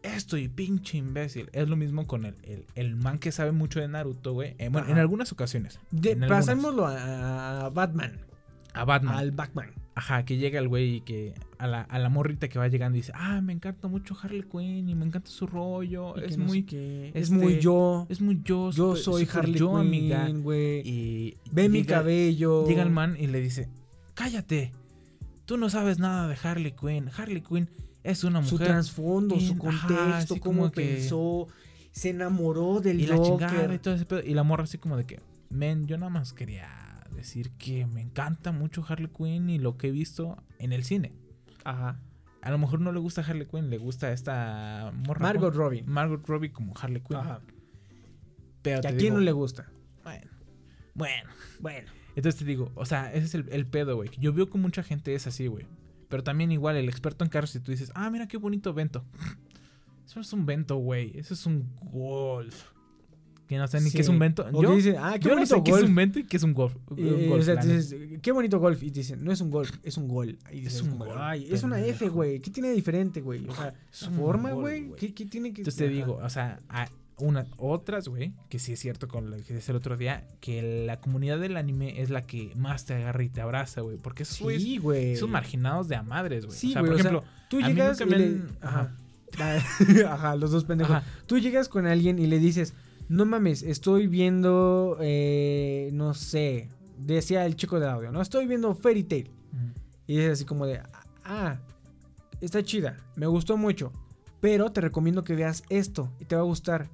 [0.02, 1.48] esto y pinche imbécil.
[1.52, 4.54] Es lo mismo con el, el, el man que sabe mucho de Naruto, güey.
[4.58, 5.80] Eh, bueno, en algunas ocasiones.
[5.90, 8.20] De- en pasémoslo a Batman.
[8.74, 9.14] A Batman.
[9.16, 9.72] Al Batman.
[9.98, 12.98] Ajá, que llega el güey y que a la, a la morrita que va llegando
[12.98, 16.14] y dice, ah, me encanta mucho Harley Quinn y me encanta su rollo.
[16.18, 18.06] Y que Es no sé muy, este, es muy yo.
[18.10, 18.70] Es muy yo.
[18.72, 20.28] Yo soy Harley yo, Quinn, amiga.
[20.28, 20.82] güey.
[20.86, 22.66] Y Ve mi cabello.
[22.66, 23.70] Llega el man y le dice,
[24.14, 24.72] cállate.
[25.46, 27.08] Tú no sabes nada de Harley Quinn.
[27.16, 27.70] Harley Quinn
[28.04, 28.68] es una Su mujer.
[28.68, 31.48] trasfondo, su bien- ajá, contexto, cómo como que- pensó.
[31.90, 34.20] Se enamoró del y la chingada y todo ese pedo.
[34.22, 36.68] Y la morra así como de que, men, yo nada más quería
[37.16, 41.12] decir que me encanta mucho Harley Quinn y lo que he visto en el cine.
[41.64, 42.00] Ajá.
[42.42, 45.22] A lo mejor no le gusta Harley Quinn, le gusta esta morra.
[45.22, 45.64] Margot ¿cómo?
[45.64, 45.82] Robbie.
[45.82, 47.16] Margot Robbie como Harley Quinn.
[47.16, 47.40] Ajá.
[48.62, 49.70] Pero a quién digo, no le gusta.
[50.04, 50.30] Bueno,
[50.94, 51.30] bueno.
[51.60, 51.88] Bueno.
[52.14, 54.10] Entonces te digo, o sea, ese es el, el pedo, güey.
[54.18, 55.66] Yo veo que mucha gente es así, güey.
[56.08, 59.04] Pero también igual el experto en carros, si tú dices, ah, mira qué bonito vento.
[60.06, 61.18] Eso no es un vento, güey.
[61.18, 62.75] Eso es un golf.
[63.46, 63.96] Que no sé ni Sí.
[63.96, 64.44] qué es un vento.
[64.52, 65.88] O Yo, que dice, ah, qué yo no sé qué es golf.
[65.88, 66.74] un vento y qué es un golf.
[66.90, 68.82] un Eh, golf, o sea, dices, qué bonito golf.
[68.82, 70.36] Y te dicen, no es un golf, es un gol.
[70.52, 72.40] Y dices, un gol, Ay, es una F, güey.
[72.40, 73.46] ¿Qué tiene de diferente, güey?
[73.48, 74.90] O sea, Es un forma, güey.
[74.96, 76.60] ¿Qué, qué tiene que Entonces te digo, o sea,
[77.18, 80.84] una, otras, güey, que sí es cierto con lo que decía el otro día, que
[80.86, 83.96] la comunidad del anime es la que más te agarra y te abraza, güey.
[83.96, 85.16] Porque esos Sí, güey.
[85.16, 86.58] son marginados de a madres, güey.
[86.58, 88.40] Sí, o sea, por o sea, ejemplo, tú a mí llegas nunca y me le-
[88.60, 88.92] Ajá.
[90.08, 90.96] Ajá, los dos pendejos.
[90.96, 91.06] Ajá.
[91.26, 92.74] Tú llegas con alguien y le dices,
[93.08, 98.20] no mames, estoy viendo, eh, no sé, decía el chico de audio, ¿no?
[98.20, 99.30] Estoy viendo Fairy Tail.
[100.06, 100.80] Y es así como de,
[101.24, 101.58] ah,
[102.40, 103.92] está chida, me gustó mucho,
[104.40, 106.88] pero te recomiendo que veas esto y te va a gustar.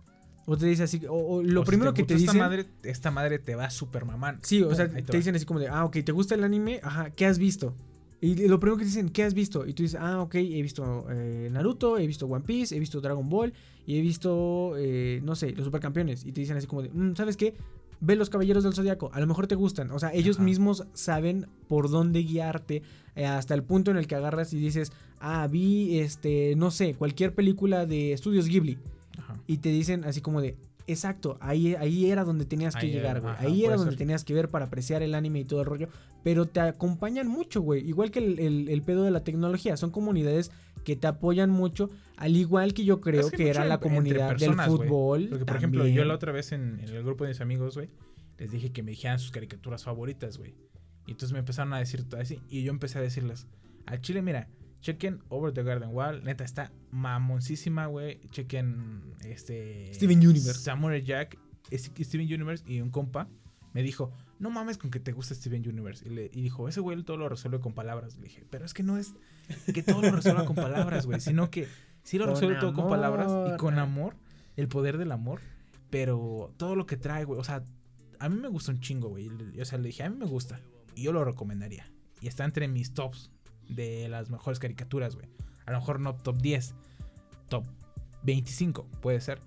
[0.45, 2.39] O te dice así, o, o lo O si primero que te esta dicen...
[2.41, 4.41] madre, esta madre te va super mamán.
[4.43, 5.07] Sí, o Pum, sea, te, va.
[5.13, 6.81] dicen así como de, ah, ok, ¿te gusta el anime?
[6.83, 7.77] Ajá, ¿qué has visto?
[8.25, 9.67] Y lo primero que te dicen, ¿qué has visto?
[9.67, 13.01] Y tú dices, ah, ok, he visto eh, Naruto, he visto One Piece, he visto
[13.01, 13.53] Dragon Ball
[13.85, 16.25] y he visto, eh, no sé, los supercampeones.
[16.25, 17.55] Y te dicen así como de, "Mm, ¿sabes qué?
[18.01, 19.91] Ve los Caballeros del Zodiaco, a lo mejor te gustan.
[19.91, 20.45] O sea, ellos Ajá.
[20.45, 22.83] mismos saben por dónde guiarte
[23.17, 26.95] eh, hasta el punto en el que agarras y dices, ah, vi, este, no sé,
[26.95, 28.79] cualquier película de Estudios Ghibli.
[29.19, 29.37] Ajá.
[29.49, 30.57] Y te dicen así como de,
[30.87, 33.35] exacto, ahí, ahí era donde tenías que Ahí llegar, güey.
[33.39, 33.99] Ahí era donde ser.
[33.99, 35.89] tenías que ver para apreciar el anime y todo el rollo.
[36.23, 37.87] Pero te acompañan mucho, güey.
[37.89, 39.77] Igual que el, el- el pedo de la tecnología.
[39.77, 40.51] Son comunidades
[40.85, 41.91] que te apoyan mucho.
[42.17, 45.27] Al igual que yo creo Es que, era la comunidad personas, del fútbol.
[45.31, 47.89] Porque, por ejemplo, yo la otra vez en, en el grupo de mis amigos, güey,
[48.39, 50.55] les dije que me dijeran sus caricaturas favoritas, güey.
[51.07, 52.41] Y entonces me empezaron a decir todo así.
[52.49, 53.47] Y yo empecé a decirles,
[53.87, 54.49] al chile, mira,
[54.83, 56.23] chequen Over the Garden Wall.
[56.23, 58.21] Neta, está mamoncísima, güey.
[58.31, 59.95] Chequen este.
[59.95, 60.61] Steven Universe.
[60.61, 61.39] Samurai Jack,
[61.73, 63.29] Steven Universe y un compa
[63.73, 66.07] me dijo, no mames con que te gusta Steven Universe.
[66.07, 68.17] Y, le, y dijo, ese güey todo lo resuelve con palabras.
[68.17, 69.15] Le dije, pero es que no es
[69.73, 71.69] que todo lo resuelva con palabras, güey, sino que
[72.03, 74.17] sí lo Con resuelve todo con palabras y con amor,
[74.57, 75.41] el poder del amor,
[75.91, 77.65] pero todo lo que trae, güey, o sea,
[78.19, 79.31] a mí me gusta un chingo, güey.
[79.61, 80.61] O sea, le dije, a mí me gusta
[80.95, 81.91] y yo lo recomendaría.
[82.21, 83.32] Y está entre mis tops
[83.69, 85.27] de las mejores caricaturas, güey.
[85.67, 86.75] A lo mejor no top 10,
[87.49, 87.65] top
[88.25, 89.41] 25, puede ser.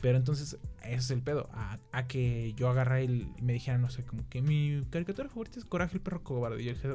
[0.00, 1.48] Pero entonces, ese es el pedo.
[1.52, 5.58] A, a que yo agarré y me dijera, no sé, como que mi caricatura favorita
[5.60, 6.60] es Coraje el perro cobarde.
[6.60, 6.88] Y yo dije,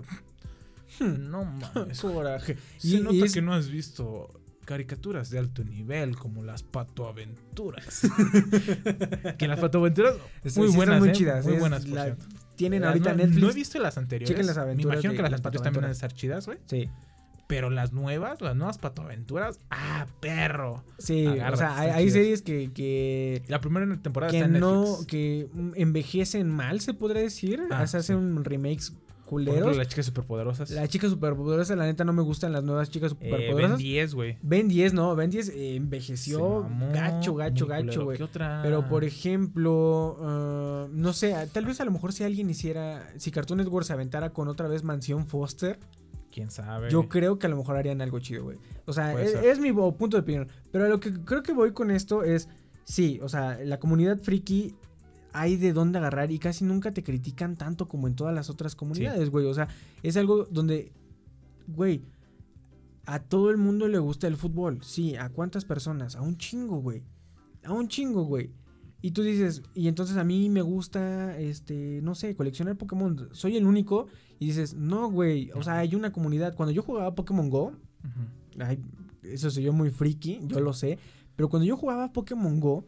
[1.18, 2.02] no mames.
[2.02, 2.58] Coraje.
[2.78, 6.64] Se Y- y nota es- que no has visto caricaturas de alto nivel como las
[6.64, 8.02] patoaventuras.
[9.38, 10.16] que las patoaventuras
[10.56, 11.12] muy sí buenas, muy ¿eh?
[11.14, 11.46] chidas.
[11.46, 12.18] Muy buenas, por la-.
[12.58, 13.42] Tienen Las ahorita nue- Netflix.
[13.44, 14.28] No he visto las anteriores.
[14.30, 15.92] Chequen las Me imagino de que las las anteriores también de patoaventuras.
[15.96, 16.58] estar chidas, güey.
[16.66, 16.90] Sí.
[17.48, 20.84] Pero las nuevas, las nuevas patoaventuras, ah, perro.
[20.98, 25.06] Sí, o sea, hay, series que, que, La primera temporada que está en no, Netflix.
[25.08, 27.62] que mm, envejecen mal, se podría decir.
[27.72, 28.94] Ah, se hacen remakes
[29.36, 29.78] Ejemplo, culeros.
[29.78, 30.72] las chicas superpoderosas.
[30.72, 33.78] La chica superpoderosa, la neta no me gustan las nuevas chicas Eh, Ben superpoderosas.
[33.78, 34.38] 10, güey.
[34.42, 38.18] Ben 10, no, Ben 10 eh, envejeció mamó, gacho, gacho, gacho, güey.
[38.64, 43.32] Pero por ejemplo, ah, no sé, tal vez a lo mejor si alguien hiciera, si
[43.32, 45.80] Cartoon Network se aventara con otra vez Mansión Foster,
[46.32, 46.90] ¿Quién sabe?
[46.90, 48.58] yo creo que a lo mejor harían algo chido, güey.
[48.86, 49.46] O sea, es, ser.
[49.46, 50.48] es mi punto de opinión.
[50.72, 52.48] Pero a lo que creo que voy con esto es,
[52.84, 54.76] sí, o sea, la comunidad friki
[55.40, 58.76] hay de dónde agarrar y casi nunca te critican tanto como en todas las otras
[58.76, 59.46] comunidades, güey.
[59.46, 59.68] O sea,
[60.02, 60.92] es algo donde,
[61.68, 62.04] güey,
[63.08, 64.84] A todo el mundo le gusta el fútbol.
[64.84, 66.18] Sí, ¿a cuántas personas?
[66.18, 67.04] A un chingo, güey.
[67.64, 68.52] A un chingo, güey.
[69.02, 73.30] Y tú dices, y entonces a mí me gusta, este, no sé, coleccionar Pokémon.
[73.32, 74.08] Soy el único.
[74.40, 75.52] Y dices, no, güey.
[75.52, 76.54] O sea, hay una comunidad.
[76.54, 77.72] Cuando yo jugaba Pokémon Go,
[78.60, 78.84] ay,
[79.24, 81.00] eso soy yo muy friki, yo lo sé.
[81.38, 82.86] Pero cuando yo jugaba Pokémon Go,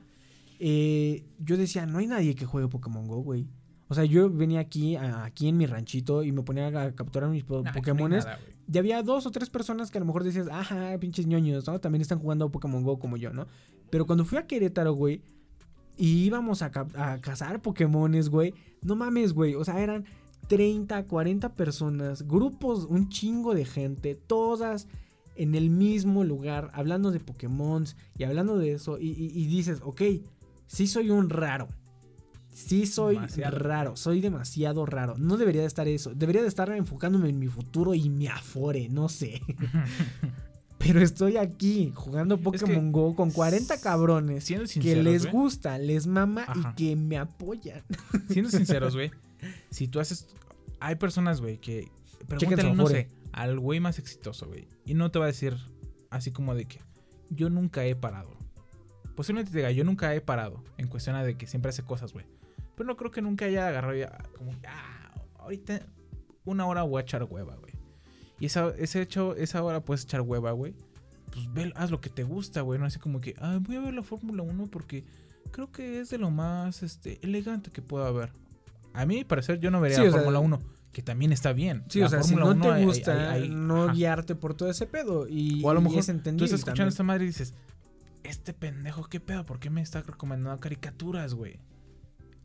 [0.60, 3.48] eh, yo decía, no hay nadie que juegue Pokémon Go, güey.
[3.88, 7.30] O sea, yo venía aquí, a- aquí en mi ranchito y me ponía a capturar
[7.30, 8.26] mis po- Nah, no Pokémones.
[8.72, 11.80] Y había dos o tres personas que a lo mejor decías, ajá, pinches ñoños, ¿no?
[11.80, 13.48] También están jugando Pokémon Go como yo, ¿no?
[13.90, 15.24] Pero cuando fui a Querétaro, güey,
[15.98, 18.54] y íbamos a, a cazar Pokémones, güey,
[18.84, 19.56] no mames, güey.
[19.56, 20.06] O sea, eran
[20.48, 24.88] 30, 40 personas, grupos, un chingo de gente, todas
[25.36, 27.86] en el mismo lugar, hablando de Pokémon
[28.18, 29.00] y hablando de eso.
[29.00, 30.02] Y, y- y dices, ok,
[30.70, 31.68] sí soy un raro.
[32.54, 33.58] Sí soy Demasiado.
[33.58, 35.16] raro, soy demasiado raro.
[35.18, 36.14] No debería de estar eso.
[36.14, 39.42] Debería de estar enfocándome en mi futuro y mi afore, no sé.
[40.78, 46.08] Pero estoy aquí jugando Pokémon Go con 40 cabrones Siendo que sinceros, les gusta, les
[46.08, 46.72] mama Ajá.
[46.72, 47.84] y que me apoyan.
[48.30, 49.12] Siendo sinceros, güey.
[49.72, 50.28] Si tú haces.
[50.82, 51.90] Hay personas, güey, que.
[52.28, 54.68] Pregúntale, no sé, al güey más exitoso, güey.
[54.86, 55.56] Y no te va a decir
[56.10, 56.82] así como de que.
[57.30, 58.39] Yo nunca he parado.
[59.20, 60.64] Posiblemente te diga, yo nunca he parado.
[60.78, 62.26] En cuestión de que siempre hace cosas, güey.
[62.78, 64.18] Pero no creo que nunca haya agarrado ya.
[64.38, 65.82] Como, ah, ahorita
[66.46, 67.74] una hora voy a echar hueva, güey.
[68.40, 70.74] Y esa, ese hecho, esa hora puedes echar hueva, güey.
[71.34, 72.80] Pues ve, haz lo que te gusta, güey.
[72.80, 75.04] No así como que, ah, voy a ver la Fórmula 1 porque
[75.52, 78.32] creo que es de lo más este, elegante que pueda haber.
[78.94, 80.62] A mí, parecer, yo no vería Sí, la Fórmula 1,
[80.94, 81.84] que también está bien.
[81.90, 83.94] Sí, La o sea, si Fórmula no 1 te hay- hay- gusta, hay- no ajá.
[83.96, 85.28] guiarte por todo ese pedo.
[85.28, 86.88] Y, O a lo mejor es tú estás escuchando también.
[86.88, 87.54] esta madre y dices,
[88.24, 89.46] este pendejo, ¿qué pedo?
[89.46, 91.60] ¿Por qué me está recomendando caricaturas, güey?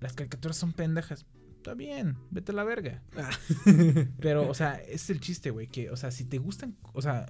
[0.00, 1.26] Las caricaturas son pendejas.
[1.56, 3.02] Está bien, vete a la verga.
[3.16, 3.30] Ah.
[4.20, 5.66] Pero, o sea, es el chiste, güey.
[5.66, 7.26] Que, o sea, si te gustan, o sea,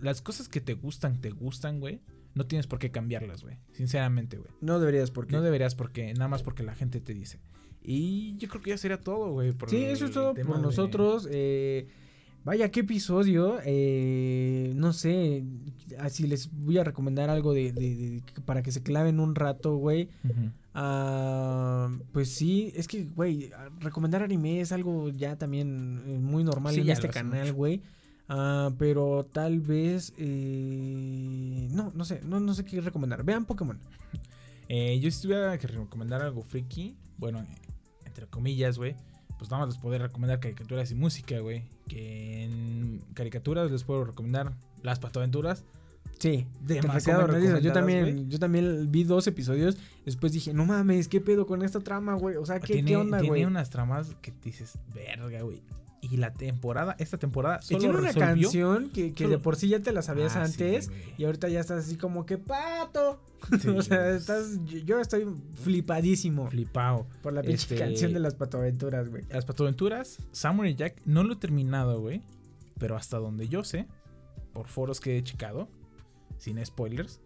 [0.00, 2.00] las cosas que te gustan, te gustan, güey.
[2.34, 3.58] No tienes por qué cambiarlas, güey.
[3.72, 4.50] Sinceramente, güey.
[4.60, 5.32] No deberías porque.
[5.32, 7.40] No deberías porque, nada más porque la gente te dice.
[7.82, 9.52] Y yo creo que ya sería todo, güey.
[9.52, 11.28] por Sí, eso es todo por de- nosotros.
[11.30, 11.88] eh,
[12.44, 13.58] vaya, qué episodio.
[13.64, 15.44] eh, no sé.
[15.98, 19.76] Así les voy a recomendar algo de, de- de- para que se claven un rato,
[19.76, 20.08] güey.
[20.74, 23.50] Ah, pues sí, es que, güey,
[23.80, 27.82] recomendar anime es algo ya también eh, muy normal Sí, en este canal, güey.
[28.28, 33.24] Ah, pero tal vez, eh, no, no sé, no, no sé qué recomendar.
[33.24, 33.78] Vean Pokémon.
[34.70, 37.42] Eh, yo si tuviera que recomendar algo friki, bueno,
[38.04, 38.94] entre comillas, güey,
[39.38, 41.62] pues nada más les puedo recomendar caricaturas y música, güey.
[41.86, 44.52] Que en caricaturas les puedo recomendar
[44.82, 45.64] Las Patoaventuras.
[46.18, 47.62] Sí, Demasiado recomendadas.
[47.62, 49.78] Yo también, yo también vi dos episodios.
[50.04, 52.36] Después dije, no mames, ¿qué pedo con esta trama, güey?
[52.36, 53.44] O sea, ¿qué, tiene, qué onda, tiene güey?
[53.44, 55.62] unas tramas que dices, verga, güey.
[56.00, 59.56] Y la temporada, esta temporada solo tiene una resolvió- canción que, que solo- de por
[59.56, 60.90] sí ya te la sabías Ah, antes.
[61.16, 63.20] y ahorita ya estás así como que pato.
[63.60, 64.64] Sí, o sea, es- estás.
[64.64, 67.06] Yo, estoy flipadísimo Flipao.
[67.22, 69.24] por la pinche Este, canción de las patoaventuras, güey.
[69.28, 72.22] Las Patoaventuras, Samurai Jack, no lo he terminado, güey.
[72.78, 73.86] Pero hasta donde yo sé,
[74.52, 75.68] por foros que he checado,
[76.38, 77.20] sin spoilers,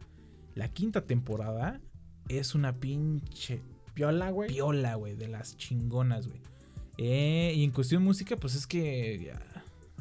[0.55, 1.81] la quinta temporada
[2.29, 3.61] es una pinche
[3.95, 4.49] Piola, güey.
[4.49, 6.41] piola, güey, de las chingonas, güey.
[6.99, 9.41] Eh, y en cuestión de música, pues es que ya,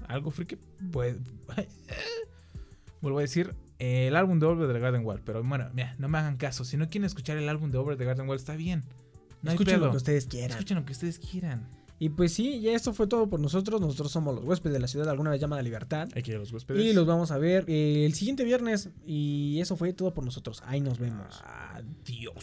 [0.07, 0.57] algo friki,
[0.91, 1.18] pues...
[3.01, 5.22] vuelvo a decir, eh, el álbum de Over the Garden Wall.
[5.26, 6.63] Pero bueno, mira, no me hagan caso.
[6.63, 8.84] Si no quieren escuchar el álbum de Over the Garden Wall, está bien.
[9.41, 10.51] No hay Escuchen lo que ustedes quieran.
[10.51, 11.68] Escuchen lo que ustedes quieran.
[11.97, 13.80] Y pues sí, ya esto fue todo por nosotros.
[13.81, 16.09] Nosotros somos los huéspedes de la ciudad alguna vez llamada Libertad.
[16.15, 16.84] Aquí los huéspedes.
[16.84, 18.89] Y los vamos a ver eh, el siguiente viernes.
[19.05, 20.63] Y eso fue todo por nosotros.
[20.65, 21.43] Ahí nos vemos.
[21.43, 22.34] Adiós.